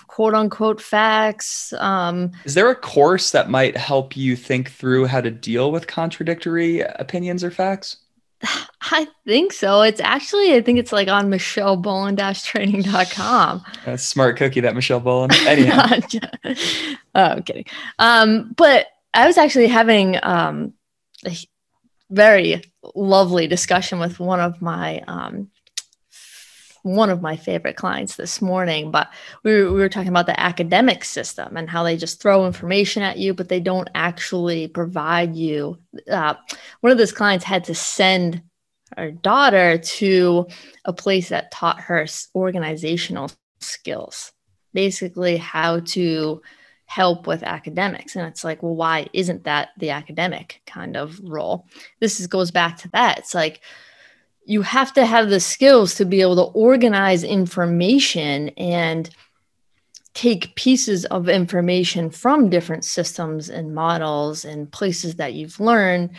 quote 0.06 0.34
unquote 0.34 0.80
facts. 0.80 1.72
Um, 1.78 2.32
Is 2.44 2.54
there 2.54 2.70
a 2.70 2.76
course 2.76 3.30
that 3.30 3.48
might 3.48 3.76
help 3.76 4.16
you 4.16 4.36
think 4.36 4.70
through 4.70 5.06
how 5.06 5.22
to 5.22 5.30
deal 5.30 5.72
with 5.72 5.86
contradictory 5.86 6.80
opinions 6.80 7.42
or 7.42 7.50
facts? 7.50 7.96
I 8.80 9.06
think 9.26 9.52
so. 9.52 9.82
It's 9.82 10.00
actually, 10.00 10.54
I 10.54 10.62
think 10.62 10.78
it's 10.78 10.92
like 10.92 11.08
on 11.08 11.28
michelleboland-training.com. 11.30 13.64
A 13.86 13.98
smart 13.98 14.36
cookie, 14.36 14.60
that 14.60 14.74
Michelle 14.74 15.00
Boland. 15.00 15.32
Anyhow. 15.46 15.86
oh, 16.44 16.54
I'm 17.14 17.42
kidding. 17.42 17.66
Um, 17.98 18.54
but 18.56 18.86
I 19.12 19.26
was 19.26 19.36
actually 19.36 19.68
having 19.68 20.18
um, 20.22 20.72
a 21.26 21.36
very 22.10 22.62
lovely 22.94 23.46
discussion 23.46 23.98
with 23.98 24.18
one 24.20 24.40
of 24.40 24.62
my 24.62 25.02
um, 25.06 25.50
one 26.94 27.10
of 27.10 27.22
my 27.22 27.36
favorite 27.36 27.76
clients 27.76 28.16
this 28.16 28.40
morning, 28.42 28.90
but 28.90 29.08
we 29.42 29.52
were, 29.52 29.72
we 29.72 29.80
were 29.80 29.88
talking 29.88 30.08
about 30.08 30.26
the 30.26 30.38
academic 30.38 31.04
system 31.04 31.56
and 31.56 31.68
how 31.68 31.82
they 31.82 31.96
just 31.96 32.20
throw 32.20 32.46
information 32.46 33.02
at 33.02 33.18
you, 33.18 33.34
but 33.34 33.48
they 33.48 33.60
don't 33.60 33.88
actually 33.94 34.68
provide 34.68 35.36
you. 35.36 35.78
Uh, 36.10 36.34
one 36.80 36.92
of 36.92 36.98
those 36.98 37.12
clients 37.12 37.44
had 37.44 37.64
to 37.64 37.74
send 37.74 38.42
her 38.96 39.10
daughter 39.10 39.78
to 39.78 40.46
a 40.84 40.92
place 40.92 41.28
that 41.28 41.50
taught 41.50 41.80
her 41.80 42.06
organizational 42.34 43.30
skills, 43.60 44.32
basically 44.72 45.36
how 45.36 45.80
to 45.80 46.40
help 46.88 47.26
with 47.26 47.42
academics 47.42 48.16
and 48.16 48.26
it's 48.26 48.42
like 48.42 48.62
well 48.62 48.74
why 48.74 49.06
isn't 49.12 49.44
that 49.44 49.68
the 49.76 49.90
academic 49.90 50.62
kind 50.66 50.96
of 50.96 51.20
role 51.22 51.66
this 52.00 52.18
is, 52.18 52.26
goes 52.26 52.50
back 52.50 52.78
to 52.78 52.88
that 52.88 53.18
it's 53.18 53.34
like 53.34 53.60
you 54.48 54.62
have 54.62 54.94
to 54.94 55.04
have 55.04 55.28
the 55.28 55.40
skills 55.40 55.94
to 55.96 56.06
be 56.06 56.22
able 56.22 56.34
to 56.34 56.58
organize 56.58 57.22
information 57.22 58.48
and 58.56 59.10
take 60.14 60.54
pieces 60.54 61.04
of 61.04 61.28
information 61.28 62.08
from 62.08 62.48
different 62.48 62.82
systems 62.82 63.50
and 63.50 63.74
models 63.74 64.46
and 64.46 64.72
places 64.72 65.16
that 65.16 65.34
you've 65.34 65.60
learned 65.60 66.10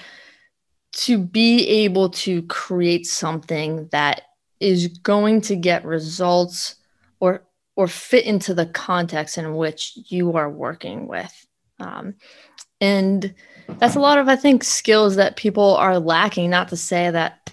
to 0.92 1.18
be 1.18 1.68
able 1.68 2.08
to 2.08 2.44
create 2.44 3.08
something 3.08 3.90
that 3.92 4.22
is 4.60 4.88
going 5.00 5.42
to 5.42 5.56
get 5.56 5.84
results 5.84 6.76
or 7.20 7.44
or 7.76 7.88
fit 7.88 8.26
into 8.26 8.54
the 8.54 8.68
context 8.68 9.40
in 9.40 9.56
which 9.56 9.94
you 10.10 10.36
are 10.38 10.52
working 10.52 11.08
with. 11.08 11.48
Um, 11.80 12.14
and 12.80 13.34
that's 13.80 13.96
a 13.96 14.00
lot 14.00 14.18
of 14.18 14.28
i 14.28 14.36
think 14.36 14.64
skills 14.64 15.16
that 15.18 15.36
people 15.36 15.76
are 15.76 16.00
lacking 16.00 16.50
not 16.50 16.70
to 16.70 16.78
say 16.78 17.12
that 17.12 17.52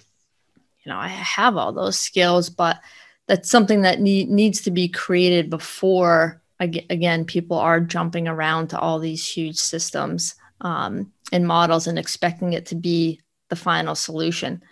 you 0.87 0.93
know, 0.93 0.99
I 0.99 1.09
have 1.09 1.57
all 1.57 1.73
those 1.73 1.99
skills, 1.99 2.49
but 2.49 2.79
that's 3.27 3.51
something 3.51 3.81
that 3.81 3.99
need, 3.99 4.29
needs 4.29 4.61
to 4.61 4.71
be 4.71 4.87
created 4.87 5.49
before 5.49 6.41
again 6.59 7.23
people 7.23 7.57
are 7.57 7.79
jumping 7.79 8.27
around 8.27 8.69
to 8.69 8.79
all 8.79 8.97
these 8.97 9.27
huge 9.27 9.57
systems 9.57 10.33
um, 10.61 11.11
in 11.31 11.45
models 11.45 11.85
and 11.87 11.99
expecting 11.99 12.53
it 12.53 12.65
to 12.67 12.75
be 12.75 13.19
the 13.49 13.55
final 13.55 13.95
solution. 13.95 14.63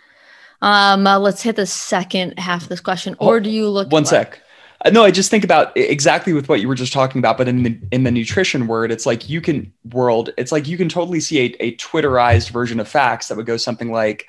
Um, 0.62 1.06
uh, 1.06 1.18
let's 1.18 1.42
hit 1.42 1.56
the 1.56 1.66
second 1.66 2.38
half 2.38 2.62
of 2.62 2.68
this 2.70 2.80
question. 2.80 3.14
Or 3.18 3.38
do 3.38 3.50
you 3.50 3.68
look? 3.68 3.92
One 3.92 4.06
sec. 4.06 4.40
Uh, 4.84 4.90
no, 4.90 5.04
I 5.04 5.10
just 5.10 5.30
think 5.30 5.44
about 5.44 5.76
exactly 5.76 6.32
with 6.32 6.48
what 6.48 6.60
you 6.60 6.66
were 6.66 6.74
just 6.74 6.94
talking 6.94 7.18
about, 7.18 7.36
but 7.36 7.46
in 7.46 7.62
the 7.62 7.78
in 7.92 8.04
the 8.04 8.10
nutrition 8.10 8.66
word, 8.66 8.90
it's 8.90 9.04
like 9.04 9.28
you 9.28 9.42
can 9.42 9.70
world. 9.92 10.30
It's 10.38 10.50
like 10.50 10.66
you 10.66 10.78
can 10.78 10.88
totally 10.88 11.20
see 11.20 11.40
a, 11.40 11.56
a 11.60 11.76
Twitterized 11.76 12.50
version 12.50 12.80
of 12.80 12.88
facts 12.88 13.28
that 13.28 13.36
would 13.36 13.46
go 13.46 13.58
something 13.58 13.92
like, 13.92 14.26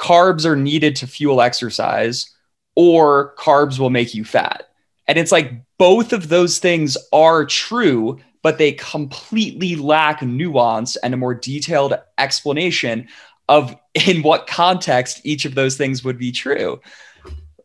"Carbs 0.00 0.44
are 0.44 0.56
needed 0.56 0.96
to 0.96 1.06
fuel 1.06 1.40
exercise," 1.40 2.34
or 2.74 3.34
"Carbs 3.36 3.78
will 3.78 3.90
make 3.90 4.14
you 4.14 4.24
fat." 4.24 4.70
And 5.06 5.18
it's 5.18 5.32
like 5.32 5.52
both 5.78 6.12
of 6.12 6.28
those 6.28 6.58
things 6.58 6.96
are 7.12 7.44
true, 7.44 8.20
but 8.42 8.58
they 8.58 8.72
completely 8.72 9.76
lack 9.76 10.22
nuance 10.22 10.96
and 10.96 11.12
a 11.12 11.16
more 11.16 11.34
detailed 11.34 11.94
explanation 12.16 13.08
of 13.48 13.74
in 14.06 14.22
what 14.22 14.46
context 14.46 15.20
each 15.24 15.44
of 15.44 15.54
those 15.54 15.76
things 15.76 16.04
would 16.04 16.18
be 16.18 16.32
true. 16.32 16.80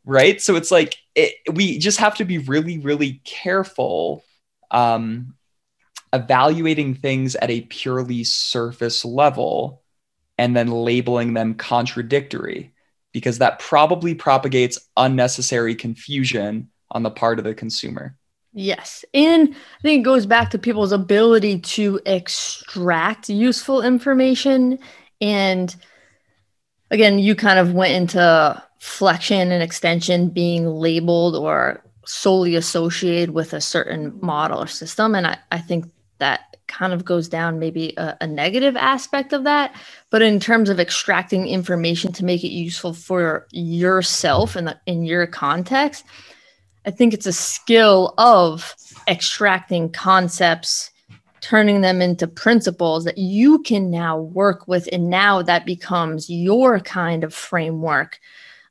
Right. 0.04 0.42
So 0.42 0.56
it's 0.56 0.72
like 0.72 0.98
it, 1.16 1.36
we 1.54 1.80
just 1.80 2.00
have 2.00 2.16
to 2.18 2.26
be 2.26 2.38
really, 2.38 2.78
really 2.78 3.22
careful 3.24 4.24
um, 4.70 5.36
evaluating 6.14 6.96
things 6.96 7.36
at 7.36 7.50
a 7.50 7.62
purely 7.62 8.24
surface 8.24 9.06
level 9.06 9.84
and 10.38 10.56
then 10.56 10.70
labeling 10.70 11.34
them 11.34 11.56
contradictory 11.56 12.74
because 13.14 13.38
that 13.38 13.60
probably 13.60 14.14
propagates 14.14 14.80
unnecessary 14.98 15.76
confusion 15.76 16.70
on 16.92 17.04
the 17.04 17.12
part 17.12 17.40
of 17.40 17.46
the 17.46 17.54
consumer. 17.54 18.18
Yes. 18.54 19.04
And 19.14 19.50
I 19.50 19.82
think 19.82 20.00
it 20.00 20.04
goes 20.04 20.26
back 20.26 20.50
to 20.52 20.60
people's 20.60 20.92
ability 20.92 21.60
to 21.60 22.00
extract 22.06 23.30
useful 23.30 23.82
information. 23.82 24.80
And 25.20 25.76
again, 26.90 27.20
you 27.20 27.36
kind 27.36 27.60
of 27.60 27.74
went 27.74 27.94
into 27.94 28.64
flexion 28.80 29.52
and 29.52 29.64
extension 29.64 30.30
being 30.30 30.68
labeled 30.68 31.36
or 31.36 31.84
solely 32.06 32.56
associated 32.56 33.32
with 33.32 33.54
a 33.54 33.62
certain 33.62 34.18
model 34.22 34.62
or 34.62 34.68
system. 34.68 35.16
And 35.16 35.28
I, 35.28 35.38
I 35.52 35.60
think 35.60 35.92
that 36.20 36.55
kind 36.68 36.94
of 36.94 37.06
goes 37.06 37.28
down 37.28 37.60
maybe 37.60 37.94
a, 37.98 38.18
a 38.22 38.28
negative 38.28 38.76
aspect 38.76 39.34
of 39.34 39.44
that. 39.44 39.76
But 40.10 40.22
in 40.22 40.40
terms 40.40 40.70
of 40.70 40.80
extracting 40.80 41.48
information 41.48 42.12
to 42.14 42.26
make 42.26 42.44
it 42.44 42.52
useful 42.52 42.94
for 42.94 43.48
yourself 43.52 44.56
and 44.56 44.70
in, 44.70 44.76
in 44.86 45.04
your 45.04 45.28
context, 45.28 46.06
I 46.86 46.92
think 46.92 47.14
it's 47.14 47.26
a 47.26 47.34
skill 47.34 48.14
of 48.18 48.76
extracting 49.08 49.92
concepts, 49.92 50.92
turning 51.42 51.82
them 51.82 52.02
into 52.02 52.28
principles 52.28 53.06
that 53.06 53.18
you 53.18 53.62
can 53.64 53.90
now 53.90 54.20
work 54.20 54.68
with. 54.68 54.88
And 54.92 55.10
now 55.10 55.42
that 55.42 55.66
becomes 55.66 56.30
your 56.30 56.80
kind 56.80 57.24
of 57.24 57.34
framework 57.34 58.20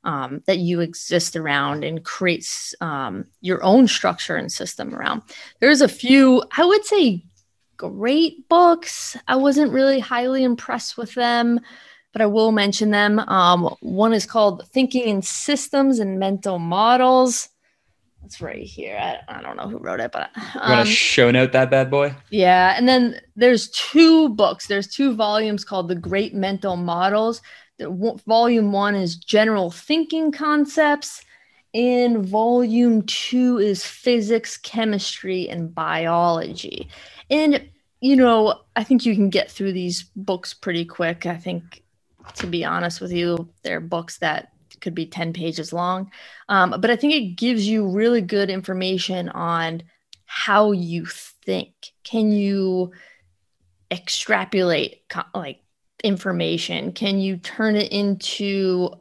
um, 0.05 0.43
that 0.45 0.59
you 0.59 0.79
exist 0.79 1.35
around 1.35 1.83
and 1.83 2.05
creates 2.05 2.75
um, 2.79 3.25
your 3.41 3.63
own 3.63 3.87
structure 3.87 4.35
and 4.35 4.51
system 4.51 4.95
around. 4.95 5.23
There's 5.59 5.81
a 5.81 5.87
few, 5.87 6.43
I 6.57 6.63
would 6.63 6.85
say, 6.85 7.23
great 7.77 8.47
books. 8.49 9.17
I 9.27 9.35
wasn't 9.35 9.73
really 9.73 9.99
highly 9.99 10.43
impressed 10.43 10.97
with 10.97 11.13
them 11.13 11.59
but 12.15 12.21
I 12.21 12.27
will 12.27 12.53
mention 12.53 12.91
them. 12.91 13.19
Um, 13.19 13.75
one 13.81 14.13
is 14.13 14.25
called 14.25 14.65
Thinking 14.69 15.03
in 15.03 15.21
Systems 15.21 15.99
and 15.99 16.17
Mental 16.17 16.59
Models. 16.59 17.49
It's 18.23 18.39
right 18.39 18.63
here. 18.63 18.97
I, 18.97 19.19
I 19.27 19.41
don't 19.41 19.57
know 19.57 19.67
who 19.67 19.79
wrote 19.79 19.99
it, 19.99 20.13
but 20.13 20.29
um, 20.37 20.43
you 20.55 20.75
want 20.77 20.87
to 20.87 20.93
show 20.93 21.29
note 21.29 21.51
that 21.51 21.69
bad 21.69 21.91
boy? 21.91 22.15
Yeah, 22.29 22.73
and 22.77 22.87
then 22.87 23.19
there's 23.35 23.69
two 23.71 24.29
books. 24.29 24.67
There's 24.67 24.87
two 24.87 25.13
volumes 25.13 25.65
called 25.65 25.89
The 25.89 25.95
Great 25.95 26.33
Mental 26.33 26.77
Models. 26.77 27.41
The, 27.79 28.17
volume 28.25 28.71
one 28.71 28.95
is 28.95 29.17
General 29.17 29.69
Thinking 29.69 30.31
Concepts, 30.31 31.21
and 31.75 32.25
volume 32.25 33.01
two 33.01 33.57
is 33.59 33.85
Physics, 33.85 34.55
Chemistry, 34.55 35.49
and 35.49 35.75
Biology. 35.75 36.87
And 37.29 37.69
you 37.99 38.15
know, 38.15 38.61
I 38.75 38.83
think 38.83 39.05
you 39.05 39.13
can 39.13 39.29
get 39.29 39.51
through 39.51 39.73
these 39.73 40.03
books 40.15 40.53
pretty 40.53 40.85
quick. 40.85 41.25
I 41.25 41.35
think, 41.35 41.83
to 42.35 42.47
be 42.47 42.63
honest 42.63 43.01
with 43.01 43.11
you, 43.11 43.49
they're 43.63 43.81
books 43.81 44.19
that 44.19 44.51
could 44.79 44.95
be 44.95 45.05
10 45.05 45.33
pages 45.33 45.73
long. 45.73 46.11
Um, 46.47 46.75
but 46.79 46.89
I 46.89 46.95
think 46.95 47.13
it 47.13 47.35
gives 47.35 47.67
you 47.67 47.87
really 47.87 48.21
good 48.21 48.49
information 48.49 49.29
on 49.29 49.83
how 50.25 50.71
you 50.71 51.05
think. 51.05 51.73
Can 52.03 52.31
you 52.31 52.91
extrapolate 53.91 55.01
like 55.33 55.61
information? 56.03 56.93
Can 56.93 57.19
you 57.19 57.37
turn 57.37 57.75
it 57.75 57.91
into 57.91 58.91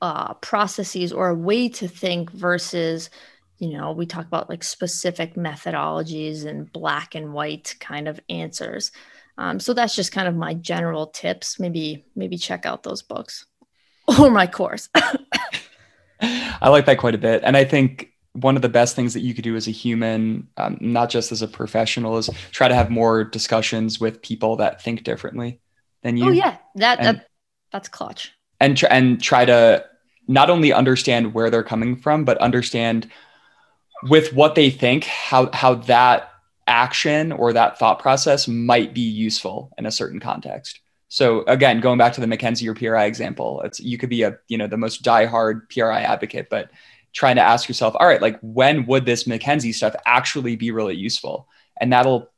uh, 0.00 0.34
processes 0.34 1.12
or 1.12 1.28
a 1.28 1.34
way 1.34 1.68
to 1.68 1.88
think 1.88 2.30
versus, 2.30 3.10
you 3.58 3.76
know, 3.76 3.92
we 3.92 4.06
talk 4.06 4.26
about 4.26 4.48
like 4.48 4.62
specific 4.62 5.34
methodologies 5.34 6.44
and 6.44 6.72
black 6.72 7.14
and 7.14 7.32
white 7.32 7.74
kind 7.80 8.08
of 8.08 8.20
answers. 8.28 8.92
Um, 9.36 9.60
so 9.60 9.72
that's 9.72 9.94
just 9.94 10.12
kind 10.12 10.28
of 10.28 10.34
my 10.34 10.54
general 10.54 11.06
tips. 11.06 11.60
Maybe 11.60 12.04
maybe 12.16 12.36
check 12.36 12.66
out 12.66 12.82
those 12.82 13.02
books 13.02 13.46
or 14.20 14.30
my 14.30 14.46
course. 14.46 14.88
I 16.20 16.68
like 16.68 16.86
that 16.86 16.98
quite 16.98 17.14
a 17.14 17.18
bit. 17.18 17.42
And 17.44 17.56
I 17.56 17.64
think 17.64 18.12
one 18.32 18.56
of 18.56 18.62
the 18.62 18.68
best 18.68 18.94
things 18.96 19.14
that 19.14 19.20
you 19.20 19.34
could 19.34 19.44
do 19.44 19.56
as 19.56 19.68
a 19.68 19.72
human, 19.72 20.48
um, 20.56 20.76
not 20.80 21.10
just 21.10 21.32
as 21.32 21.42
a 21.42 21.48
professional, 21.48 22.18
is 22.18 22.30
try 22.50 22.68
to 22.68 22.74
have 22.74 22.90
more 22.90 23.24
discussions 23.24 24.00
with 24.00 24.22
people 24.22 24.56
that 24.56 24.82
think 24.82 25.04
differently 25.04 25.60
than 26.02 26.16
you. 26.16 26.26
Oh 26.26 26.30
yeah, 26.30 26.56
that, 26.76 26.98
and, 26.98 27.18
that 27.18 27.26
that's 27.72 27.88
clutch. 27.88 28.32
And 28.60 28.76
tr- 28.76 28.86
and 28.90 29.22
try 29.22 29.44
to 29.44 29.84
not 30.26 30.50
only 30.50 30.72
understand 30.72 31.32
where 31.32 31.50
they're 31.50 31.62
coming 31.62 31.96
from, 31.96 32.24
but 32.24 32.38
understand 32.38 33.10
with 34.04 34.32
what 34.32 34.54
they 34.54 34.70
think 34.70 35.04
how 35.04 35.50
how 35.52 35.74
that 35.74 36.30
action 36.66 37.32
or 37.32 37.52
that 37.52 37.78
thought 37.78 37.98
process 37.98 38.46
might 38.46 38.92
be 38.94 39.00
useful 39.00 39.72
in 39.78 39.86
a 39.86 39.90
certain 39.90 40.20
context. 40.20 40.80
So 41.08 41.42
again, 41.42 41.80
going 41.80 41.98
back 41.98 42.12
to 42.12 42.20
the 42.20 42.26
McKenzie 42.26 42.68
or 42.68 42.74
PRI 42.74 43.06
example, 43.06 43.62
it's 43.62 43.80
you 43.80 43.96
could 43.96 44.10
be 44.10 44.22
a 44.22 44.38
you 44.48 44.58
know 44.58 44.66
the 44.66 44.76
most 44.76 45.02
diehard 45.02 45.68
PRI 45.70 46.02
advocate, 46.02 46.48
but 46.50 46.70
trying 47.14 47.36
to 47.36 47.42
ask 47.42 47.68
yourself, 47.68 47.94
all 47.98 48.06
right, 48.06 48.20
like 48.20 48.38
when 48.42 48.84
would 48.86 49.06
this 49.06 49.24
McKenzie 49.24 49.74
stuff 49.74 49.96
actually 50.04 50.56
be 50.56 50.70
really 50.70 50.94
useful? 50.94 51.48
And 51.80 51.92
that'll 51.92 52.30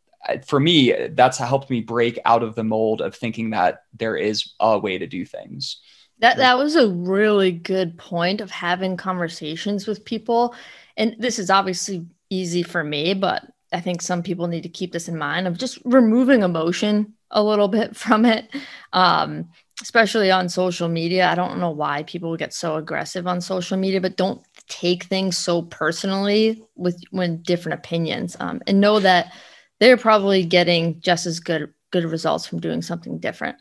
for 0.46 0.60
me, 0.60 1.08
that's 1.10 1.38
helped 1.38 1.70
me 1.70 1.80
break 1.80 2.18
out 2.24 2.42
of 2.42 2.54
the 2.54 2.64
mold 2.64 3.00
of 3.00 3.14
thinking 3.14 3.50
that 3.50 3.84
there 3.98 4.16
is 4.16 4.52
a 4.60 4.78
way 4.78 4.98
to 4.98 5.06
do 5.06 5.24
things. 5.24 5.80
That 6.20 6.36
that 6.36 6.58
was 6.58 6.76
a 6.76 6.88
really 6.88 7.50
good 7.50 7.98
point 7.98 8.40
of 8.40 8.50
having 8.50 8.96
conversations 8.96 9.86
with 9.86 10.04
people. 10.04 10.54
And 10.96 11.16
this 11.18 11.38
is 11.38 11.50
obviously 11.50 12.06
easy 12.28 12.62
for 12.62 12.84
me, 12.84 13.14
but 13.14 13.44
I 13.72 13.80
think 13.80 14.02
some 14.02 14.22
people 14.22 14.46
need 14.46 14.62
to 14.64 14.68
keep 14.68 14.92
this 14.92 15.08
in 15.08 15.16
mind 15.16 15.46
of 15.46 15.58
just 15.58 15.78
removing 15.84 16.42
emotion 16.42 17.14
a 17.30 17.42
little 17.42 17.68
bit 17.68 17.96
from 18.04 18.24
it, 18.24 18.48
um, 18.92 19.48
especially 19.80 20.30
on 20.30 20.48
social 20.48 20.88
media. 20.88 21.28
I 21.28 21.34
don't 21.34 21.58
know 21.58 21.70
why 21.70 22.02
people 22.02 22.36
get 22.36 22.52
so 22.52 22.76
aggressive 22.76 23.26
on 23.26 23.40
social 23.40 23.76
media, 23.76 24.00
but 24.00 24.16
don't 24.16 24.42
take 24.68 25.04
things 25.04 25.36
so 25.36 25.62
personally 25.62 26.62
with 26.76 27.02
when 27.10 27.42
different 27.42 27.78
opinions, 27.78 28.36
um, 28.40 28.60
and 28.66 28.80
know 28.80 29.00
that 29.00 29.32
they're 29.78 29.96
probably 29.96 30.44
getting 30.44 31.00
just 31.00 31.26
as 31.26 31.40
good 31.40 31.72
good 31.90 32.04
results 32.04 32.46
from 32.46 32.60
doing 32.60 32.82
something 32.82 33.18
different. 33.18 33.56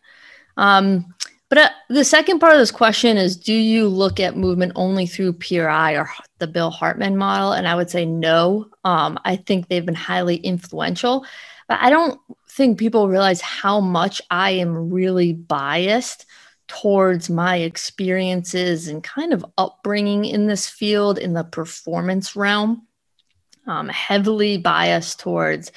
Um, 0.58 1.14
but 1.50 1.58
uh, 1.58 1.70
the 1.90 2.04
second 2.04 2.40
part 2.40 2.54
of 2.54 2.60
this 2.60 2.72
question 2.72 3.18
is 3.18 3.36
Do 3.36 3.54
you 3.54 3.88
look 3.88 4.20
at 4.20 4.38
movement 4.38 4.74
only 4.76 5.08
through 5.08 5.34
PRI 5.34 5.94
or 5.94 6.10
the 6.38 6.48
Bill 6.48 6.70
Hartman 6.70 7.18
model? 7.18 7.54
And 7.54 7.68
I 7.68 7.76
would 7.76 7.90
say 7.90 8.06
no. 8.06 8.70
Um, 8.86 9.20
I 9.26 9.36
think 9.36 9.68
they've 9.68 9.86
been 9.86 9.96
highly 9.96 10.38
influential, 10.38 11.26
but 11.68 11.80
I 11.82 11.90
don't 11.90 12.20
think 12.50 12.78
people 12.78 13.08
realize 13.08 13.42
how 13.42 13.80
much 13.80 14.22
I 14.30 14.52
am 14.52 14.92
really 14.92 15.34
biased 15.34 16.26
towards 16.68 17.32
my 17.32 17.58
experiences 17.58 18.88
and 18.88 19.04
kind 19.04 19.34
of 19.34 19.44
upbringing 19.58 20.26
in 20.26 20.46
this 20.46 20.70
field 20.70 21.18
in 21.18 21.34
the 21.34 21.44
performance 21.44 22.36
realm. 22.36 22.86
Um, 23.66 23.90
heavily 23.90 24.58
biased 24.58 25.20
towards 25.20 25.72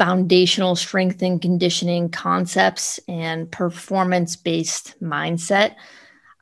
foundational 0.00 0.74
strength 0.76 1.20
and 1.20 1.42
conditioning 1.42 2.08
concepts 2.08 2.98
and 3.06 3.52
performance 3.52 4.34
based 4.34 4.94
mindset. 5.02 5.74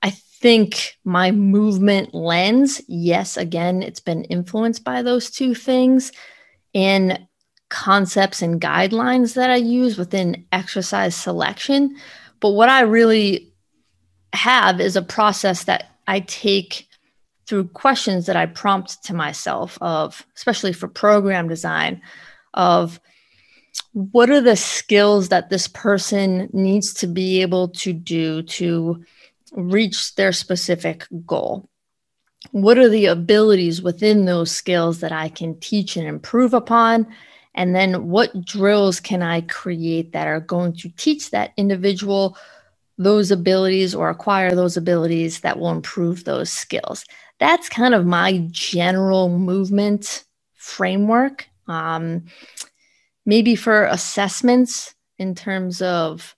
I 0.01 0.11
think 0.11 0.97
my 1.03 1.33
movement 1.33 2.15
lens, 2.15 2.81
yes, 2.87 3.37
again, 3.37 3.83
it's 3.83 3.99
been 3.99 4.23
influenced 4.27 4.85
by 4.85 5.03
those 5.03 5.29
two 5.29 5.57
things 5.57 6.13
and 6.73 7.27
concepts 7.69 8.43
and 8.43 8.61
guidelines 8.61 9.35
that 9.35 9.51
I 9.51 9.57
use 9.57 9.99
within 9.99 10.47
exercise 10.53 11.17
selection. 11.17 11.97
But 12.39 12.51
what 12.51 12.69
I 12.69 12.83
really 12.83 13.53
have 14.35 14.81
is 14.81 14.95
a 14.95 15.03
process 15.03 15.65
that 15.65 15.99
I 16.07 16.21
take 16.21 16.87
through 17.49 17.67
questions 17.71 18.27
that 18.27 18.37
I 18.37 18.47
prompt 18.47 19.03
to 19.07 19.15
myself 19.15 19.79
of 19.81 20.25
especially 20.37 20.73
for 20.73 20.87
program 20.87 21.49
design 21.49 22.03
of 22.55 23.01
what 23.99 24.31
are 24.31 24.41
the 24.41 24.55
skills 24.55 25.29
that 25.31 25.51
this 25.51 25.67
person 25.67 26.49
needs 26.53 26.95
to 26.95 27.09
be 27.09 27.43
able 27.43 27.69
to 27.71 27.93
do 27.93 28.43
to 28.43 29.05
reach 29.51 30.15
their 30.15 30.31
specific 30.31 31.05
goal? 31.27 31.69
What 32.53 32.79
are 32.79 32.89
the 32.89 33.07
abilities 33.07 33.83
within 33.83 34.25
those 34.25 34.53
skills 34.53 35.01
that 35.01 35.11
I 35.11 35.29
can 35.29 35.59
teach 35.59 35.97
and 35.97 36.07
improve 36.07 36.55
upon? 36.55 37.09
And 37.57 37.75
then 37.75 38.07
what 38.07 38.45
drills 38.45 39.01
can 39.01 39.21
I 39.21 39.41
create 39.41 40.13
that 40.13 40.29
are 40.29 40.39
going 40.39 40.75
to 40.75 40.91
teach 40.91 41.33
that 41.33 41.53
individual 41.57 42.39
those 42.99 43.33
abilities 43.33 43.97
or 43.97 44.11
acquire 44.11 44.55
those 44.55 44.77
abilities 44.77 45.41
that 45.41 45.59
will 45.59 45.73
improve 45.73 46.23
those 46.23 46.53
skills? 46.53 47.05
That's 47.41 47.69
kind 47.69 47.95
of 47.95 48.07
my 48.07 48.47
general 48.53 49.29
movement 49.29 50.25
framework. 50.55 51.49
Um, 51.67 52.27
maybe 53.29 53.55
for 53.55 53.85
assessments 53.85 54.95
in 55.19 55.35
terms 55.35 55.83
of 55.83 56.35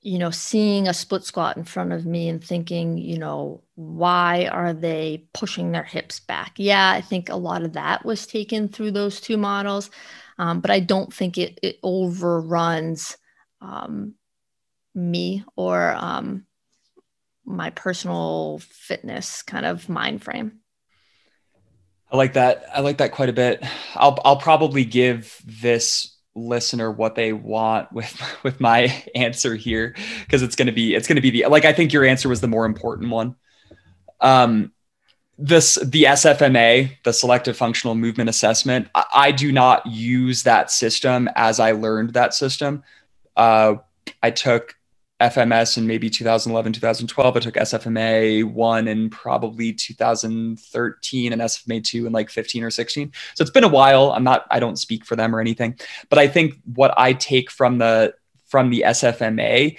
you 0.00 0.18
know 0.18 0.30
seeing 0.30 0.88
a 0.88 0.94
split 0.94 1.22
squat 1.24 1.58
in 1.58 1.64
front 1.64 1.92
of 1.92 2.06
me 2.06 2.26
and 2.30 2.42
thinking 2.42 2.96
you 2.96 3.18
know 3.18 3.62
why 3.74 4.46
are 4.46 4.72
they 4.72 5.26
pushing 5.34 5.72
their 5.72 5.84
hips 5.84 6.18
back? 6.18 6.54
Yeah 6.56 6.90
i 6.90 7.02
think 7.02 7.28
a 7.28 7.36
lot 7.36 7.62
of 7.62 7.74
that 7.74 8.04
was 8.04 8.26
taken 8.26 8.68
through 8.68 8.92
those 8.92 9.20
two 9.20 9.36
models 9.36 9.90
um, 10.38 10.60
but 10.60 10.70
i 10.70 10.80
don't 10.80 11.12
think 11.12 11.36
it, 11.36 11.60
it 11.62 11.78
overruns 11.82 13.18
um, 13.60 14.14
me 14.94 15.44
or 15.54 15.92
um, 15.92 16.46
my 17.44 17.68
personal 17.68 18.58
fitness 18.62 19.42
kind 19.42 19.66
of 19.66 19.90
mind 19.90 20.24
frame 20.24 20.59
I 22.12 22.16
like 22.16 22.32
that. 22.34 22.64
I 22.74 22.80
like 22.80 22.98
that 22.98 23.12
quite 23.12 23.28
a 23.28 23.32
bit. 23.32 23.64
I'll 23.94 24.18
I'll 24.24 24.36
probably 24.36 24.84
give 24.84 25.40
this 25.44 26.16
listener 26.34 26.90
what 26.90 27.14
they 27.14 27.32
want 27.32 27.92
with 27.92 28.20
with 28.42 28.60
my 28.60 29.04
answer 29.14 29.54
here 29.54 29.94
because 30.20 30.42
it's 30.42 30.56
going 30.56 30.66
to 30.66 30.72
be 30.72 30.94
it's 30.94 31.06
going 31.06 31.16
to 31.16 31.22
be 31.22 31.30
the 31.30 31.46
like 31.48 31.64
I 31.64 31.72
think 31.72 31.92
your 31.92 32.04
answer 32.04 32.28
was 32.28 32.40
the 32.40 32.48
more 32.48 32.66
important 32.66 33.10
one. 33.10 33.36
Um 34.20 34.72
this 35.40 35.76
the 35.76 36.04
SFMA, 36.04 36.98
the 37.02 37.12
selective 37.12 37.56
functional 37.56 37.94
movement 37.94 38.28
assessment, 38.28 38.88
I, 38.94 39.04
I 39.14 39.32
do 39.32 39.50
not 39.50 39.86
use 39.86 40.42
that 40.42 40.70
system 40.70 41.28
as 41.34 41.58
I 41.58 41.72
learned 41.72 42.12
that 42.12 42.34
system. 42.34 42.84
Uh, 43.36 43.76
I 44.22 44.30
took 44.30 44.76
FMS 45.20 45.76
in 45.76 45.86
maybe 45.86 46.08
2011, 46.08 46.72
2012. 46.72 47.36
I 47.36 47.40
took 47.40 47.54
SFMA 47.54 48.44
one 48.44 48.88
in 48.88 49.10
probably 49.10 49.72
2013 49.72 51.32
and 51.32 51.42
SFMA 51.42 51.84
two 51.84 52.06
in 52.06 52.12
like 52.12 52.30
15 52.30 52.64
or 52.64 52.70
16. 52.70 53.12
So 53.34 53.42
it's 53.42 53.50
been 53.50 53.64
a 53.64 53.68
while. 53.68 54.12
I'm 54.12 54.24
not, 54.24 54.46
I 54.50 54.60
don't 54.60 54.78
speak 54.78 55.04
for 55.04 55.16
them 55.16 55.34
or 55.34 55.40
anything, 55.40 55.78
but 56.08 56.18
I 56.18 56.28
think 56.28 56.54
what 56.74 56.94
I 56.96 57.12
take 57.12 57.50
from 57.50 57.78
the, 57.78 58.14
from 58.46 58.70
the 58.70 58.84
SFMA 58.86 59.76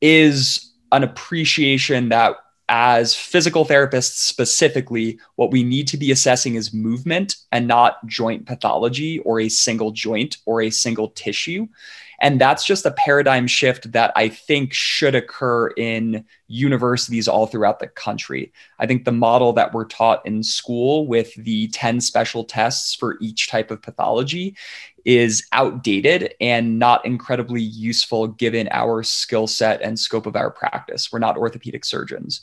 is 0.00 0.72
an 0.92 1.02
appreciation 1.02 2.10
that 2.10 2.36
as 2.68 3.14
physical 3.14 3.66
therapists 3.66 4.16
specifically, 4.16 5.18
what 5.36 5.50
we 5.50 5.62
need 5.62 5.88
to 5.88 5.96
be 5.96 6.10
assessing 6.10 6.54
is 6.54 6.72
movement 6.72 7.36
and 7.50 7.66
not 7.66 8.04
joint 8.06 8.46
pathology 8.46 9.18
or 9.20 9.40
a 9.40 9.48
single 9.48 9.90
joint 9.90 10.38
or 10.46 10.62
a 10.62 10.70
single 10.70 11.08
tissue. 11.08 11.66
And 12.22 12.40
that's 12.40 12.64
just 12.64 12.86
a 12.86 12.92
paradigm 12.92 13.48
shift 13.48 13.90
that 13.92 14.12
I 14.14 14.28
think 14.28 14.72
should 14.72 15.16
occur 15.16 15.68
in 15.70 16.24
universities 16.46 17.26
all 17.26 17.48
throughout 17.48 17.80
the 17.80 17.88
country. 17.88 18.52
I 18.78 18.86
think 18.86 19.04
the 19.04 19.12
model 19.12 19.52
that 19.54 19.74
we're 19.74 19.86
taught 19.86 20.24
in 20.24 20.44
school 20.44 21.08
with 21.08 21.34
the 21.34 21.66
10 21.68 22.00
special 22.00 22.44
tests 22.44 22.94
for 22.94 23.18
each 23.20 23.48
type 23.48 23.72
of 23.72 23.82
pathology 23.82 24.56
is 25.04 25.44
outdated 25.50 26.34
and 26.40 26.78
not 26.78 27.04
incredibly 27.04 27.60
useful 27.60 28.28
given 28.28 28.68
our 28.70 29.02
skill 29.02 29.48
set 29.48 29.82
and 29.82 29.98
scope 29.98 30.26
of 30.26 30.36
our 30.36 30.50
practice. 30.50 31.10
We're 31.12 31.18
not 31.18 31.36
orthopedic 31.36 31.84
surgeons. 31.84 32.42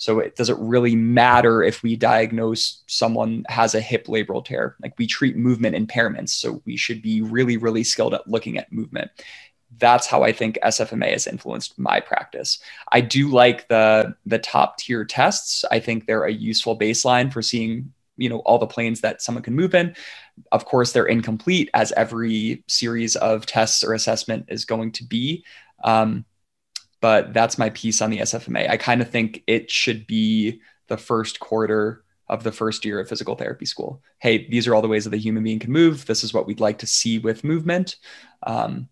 So 0.00 0.18
it 0.18 0.34
doesn't 0.34 0.58
really 0.58 0.96
matter 0.96 1.62
if 1.62 1.82
we 1.82 1.94
diagnose 1.94 2.82
someone 2.86 3.44
has 3.50 3.74
a 3.74 3.82
hip 3.82 4.06
labral 4.06 4.42
tear. 4.42 4.74
Like 4.82 4.94
we 4.96 5.06
treat 5.06 5.36
movement 5.36 5.76
impairments. 5.76 6.30
So 6.30 6.62
we 6.64 6.78
should 6.78 7.02
be 7.02 7.20
really, 7.20 7.58
really 7.58 7.84
skilled 7.84 8.14
at 8.14 8.26
looking 8.26 8.56
at 8.56 8.72
movement. 8.72 9.10
That's 9.76 10.06
how 10.06 10.22
I 10.22 10.32
think 10.32 10.58
SFMA 10.64 11.12
has 11.12 11.26
influenced 11.26 11.78
my 11.78 12.00
practice. 12.00 12.60
I 12.90 13.02
do 13.02 13.28
like 13.28 13.68
the 13.68 14.16
the 14.24 14.38
top 14.38 14.78
tier 14.78 15.04
tests. 15.04 15.66
I 15.70 15.80
think 15.80 16.06
they're 16.06 16.24
a 16.24 16.32
useful 16.32 16.78
baseline 16.78 17.30
for 17.30 17.42
seeing 17.42 17.92
you 18.16 18.30
know 18.30 18.38
all 18.38 18.56
the 18.56 18.66
planes 18.66 19.02
that 19.02 19.20
someone 19.20 19.42
can 19.42 19.54
move 19.54 19.74
in 19.74 19.94
of 20.52 20.66
course 20.66 20.92
they're 20.92 21.06
incomplete 21.06 21.70
as 21.72 21.90
every 21.92 22.62
series 22.66 23.16
of 23.16 23.46
tests 23.46 23.82
or 23.82 23.94
assessment 23.94 24.44
is 24.48 24.66
going 24.66 24.92
to 24.92 25.04
be 25.04 25.42
um, 25.84 26.26
but 27.00 27.32
that's 27.32 27.58
my 27.58 27.70
piece 27.70 28.00
on 28.02 28.10
the 28.10 28.18
sfma 28.18 28.68
i 28.68 28.76
kind 28.76 29.00
of 29.00 29.10
think 29.10 29.42
it 29.46 29.70
should 29.70 30.06
be 30.06 30.60
the 30.88 30.96
first 30.96 31.40
quarter 31.40 32.04
of 32.30 32.44
the 32.44 32.52
first 32.52 32.84
year 32.84 33.00
of 33.00 33.08
physical 33.08 33.34
therapy 33.34 33.66
school. 33.66 34.00
Hey 34.18 34.48
these 34.48 34.68
are 34.68 34.74
all 34.74 34.80
the 34.80 34.88
ways 34.88 35.04
that 35.04 35.10
the 35.10 35.18
human 35.18 35.42
being 35.42 35.58
can 35.58 35.72
move. 35.72 36.06
This 36.06 36.22
is 36.22 36.32
what 36.32 36.46
we'd 36.46 36.60
like 36.60 36.78
to 36.78 36.86
see 36.86 37.18
with 37.18 37.44
movement. 37.44 37.96
Um, 38.44 38.88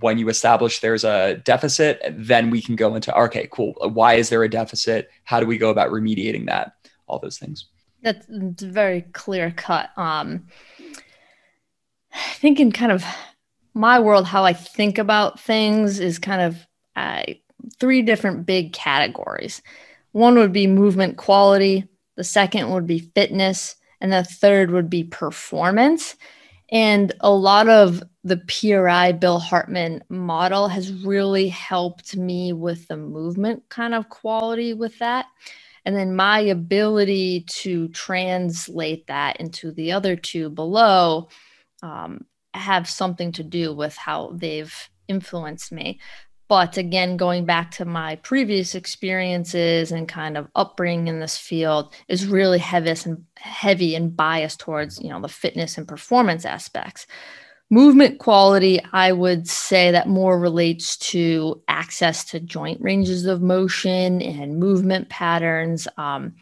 when 0.00 0.18
you 0.18 0.28
establish 0.28 0.80
there's 0.80 1.04
a 1.04 1.36
deficit 1.44 2.02
then 2.10 2.50
we 2.50 2.60
can 2.60 2.76
go 2.76 2.94
into 2.94 3.18
okay 3.18 3.48
cool. 3.50 3.74
Why 3.80 4.14
is 4.14 4.28
there 4.28 4.42
a 4.42 4.50
deficit? 4.50 5.10
How 5.24 5.40
do 5.40 5.46
we 5.46 5.56
go 5.56 5.70
about 5.70 5.90
remediating 5.90 6.46
that? 6.46 6.72
All 7.06 7.18
those 7.18 7.38
things. 7.38 7.66
That's 8.02 8.26
very 8.28 9.02
clear 9.12 9.50
cut. 9.50 9.88
Um, 9.96 10.46
I 12.12 12.34
think 12.34 12.60
in 12.60 12.70
kind 12.70 12.92
of 12.92 13.02
my 13.72 13.98
world, 13.98 14.26
how 14.26 14.44
I 14.44 14.52
think 14.52 14.98
about 14.98 15.40
things 15.40 16.00
is 16.00 16.18
kind 16.18 16.42
of 16.42 16.67
uh, 16.98 17.22
three 17.78 18.02
different 18.02 18.44
big 18.44 18.72
categories. 18.72 19.62
One 20.12 20.36
would 20.36 20.52
be 20.52 20.66
movement 20.66 21.16
quality, 21.16 21.86
the 22.16 22.24
second 22.24 22.70
would 22.70 22.86
be 22.86 23.10
fitness, 23.14 23.76
and 24.00 24.12
the 24.12 24.24
third 24.24 24.70
would 24.72 24.90
be 24.90 25.04
performance. 25.04 26.16
And 26.70 27.12
a 27.20 27.30
lot 27.30 27.68
of 27.68 28.02
the 28.24 28.36
PRI 28.36 29.12
Bill 29.12 29.38
Hartman 29.38 30.02
model 30.08 30.68
has 30.68 30.92
really 30.92 31.48
helped 31.48 32.16
me 32.16 32.52
with 32.52 32.88
the 32.88 32.96
movement 32.96 33.62
kind 33.68 33.94
of 33.94 34.08
quality 34.08 34.74
with 34.74 34.98
that. 34.98 35.26
And 35.84 35.96
then 35.96 36.16
my 36.16 36.40
ability 36.40 37.46
to 37.48 37.88
translate 37.88 39.06
that 39.06 39.40
into 39.40 39.72
the 39.72 39.92
other 39.92 40.16
two 40.16 40.50
below 40.50 41.28
um, 41.82 42.26
have 42.52 42.88
something 42.88 43.32
to 43.32 43.44
do 43.44 43.72
with 43.72 43.96
how 43.96 44.32
they've 44.34 44.74
influenced 45.08 45.72
me. 45.72 46.00
But 46.48 46.78
again, 46.78 47.18
going 47.18 47.44
back 47.44 47.70
to 47.72 47.84
my 47.84 48.16
previous 48.16 48.74
experiences 48.74 49.92
and 49.92 50.08
kind 50.08 50.38
of 50.38 50.48
upbringing 50.56 51.08
in 51.08 51.20
this 51.20 51.36
field 51.36 51.94
is 52.08 52.26
really 52.26 52.58
heavy 52.58 52.94
and 53.04 53.24
heavy 53.36 53.94
and 53.94 54.16
biased 54.16 54.60
towards, 54.60 54.98
you 54.98 55.10
know, 55.10 55.20
the 55.20 55.28
fitness 55.28 55.76
and 55.76 55.86
performance 55.86 56.46
aspects. 56.46 57.06
Movement 57.70 58.18
quality, 58.18 58.80
I 58.94 59.12
would 59.12 59.46
say 59.46 59.90
that 59.90 60.08
more 60.08 60.40
relates 60.40 60.96
to 61.10 61.62
access 61.68 62.24
to 62.30 62.40
joint 62.40 62.80
ranges 62.80 63.26
of 63.26 63.42
motion 63.42 64.22
and 64.22 64.58
movement 64.58 65.10
patterns 65.10 65.86
um, 65.98 66.34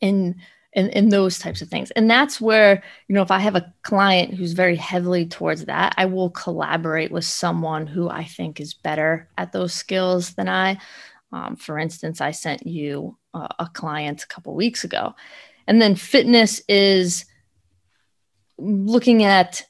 and, 0.00 0.36
and, 0.76 0.94
and 0.94 1.10
those 1.10 1.38
types 1.38 1.62
of 1.62 1.68
things. 1.68 1.90
And 1.92 2.08
that's 2.08 2.40
where, 2.40 2.82
you 3.08 3.14
know, 3.14 3.22
if 3.22 3.30
I 3.30 3.38
have 3.38 3.56
a 3.56 3.72
client 3.82 4.34
who's 4.34 4.52
very 4.52 4.76
heavily 4.76 5.26
towards 5.26 5.64
that, 5.64 5.94
I 5.96 6.04
will 6.04 6.30
collaborate 6.30 7.10
with 7.10 7.24
someone 7.24 7.86
who 7.86 8.10
I 8.10 8.24
think 8.24 8.60
is 8.60 8.74
better 8.74 9.28
at 9.38 9.52
those 9.52 9.72
skills 9.72 10.34
than 10.34 10.48
I. 10.48 10.78
Um, 11.32 11.56
for 11.56 11.78
instance, 11.78 12.20
I 12.20 12.30
sent 12.30 12.66
you 12.66 13.16
uh, 13.32 13.48
a 13.58 13.66
client 13.66 14.22
a 14.22 14.26
couple 14.26 14.54
weeks 14.54 14.84
ago. 14.84 15.14
And 15.66 15.80
then 15.80 15.96
fitness 15.96 16.60
is 16.68 17.24
looking 18.58 19.24
at 19.24 19.64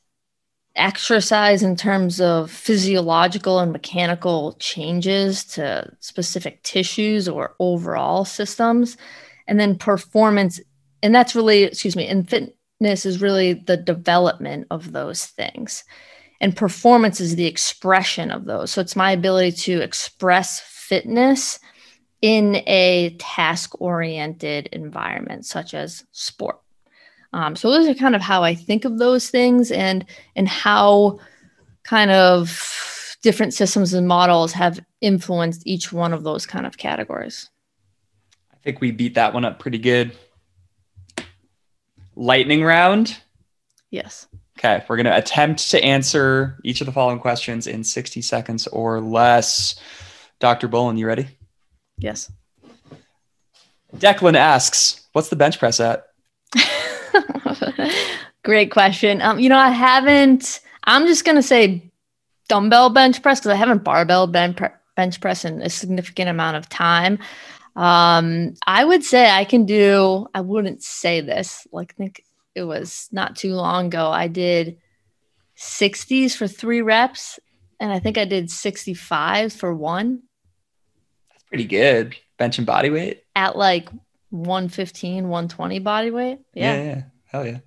exercise 0.75 1.63
in 1.63 1.75
terms 1.75 2.21
of 2.21 2.51
physiological 2.51 3.61
and 3.61 3.73
mechanical 3.73 4.57
changes 4.59 5.43
to 5.45 5.91
specific 6.01 6.63
tissues 6.63 7.29
or 7.29 7.55
overall 7.59 8.27
systems 8.27 8.99
and 9.47 9.59
then 9.59 9.79
performance 9.79 10.61
and 11.07 11.15
that's 11.15 11.35
really 11.35 11.63
excuse 11.63 11.97
me 11.97 12.07
and 12.07 12.29
fitness 12.29 13.07
is 13.07 13.23
really 13.23 13.55
the 13.55 13.77
development 13.77 14.67
of 14.71 14.93
those 14.93 15.27
things 15.27 15.85
and 16.41 16.57
performance 16.57 17.21
is 17.21 17.37
the 17.37 17.47
expression 17.47 18.31
of 18.31 18.45
those 18.45 18.71
so 18.71 18.81
it's 18.81 18.97
my 18.97 19.13
ability 19.13 19.53
to 19.53 19.81
express 19.81 20.61
fitness 20.61 21.59
in 22.23 22.57
a 22.67 23.17
task 23.19 23.81
oriented 23.81 24.67
environment 24.73 25.47
such 25.47 25.75
as 25.75 26.05
sport 26.13 26.61
um, 27.33 27.57
so 27.57 27.71
those 27.71 27.89
are 27.89 27.95
kind 27.95 28.17
of 28.17 28.23
how 28.23 28.43
I 28.43 28.55
think 28.55 28.85
of 28.85 28.99
those 28.99 29.29
things 29.29 29.71
and 29.71 30.07
and 30.37 30.49
how 30.49 31.19
kind 31.83 32.11
of 32.11 33.17
different 33.23 33.55
systems 33.55 33.93
and 33.93 34.09
models 34.09 34.53
have 34.53 34.81
influenced 35.01 35.67
each 35.67 35.93
one 35.93 36.13
of 36.13 36.23
those 36.23 36.47
kind 36.47 36.67
of 36.67 36.79
categories. 36.79 37.51
I 38.53 38.57
think 38.63 38.81
we 38.81 38.91
beat 38.91 39.15
that 39.15 39.35
one 39.35 39.45
up 39.45 39.59
pretty 39.59 39.79
good. 39.79 40.17
Lightning 42.17 42.65
round. 42.65 43.17
Yes. 43.91 44.27
Okay, 44.59 44.83
we're 44.89 44.97
going 44.97 45.05
to 45.05 45.17
attempt 45.17 45.71
to 45.71 45.85
answer 45.85 46.59
each 46.65 46.81
of 46.81 46.87
the 46.87 46.93
following 46.93 47.19
questions 47.19 47.67
in 47.67 47.85
60 47.85 48.23
seconds 48.23 48.67
or 48.67 49.01
less. 49.01 49.77
Dr. 50.39 50.67
Boland, 50.67 50.99
you 50.99 51.07
ready? 51.07 51.29
Yes. 51.99 52.33
Declan 53.95 54.35
asks, 54.35 55.07
what's 55.13 55.29
the 55.29 55.37
bench 55.37 55.59
press 55.59 55.79
at? 55.79 56.07
Great 58.45 58.71
question. 58.71 59.21
Um, 59.21 59.39
you 59.39 59.49
know, 59.49 59.59
I 59.59 59.71
haven't, 59.71 60.61
I'm 60.85 61.07
just 61.07 61.25
going 61.25 61.37
to 61.37 61.43
say 61.43 61.91
dumbbell 62.49 62.91
bench 62.91 63.23
press 63.23 63.41
because 63.41 63.53
I 63.53 63.57
haven't 63.57 63.85
barbell 63.85 64.27
bench, 64.27 64.59
bench 64.95 65.21
press 65.21 65.45
in 65.45 65.61
a 65.63 65.69
significant 65.69 66.29
amount 66.29 66.57
of 66.57 66.69
time. 66.69 67.19
Um, 67.77 68.55
I 68.67 68.85
would 68.85 69.05
say 69.05 69.29
I 69.29 69.45
can 69.45 69.67
do, 69.67 70.27
I 70.35 70.41
wouldn't 70.41 70.83
say 70.83 71.21
this, 71.21 71.67
like, 71.71 71.93
I 71.93 71.97
think 71.97 72.25
it 72.55 72.63
was 72.63 73.09
not 73.13 73.37
too 73.37 73.55
long 73.55 73.87
ago. 73.87 74.11
I 74.11 74.29
did 74.29 74.79
60s 75.59 76.35
for 76.35 76.49
three 76.49 76.81
reps, 76.81 77.39
and 77.79 77.93
I 77.93 77.99
think 77.99 78.17
I 78.17 78.25
did 78.25 78.51
65 78.51 79.53
for 79.53 79.75
one. 79.75 80.23
That's 81.31 81.45
pretty 81.45 81.67
good. 81.67 82.17
Bench 82.39 82.59
and 82.59 82.67
body 82.67 82.91
weight 82.91 83.23
at 83.35 83.57
like 83.57 83.89
115, 84.31 85.29
120 85.29 85.79
body 85.79 86.11
weight. 86.11 86.39
Yeah. 86.55 86.77
yeah, 86.77 86.83
yeah. 86.83 87.03
Hell 87.27 87.47
yeah. 87.47 87.59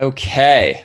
Okay. 0.00 0.84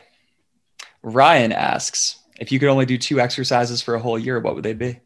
Ryan 1.04 1.52
asks 1.52 2.20
if 2.40 2.52
you 2.52 2.60
could 2.60 2.70
only 2.70 2.86
do 2.86 2.98
two 2.98 3.20
exercises 3.20 3.82
for 3.82 3.96
a 3.96 4.00
whole 4.00 4.20
year, 4.20 4.40
what 4.40 4.56
would 4.56 4.64
they 4.64 4.74
be? 4.74 5.00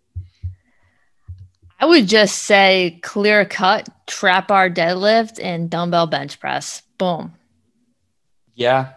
I 1.81 1.85
would 1.85 2.07
just 2.07 2.43
say 2.43 2.99
clear 3.01 3.43
cut, 3.43 3.89
trap 4.05 4.49
bar 4.49 4.69
deadlift, 4.69 5.43
and 5.43 5.67
dumbbell 5.67 6.05
bench 6.05 6.39
press. 6.39 6.83
Boom. 6.99 7.33
Yeah. 8.53 8.89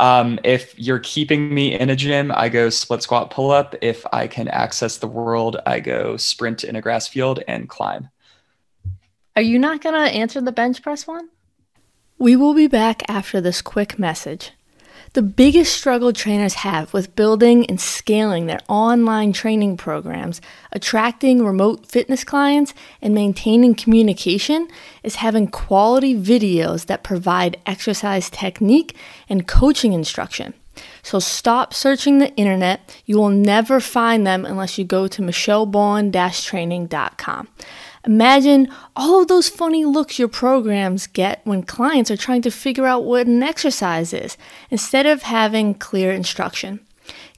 Um, 0.00 0.40
if 0.42 0.76
you're 0.76 0.98
keeping 0.98 1.54
me 1.54 1.78
in 1.78 1.90
a 1.90 1.94
gym, 1.96 2.32
I 2.34 2.48
go 2.48 2.70
split 2.70 3.02
squat 3.02 3.30
pull 3.30 3.52
up. 3.52 3.76
If 3.80 4.04
I 4.12 4.26
can 4.26 4.48
access 4.48 4.96
the 4.96 5.06
world, 5.06 5.58
I 5.64 5.78
go 5.78 6.16
sprint 6.16 6.64
in 6.64 6.74
a 6.74 6.82
grass 6.82 7.06
field 7.06 7.40
and 7.46 7.68
climb. 7.68 8.08
Are 9.36 9.42
you 9.42 9.56
not 9.56 9.80
going 9.80 9.94
to 9.94 10.12
answer 10.12 10.40
the 10.40 10.50
bench 10.50 10.82
press 10.82 11.06
one? 11.06 11.28
We 12.18 12.34
will 12.34 12.54
be 12.54 12.66
back 12.66 13.08
after 13.08 13.40
this 13.40 13.62
quick 13.62 13.96
message. 13.96 14.50
The 15.12 15.22
biggest 15.22 15.76
struggle 15.76 16.12
trainers 16.12 16.54
have 16.54 16.92
with 16.92 17.14
building 17.14 17.64
and 17.66 17.80
scaling 17.80 18.46
their 18.46 18.58
online 18.68 19.32
training 19.32 19.76
programs, 19.76 20.40
attracting 20.72 21.44
remote 21.44 21.86
fitness 21.86 22.24
clients, 22.24 22.74
and 23.00 23.14
maintaining 23.14 23.76
communication 23.76 24.66
is 25.02 25.16
having 25.16 25.46
quality 25.46 26.18
videos 26.18 26.86
that 26.86 27.04
provide 27.04 27.60
exercise 27.66 28.30
technique 28.30 28.96
and 29.28 29.46
coaching 29.46 29.92
instruction. 29.92 30.54
So 31.02 31.18
stop 31.20 31.72
searching 31.72 32.18
the 32.18 32.34
internet. 32.34 33.00
You 33.06 33.18
will 33.18 33.30
never 33.30 33.78
find 33.78 34.26
them 34.26 34.44
unless 34.44 34.76
you 34.78 34.84
go 34.84 35.06
to 35.06 35.22
michelleboland-training.com. 35.22 37.48
Imagine 38.06 38.68
all 38.94 39.22
of 39.22 39.28
those 39.28 39.48
funny 39.48 39.84
looks 39.84 40.18
your 40.18 40.28
programs 40.28 41.06
get 41.06 41.40
when 41.44 41.62
clients 41.62 42.10
are 42.10 42.18
trying 42.18 42.42
to 42.42 42.50
figure 42.50 42.84
out 42.84 43.04
what 43.04 43.26
an 43.26 43.42
exercise 43.42 44.12
is 44.12 44.36
instead 44.70 45.06
of 45.06 45.22
having 45.22 45.74
clear 45.74 46.12
instruction. 46.12 46.80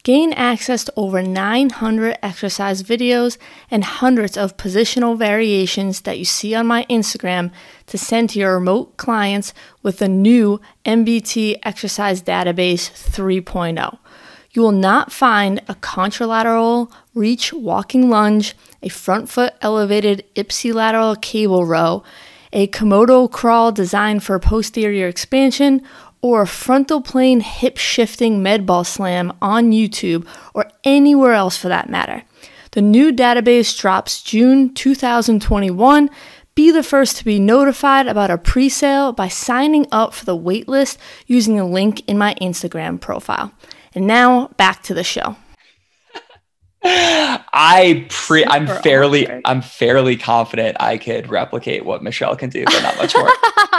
Gain 0.03 0.33
access 0.33 0.85
to 0.85 0.93
over 0.97 1.23
900 1.23 2.19
exercise 2.23 2.83
videos 2.83 3.39
and 3.71 3.83
hundreds 3.83 4.37
of 4.37 4.57
positional 4.57 5.19
variations 5.19 6.03
that 6.03 6.19
you 6.19 6.25
see 6.25 6.55
on 6.55 6.67
my 6.67 6.85
Instagram 6.89 7.53
to 7.87 7.99
send 7.99 8.31
to 8.31 8.39
your 8.39 8.55
remote 8.55 8.97
clients 8.97 9.53
with 9.83 9.99
the 9.99 10.09
new 10.09 10.61
MBT 10.85 11.59
Exercise 11.65 12.23
Database 12.23 12.91
3.0. 12.91 13.99
You 14.53 14.63
will 14.63 14.73
not 14.73 15.13
find 15.13 15.59
a 15.69 15.75
contralateral 15.75 16.91
reach 17.15 17.53
walking 17.53 18.09
lunge, 18.09 18.55
a 18.87 18.89
front 18.89 19.29
foot 19.29 19.53
elevated 19.63 20.25
ipsilateral 20.37 21.21
cable 21.21 21.65
row, 21.65 22.05
a 22.53 22.69
Komodo 22.69 23.29
crawl 23.31 23.73
designed 23.73 24.23
for 24.23 24.39
posterior 24.39 25.09
expansion, 25.09 25.83
or 26.23 26.43
a 26.43 26.47
frontal 26.47 27.01
plane 27.01 27.41
hip 27.41 27.77
shifting 27.77 28.43
med 28.43 28.65
ball 28.65 28.85
slam 28.85 29.33
on 29.43 29.73
YouTube 29.73 30.27
or 30.55 30.71
anywhere 30.85 31.33
else 31.33 31.57
for 31.57 31.69
that 31.69 31.91
matter. 31.91 32.23
The 32.73 32.83
new 32.83 33.13
database 33.13 33.77
drops 33.77 34.23
June 34.23 34.73
2021. 34.73 36.09
Be 36.55 36.71
the 36.71 36.83
first 36.83 37.17
to 37.17 37.25
be 37.25 37.39
notified 37.39 38.07
about 38.07 38.31
a 38.31 38.39
pre 38.39 38.69
sale 38.69 39.13
by 39.13 39.29
signing 39.29 39.87
up 39.91 40.15
for 40.15 40.25
the 40.25 40.39
waitlist 40.39 40.97
using 41.27 41.57
the 41.57 41.65
link 41.65 42.03
in 42.07 42.17
my 42.17 42.35
Instagram 42.41 43.01
profile. 43.01 43.53
And 43.95 44.07
now 44.07 44.49
back 44.57 44.83
to 44.85 44.95
the 44.95 45.05
show. 45.05 45.37
I 46.89 48.07
pre 48.09 48.45
I'm 48.45 48.67
fairly 48.67 49.27
awkward. 49.27 49.43
I'm 49.45 49.63
fairly 49.63 50.17
confident 50.17 50.77
I 50.81 50.99
could 50.99 51.29
replicate 51.29 51.85
what 51.85 52.03
Michelle 52.03 52.37
can 52.37 52.51
do, 52.51 52.65
but 52.65 52.83
not 52.83 52.97
much 52.97 53.15
more. 53.15 53.29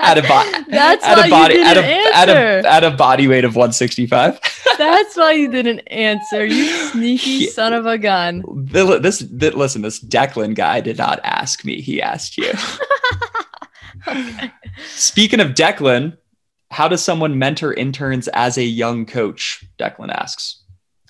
at 0.00 0.18
a, 0.18 0.22
bo- 0.22 0.64
That's 0.68 1.04
at 1.04 1.16
why 1.18 1.26
a 1.26 1.30
body 1.30 1.54
you 1.54 1.64
at 1.64 1.76
a, 1.76 1.84
answer. 1.84 2.14
at 2.14 2.64
a 2.64 2.72
at 2.72 2.84
a 2.84 2.90
body 2.90 3.26
weight 3.26 3.44
of 3.44 3.54
165. 3.56 4.38
That's 4.78 5.16
why 5.16 5.32
you 5.32 5.50
didn't 5.50 5.80
answer, 5.88 6.44
you 6.44 6.66
sneaky 6.88 7.46
son 7.46 7.72
of 7.72 7.86
a 7.86 7.98
gun. 7.98 8.42
This, 8.54 9.18
this 9.30 9.54
listen, 9.54 9.82
this 9.82 10.02
Declan 10.02 10.54
guy 10.54 10.80
did 10.80 10.98
not 10.98 11.20
ask 11.24 11.64
me. 11.64 11.80
He 11.80 12.00
asked 12.00 12.38
you. 12.38 12.52
okay. 14.06 14.52
Speaking 14.88 15.40
of 15.40 15.48
Declan, 15.50 16.16
how 16.70 16.88
does 16.88 17.02
someone 17.02 17.38
mentor 17.38 17.72
interns 17.74 18.28
as 18.28 18.56
a 18.56 18.64
young 18.64 19.04
coach? 19.06 19.64
Declan 19.78 20.10
asks. 20.10 20.61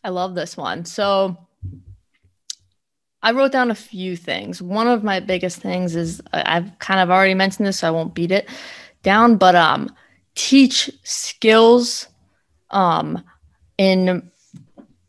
I 0.04 0.10
love 0.10 0.34
this 0.34 0.56
one. 0.56 0.84
So 0.84 1.36
I 3.22 3.32
wrote 3.32 3.52
down 3.52 3.70
a 3.70 3.74
few 3.74 4.16
things. 4.16 4.60
One 4.60 4.88
of 4.88 5.04
my 5.04 5.20
biggest 5.20 5.58
things 5.58 5.94
is 5.94 6.20
I've 6.32 6.76
kind 6.80 7.00
of 7.00 7.10
already 7.10 7.34
mentioned 7.34 7.66
this, 7.66 7.78
so 7.78 7.88
I 7.88 7.92
won't 7.92 8.14
beat 8.14 8.32
it 8.32 8.48
down, 9.02 9.36
but 9.36 9.54
um 9.54 9.94
teach 10.34 10.90
skills 11.04 12.08
um 12.70 13.22
in 13.78 14.30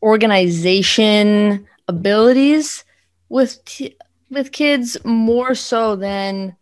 organization 0.01 1.67
abilities 1.87 2.83
with 3.29 3.63
t- 3.65 3.95
with 4.29 4.51
kids 4.51 4.97
more 5.05 5.55
so 5.55 5.95
than 5.95 6.55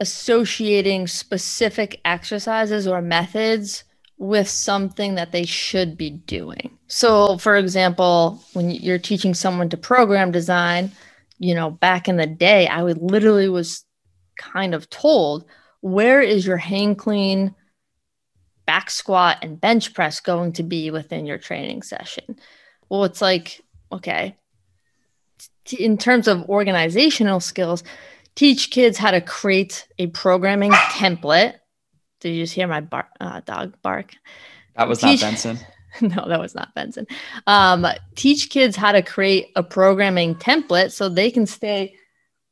associating 0.00 1.06
specific 1.06 2.00
exercises 2.04 2.86
or 2.86 3.02
methods 3.02 3.84
with 4.18 4.48
something 4.48 5.14
that 5.14 5.32
they 5.32 5.44
should 5.44 5.96
be 5.96 6.10
doing. 6.10 6.76
So, 6.88 7.38
for 7.38 7.56
example, 7.56 8.42
when 8.52 8.70
you're 8.70 8.98
teaching 8.98 9.34
someone 9.34 9.68
to 9.70 9.76
program 9.76 10.32
design, 10.32 10.90
you 11.38 11.54
know, 11.54 11.70
back 11.70 12.08
in 12.08 12.16
the 12.16 12.26
day, 12.26 12.66
I 12.66 12.82
would 12.82 12.98
literally 12.98 13.48
was 13.48 13.84
kind 14.36 14.74
of 14.74 14.90
told, 14.90 15.44
where 15.80 16.20
is 16.20 16.46
your 16.46 16.56
hang 16.56 16.96
clean, 16.96 17.54
back 18.66 18.90
squat, 18.90 19.38
and 19.42 19.60
bench 19.60 19.94
press 19.94 20.18
going 20.18 20.52
to 20.54 20.62
be 20.62 20.90
within 20.90 21.24
your 21.24 21.38
training 21.38 21.82
session? 21.82 22.38
Well, 22.88 23.04
it's 23.04 23.20
like, 23.20 23.62
okay, 23.92 24.36
in 25.78 25.96
terms 25.96 26.26
of 26.26 26.48
organizational 26.48 27.38
skills, 27.38 27.84
teach 28.34 28.70
kids 28.70 28.98
how 28.98 29.12
to 29.12 29.20
create 29.20 29.86
a 29.98 30.08
programming 30.08 30.72
template 30.72 31.54
did 32.20 32.30
you 32.30 32.42
just 32.42 32.54
hear 32.54 32.66
my 32.66 32.80
bar- 32.80 33.10
uh, 33.20 33.40
dog 33.40 33.74
bark? 33.82 34.14
That 34.76 34.88
was 34.88 35.00
teach- 35.00 35.22
not 35.22 35.30
Benson. 35.30 35.58
no, 36.00 36.28
that 36.28 36.40
was 36.40 36.54
not 36.54 36.74
Benson. 36.74 37.06
Um, 37.46 37.86
teach 38.14 38.50
kids 38.50 38.76
how 38.76 38.92
to 38.92 39.02
create 39.02 39.50
a 39.56 39.62
programming 39.62 40.34
template 40.34 40.92
so 40.92 41.08
they 41.08 41.30
can 41.30 41.46
stay 41.46 41.94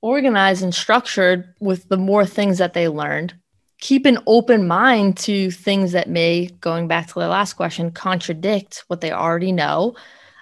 organized 0.03 0.63
and 0.63 0.75
structured 0.75 1.55
with 1.61 1.89
the 1.89 1.97
more 1.97 2.25
things 2.25 2.59
that 2.59 2.75
they 2.75 2.89
learned. 2.89 3.35
Keep 3.81 4.07
an 4.07 4.19
open 4.27 4.67
mind 4.67 5.19
to 5.19 5.51
things 5.51 5.93
that 5.93 6.09
may, 6.09 6.47
going 6.61 6.89
back 6.89 7.09
to 7.09 7.15
the 7.15 7.29
last 7.29 7.55
question, 7.55 7.91
contradict 7.91 8.85
what 8.87 9.01
they 9.01 9.13
already 9.13 9.53
know, 9.53 9.95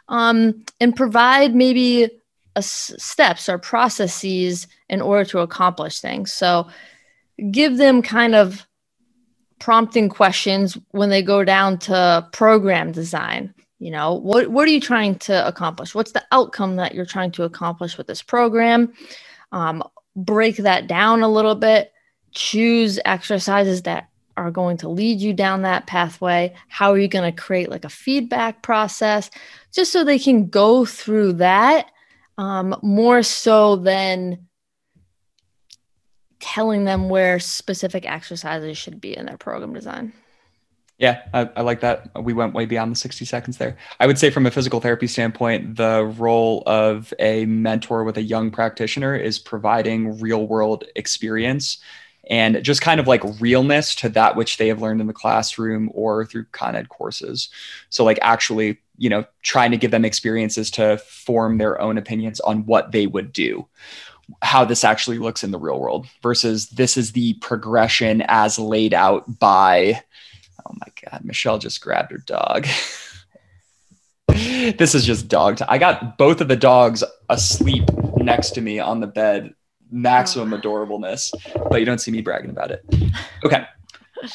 um, 0.08 0.64
and 0.80 0.94
provide 0.94 1.54
maybe 1.54 2.08
a, 2.56 2.62
steps 2.62 3.48
or 3.48 3.58
processes 3.58 4.68
in 4.88 5.00
order 5.00 5.24
to 5.24 5.40
accomplish 5.40 6.00
things. 6.00 6.32
So 6.32 6.68
give 7.50 7.76
them 7.76 8.02
kind 8.02 8.34
of 8.34 8.66
prompting 9.58 10.08
questions 10.08 10.76
when 10.90 11.10
they 11.10 11.22
go 11.22 11.44
down 11.44 11.78
to 11.78 12.28
program 12.32 12.92
design 12.92 13.54
you 13.84 13.90
know? 13.90 14.14
What 14.14 14.48
what 14.48 14.66
are 14.66 14.70
you 14.70 14.80
trying 14.80 15.16
to 15.20 15.46
accomplish? 15.46 15.94
What's 15.94 16.12
the 16.12 16.24
outcome 16.32 16.76
that 16.76 16.94
you're 16.94 17.04
trying 17.04 17.32
to 17.32 17.42
accomplish 17.42 17.98
with 17.98 18.06
this 18.06 18.22
program? 18.22 18.94
Um, 19.52 19.82
break 20.16 20.56
that 20.56 20.86
down 20.86 21.22
a 21.22 21.28
little 21.28 21.54
bit. 21.54 21.92
Choose 22.32 22.98
exercises 23.04 23.82
that 23.82 24.08
are 24.36 24.50
going 24.50 24.78
to 24.78 24.88
lead 24.88 25.20
you 25.20 25.34
down 25.34 25.62
that 25.62 25.86
pathway. 25.86 26.54
How 26.68 26.92
are 26.92 26.98
you 26.98 27.08
going 27.08 27.30
to 27.30 27.42
create 27.42 27.68
like 27.68 27.84
a 27.84 27.90
feedback 27.90 28.62
process? 28.62 29.30
Just 29.72 29.92
so 29.92 30.02
they 30.02 30.18
can 30.18 30.48
go 30.48 30.86
through 30.86 31.34
that 31.34 31.90
um, 32.38 32.74
more 32.82 33.22
so 33.22 33.76
than 33.76 34.46
telling 36.44 36.84
them 36.84 37.08
where 37.08 37.40
specific 37.40 38.04
exercises 38.04 38.76
should 38.76 39.00
be 39.00 39.16
in 39.16 39.24
their 39.24 39.38
program 39.38 39.72
design. 39.72 40.12
Yeah, 40.98 41.22
I, 41.32 41.48
I, 41.56 41.62
like 41.62 41.80
that. 41.80 42.10
We 42.22 42.34
went 42.34 42.52
way 42.52 42.66
beyond 42.66 42.92
the 42.92 42.96
60 42.96 43.24
seconds 43.24 43.56
there. 43.56 43.78
I 43.98 44.06
would 44.06 44.18
say, 44.18 44.28
from 44.28 44.44
a 44.44 44.50
physical 44.50 44.78
therapy 44.78 45.06
standpoint, 45.06 45.76
the 45.76 46.04
role 46.18 46.62
of 46.66 47.14
a 47.18 47.46
mentor 47.46 48.04
with 48.04 48.18
a 48.18 48.22
young 48.22 48.50
practitioner 48.50 49.16
is 49.16 49.38
providing 49.38 50.20
real 50.20 50.46
world 50.46 50.84
experience 50.94 51.78
and 52.28 52.62
just 52.62 52.82
kind 52.82 53.00
of 53.00 53.08
like 53.08 53.22
realness 53.40 53.94
to 53.96 54.10
that 54.10 54.36
which 54.36 54.58
they 54.58 54.68
have 54.68 54.82
learned 54.82 55.00
in 55.00 55.06
the 55.06 55.12
classroom 55.14 55.90
or 55.94 56.26
through 56.26 56.44
Con 56.52 56.76
Ed 56.76 56.90
courses. 56.90 57.48
So, 57.88 58.04
like, 58.04 58.18
actually, 58.20 58.80
you 58.98 59.08
know, 59.08 59.24
trying 59.42 59.70
to 59.70 59.78
give 59.78 59.90
them 59.90 60.04
experiences 60.04 60.70
to 60.72 60.98
form 60.98 61.56
their 61.56 61.80
own 61.80 61.96
opinions 61.96 62.38
on 62.40 62.66
what 62.66 62.92
they 62.92 63.06
would 63.06 63.32
do 63.32 63.66
how 64.42 64.64
this 64.64 64.84
actually 64.84 65.18
looks 65.18 65.44
in 65.44 65.50
the 65.50 65.58
real 65.58 65.78
world 65.78 66.06
versus 66.22 66.68
this 66.70 66.96
is 66.96 67.12
the 67.12 67.34
progression 67.34 68.22
as 68.28 68.58
laid 68.58 68.94
out 68.94 69.38
by 69.38 70.00
oh 70.66 70.74
my 70.74 71.10
god 71.10 71.24
michelle 71.24 71.58
just 71.58 71.80
grabbed 71.80 72.10
her 72.10 72.18
dog 72.18 72.66
this 74.28 74.94
is 74.94 75.04
just 75.04 75.28
dog 75.28 75.56
time. 75.56 75.68
i 75.70 75.78
got 75.78 76.18
both 76.18 76.40
of 76.40 76.48
the 76.48 76.56
dogs 76.56 77.04
asleep 77.28 77.84
next 78.16 78.52
to 78.52 78.60
me 78.60 78.78
on 78.78 79.00
the 79.00 79.06
bed 79.06 79.54
maximum 79.90 80.52
oh. 80.52 80.58
adorableness 80.58 81.32
but 81.70 81.80
you 81.80 81.86
don't 81.86 82.00
see 82.00 82.10
me 82.10 82.20
bragging 82.20 82.50
about 82.50 82.70
it 82.70 82.84
okay 83.44 83.64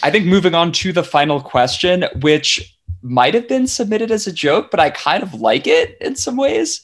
i 0.03 0.11
think 0.11 0.25
moving 0.25 0.53
on 0.53 0.71
to 0.71 0.93
the 0.93 1.03
final 1.03 1.41
question 1.41 2.05
which 2.21 2.77
might 3.01 3.33
have 3.33 3.47
been 3.47 3.65
submitted 3.65 4.11
as 4.11 4.27
a 4.27 4.31
joke 4.31 4.69
but 4.71 4.79
i 4.79 4.89
kind 4.89 5.23
of 5.23 5.33
like 5.35 5.67
it 5.67 5.97
in 6.01 6.15
some 6.15 6.37
ways 6.37 6.81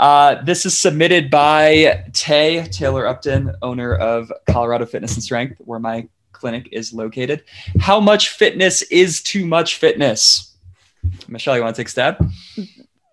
uh, 0.00 0.42
this 0.44 0.64
is 0.64 0.80
submitted 0.80 1.30
by 1.30 2.04
Tay 2.14 2.66
Taylor 2.68 3.06
Upton, 3.06 3.54
owner 3.60 3.94
of 3.94 4.32
Colorado 4.48 4.86
Fitness 4.86 5.14
and 5.14 5.22
Strength, 5.22 5.58
where 5.58 5.78
my 5.78 6.08
clinic 6.32 6.70
is 6.72 6.94
located. 6.94 7.44
How 7.78 8.00
much 8.00 8.30
fitness 8.30 8.80
is 8.80 9.22
too 9.22 9.44
much 9.44 9.76
fitness? 9.76 10.56
Michelle, 11.28 11.54
you 11.54 11.62
want 11.62 11.76
to 11.76 11.80
take 11.82 11.88
a 11.88 11.90
stab? 11.90 12.30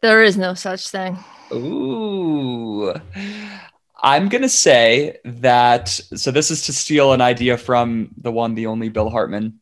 There 0.02 0.24
is 0.24 0.38
no 0.38 0.54
such 0.54 0.88
thing. 0.88 1.18
Ooh. 1.52 2.94
I'm 4.02 4.30
going 4.30 4.44
to 4.44 4.50
say 4.50 5.18
that. 5.26 5.90
So, 5.90 6.32
this 6.32 6.52
is 6.52 6.68
to 6.68 6.74
steal 6.74 7.12
an 7.12 7.20
idea 7.20 7.58
from 7.58 8.12
the 8.16 8.32
one, 8.32 8.56
the 8.56 8.68
only 8.68 8.88
Bill 8.88 9.10
Hartman. 9.10 9.60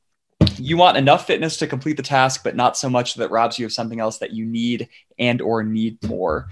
You 0.57 0.77
want 0.77 0.97
enough 0.97 1.25
fitness 1.25 1.57
to 1.57 1.65
complete 1.65 1.97
the 1.97 2.03
task, 2.03 2.43
but 2.43 2.55
not 2.55 2.77
so 2.77 2.87
much 2.87 3.15
that 3.15 3.31
robs 3.31 3.57
you 3.57 3.65
of 3.65 3.73
something 3.73 3.99
else 3.99 4.19
that 4.19 4.31
you 4.31 4.45
need 4.45 4.89
and 5.17 5.41
or 5.41 5.63
need 5.63 5.97
more 6.07 6.49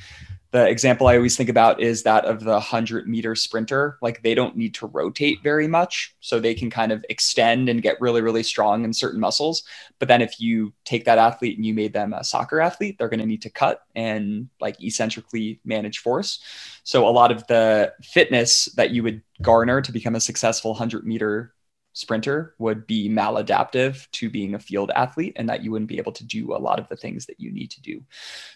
the 0.54 0.70
example 0.70 1.08
I 1.08 1.16
always 1.16 1.36
think 1.36 1.50
about 1.50 1.82
is 1.82 2.04
that 2.04 2.26
of 2.26 2.42
the 2.42 2.52
100 2.52 3.08
meter 3.08 3.34
sprinter. 3.34 3.98
Like 4.04 4.22
they 4.22 4.36
don't 4.36 4.56
need 4.56 4.76
to 4.76 4.86
rotate 4.86 5.40
very 5.42 5.68
much. 5.68 6.16
So 6.20 6.40
they 6.40 6.54
can 6.54 6.70
kind 6.70 6.92
of 6.92 7.04
extend 7.10 7.70
and 7.70 7.82
get 7.82 8.00
really, 8.00 8.22
really 8.22 8.44
strong 8.44 8.84
in 8.84 8.94
certain 8.94 9.20
muscles. 9.20 9.64
But 9.98 10.10
then 10.10 10.22
if 10.22 10.40
you 10.40 10.72
take 10.86 11.06
that 11.06 11.18
athlete 11.18 11.58
and 11.58 11.66
you 11.66 11.74
made 11.74 11.92
them 11.92 12.14
a 12.14 12.24
soccer 12.24 12.62
athlete, 12.62 12.98
they're 13.00 13.10
going 13.10 13.20
to 13.20 13.26
need 13.26 13.42
to 13.42 13.50
cut 13.50 13.82
and 13.96 14.48
like 14.62 14.80
eccentrically 14.80 15.60
manage 15.66 15.98
force. 15.98 16.40
So 16.84 17.08
a 17.08 17.10
lot 17.10 17.32
of 17.32 17.48
the 17.48 17.92
fitness 18.04 18.66
that 18.76 18.92
you 18.92 19.02
would 19.02 19.24
garner 19.42 19.82
to 19.82 19.92
become 19.92 20.14
a 20.14 20.20
successful 20.20 20.72
100 20.74 21.04
meter 21.04 21.56
sprinter 21.94 22.54
would 22.60 22.86
be 22.86 23.10
maladaptive 23.10 24.08
to 24.12 24.30
being 24.30 24.54
a 24.54 24.60
field 24.60 24.92
athlete 24.96 25.34
and 25.36 25.50
that 25.50 25.64
you 25.64 25.72
wouldn't 25.72 25.90
be 25.90 25.98
able 25.98 26.12
to 26.12 26.24
do 26.24 26.54
a 26.54 26.62
lot 26.62 26.78
of 26.80 26.88
the 26.90 26.96
things 26.96 27.26
that 27.26 27.40
you 27.40 27.52
need 27.52 27.72
to 27.72 27.82
do. 27.82 28.04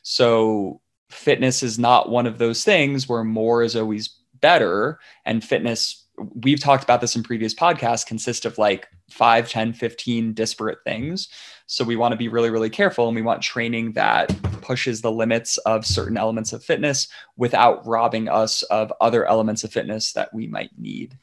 So 0.03 0.79
fitness 1.09 1.63
is 1.63 1.79
not 1.79 2.09
one 2.09 2.25
of 2.25 2.37
those 2.37 2.63
things 2.63 3.07
where 3.07 3.23
more 3.23 3.63
is 3.63 3.75
always 3.75 4.09
better. 4.41 4.99
And 5.25 5.43
fitness 5.43 6.07
we've 6.17 6.59
talked 6.59 6.83
about 6.83 7.01
this 7.01 7.15
in 7.15 7.23
previous 7.23 7.53
podcasts 7.53 8.05
consist 8.05 8.45
of 8.45 8.57
like 8.57 8.87
5 9.11 9.49
10 9.49 9.73
15 9.73 10.33
disparate 10.33 10.79
things. 10.83 11.29
So 11.67 11.83
we 11.83 11.95
want 11.95 12.13
to 12.13 12.17
be 12.17 12.27
really 12.27 12.49
really 12.49 12.69
careful 12.69 13.07
and 13.07 13.15
we 13.15 13.21
want 13.21 13.41
training 13.41 13.93
that 13.93 14.35
pushes 14.61 15.01
the 15.01 15.11
limits 15.11 15.57
of 15.59 15.85
certain 15.85 16.17
elements 16.17 16.53
of 16.53 16.63
fitness 16.63 17.07
without 17.37 17.85
robbing 17.85 18.27
us 18.29 18.63
of 18.63 18.91
other 18.99 19.25
elements 19.25 19.63
of 19.63 19.71
fitness 19.71 20.13
that 20.13 20.33
we 20.33 20.47
might 20.47 20.71
need. 20.77 21.17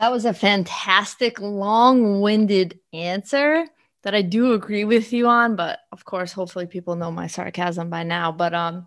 That 0.00 0.10
was 0.10 0.24
a 0.24 0.34
fantastic 0.34 1.40
long-winded 1.40 2.80
answer 2.92 3.66
that 4.04 4.14
I 4.14 4.22
do 4.22 4.52
agree 4.52 4.84
with 4.84 5.12
you 5.12 5.26
on, 5.26 5.56
but 5.56 5.80
of 5.90 6.04
course, 6.04 6.32
hopefully 6.32 6.66
people 6.66 6.94
know 6.94 7.10
my 7.10 7.26
sarcasm 7.26 7.90
by 7.90 8.04
now. 8.04 8.30
But 8.30 8.54
um 8.54 8.86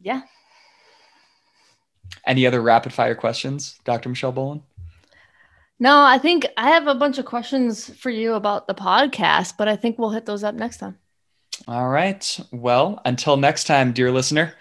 yeah. 0.00 0.22
Any 2.26 2.46
other 2.46 2.60
rapid 2.60 2.92
fire 2.92 3.14
questions, 3.14 3.78
Dr. 3.84 4.08
Michelle 4.08 4.32
Boland? 4.32 4.62
No, 5.78 6.02
I 6.02 6.18
think 6.18 6.46
I 6.56 6.70
have 6.70 6.86
a 6.86 6.94
bunch 6.94 7.18
of 7.18 7.26
questions 7.26 7.90
for 7.96 8.10
you 8.10 8.34
about 8.34 8.66
the 8.66 8.74
podcast, 8.74 9.54
but 9.58 9.68
I 9.68 9.76
think 9.76 9.98
we'll 9.98 10.10
hit 10.10 10.24
those 10.24 10.42
up 10.42 10.54
next 10.54 10.78
time. 10.78 10.98
All 11.68 11.88
right. 11.88 12.40
Well, 12.50 13.00
until 13.04 13.36
next 13.36 13.64
time, 13.64 13.92
dear 13.92 14.10
listener, 14.10 14.54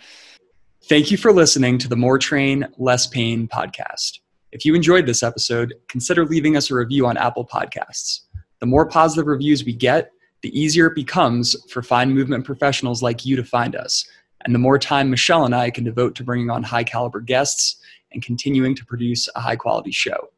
thank 0.89 1.11
you 1.11 1.17
for 1.17 1.31
listening 1.31 1.77
to 1.79 1.87
the 1.87 1.95
More 1.95 2.17
Train, 2.17 2.67
Less 2.77 3.07
Pain 3.07 3.47
podcast. 3.47 4.19
If 4.51 4.65
you 4.65 4.75
enjoyed 4.75 5.05
this 5.05 5.23
episode, 5.23 5.73
consider 5.87 6.25
leaving 6.25 6.57
us 6.57 6.71
a 6.71 6.75
review 6.75 7.07
on 7.07 7.17
Apple 7.17 7.45
Podcasts. 7.45 8.24
The 8.59 8.65
more 8.65 8.85
positive 8.85 9.27
reviews 9.27 9.65
we 9.65 9.73
get, 9.73 10.11
the 10.41 10.57
easier 10.59 10.87
it 10.87 10.95
becomes 10.95 11.55
for 11.69 11.81
fine 11.81 12.13
movement 12.13 12.45
professionals 12.45 13.01
like 13.01 13.25
you 13.25 13.35
to 13.35 13.43
find 13.43 13.75
us, 13.75 14.07
and 14.45 14.53
the 14.53 14.59
more 14.59 14.77
time 14.77 15.09
Michelle 15.09 15.45
and 15.45 15.55
I 15.55 15.69
can 15.69 15.83
devote 15.83 16.15
to 16.15 16.23
bringing 16.23 16.49
on 16.49 16.63
high 16.63 16.83
caliber 16.83 17.19
guests 17.19 17.77
and 18.11 18.21
continuing 18.21 18.75
to 18.75 18.85
produce 18.85 19.27
a 19.35 19.39
high 19.39 19.55
quality 19.55 19.91
show. 19.91 20.29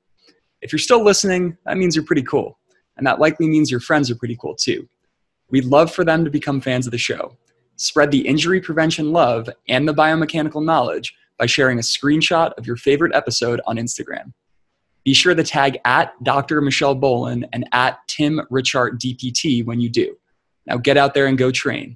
If 0.62 0.72
you're 0.72 0.80
still 0.80 1.04
listening, 1.04 1.58
that 1.66 1.78
means 1.78 1.96
you're 1.96 2.06
pretty 2.06 2.24
cool, 2.24 2.58
and 2.98 3.06
that 3.06 3.20
likely 3.20 3.48
means 3.48 3.70
your 3.70 3.80
friends 3.80 4.10
are 4.10 4.16
pretty 4.16 4.38
cool 4.40 4.56
too. 4.56 4.88
We'd 5.50 5.66
love 5.66 5.94
for 5.94 6.04
them 6.04 6.26
to 6.26 6.32
become 6.32 6.62
fans 6.62 6.88
of 6.88 6.92
the 6.92 6.98
show. 6.98 7.38
Spread 7.76 8.12
the 8.12 8.28
injury 8.28 8.60
prevention 8.60 9.12
love 9.12 9.50
and 9.70 9.88
the 9.88 9.94
biomechanical 9.94 10.66
knowledge 10.66 11.16
by 11.38 11.46
sharing 11.46 11.78
a 11.78 11.82
screenshot 11.82 12.52
of 12.58 12.66
your 12.66 12.76
favorite 12.76 13.14
episode 13.14 13.62
on 13.68 13.78
Instagram. 13.78 14.34
Be 15.08 15.14
sure 15.14 15.34
to 15.34 15.42
tag 15.42 15.80
at 15.86 16.22
Dr. 16.22 16.60
Michelle 16.60 16.94
Boland 16.94 17.48
and 17.54 17.66
at 17.72 18.06
Tim 18.10 18.42
Richardt 18.52 19.00
DPT 19.00 19.66
when 19.66 19.80
you 19.80 19.88
do. 19.88 20.18
Now 20.66 20.76
get 20.76 20.98
out 20.98 21.14
there 21.14 21.28
and 21.28 21.38
go 21.38 21.50
train. 21.50 21.96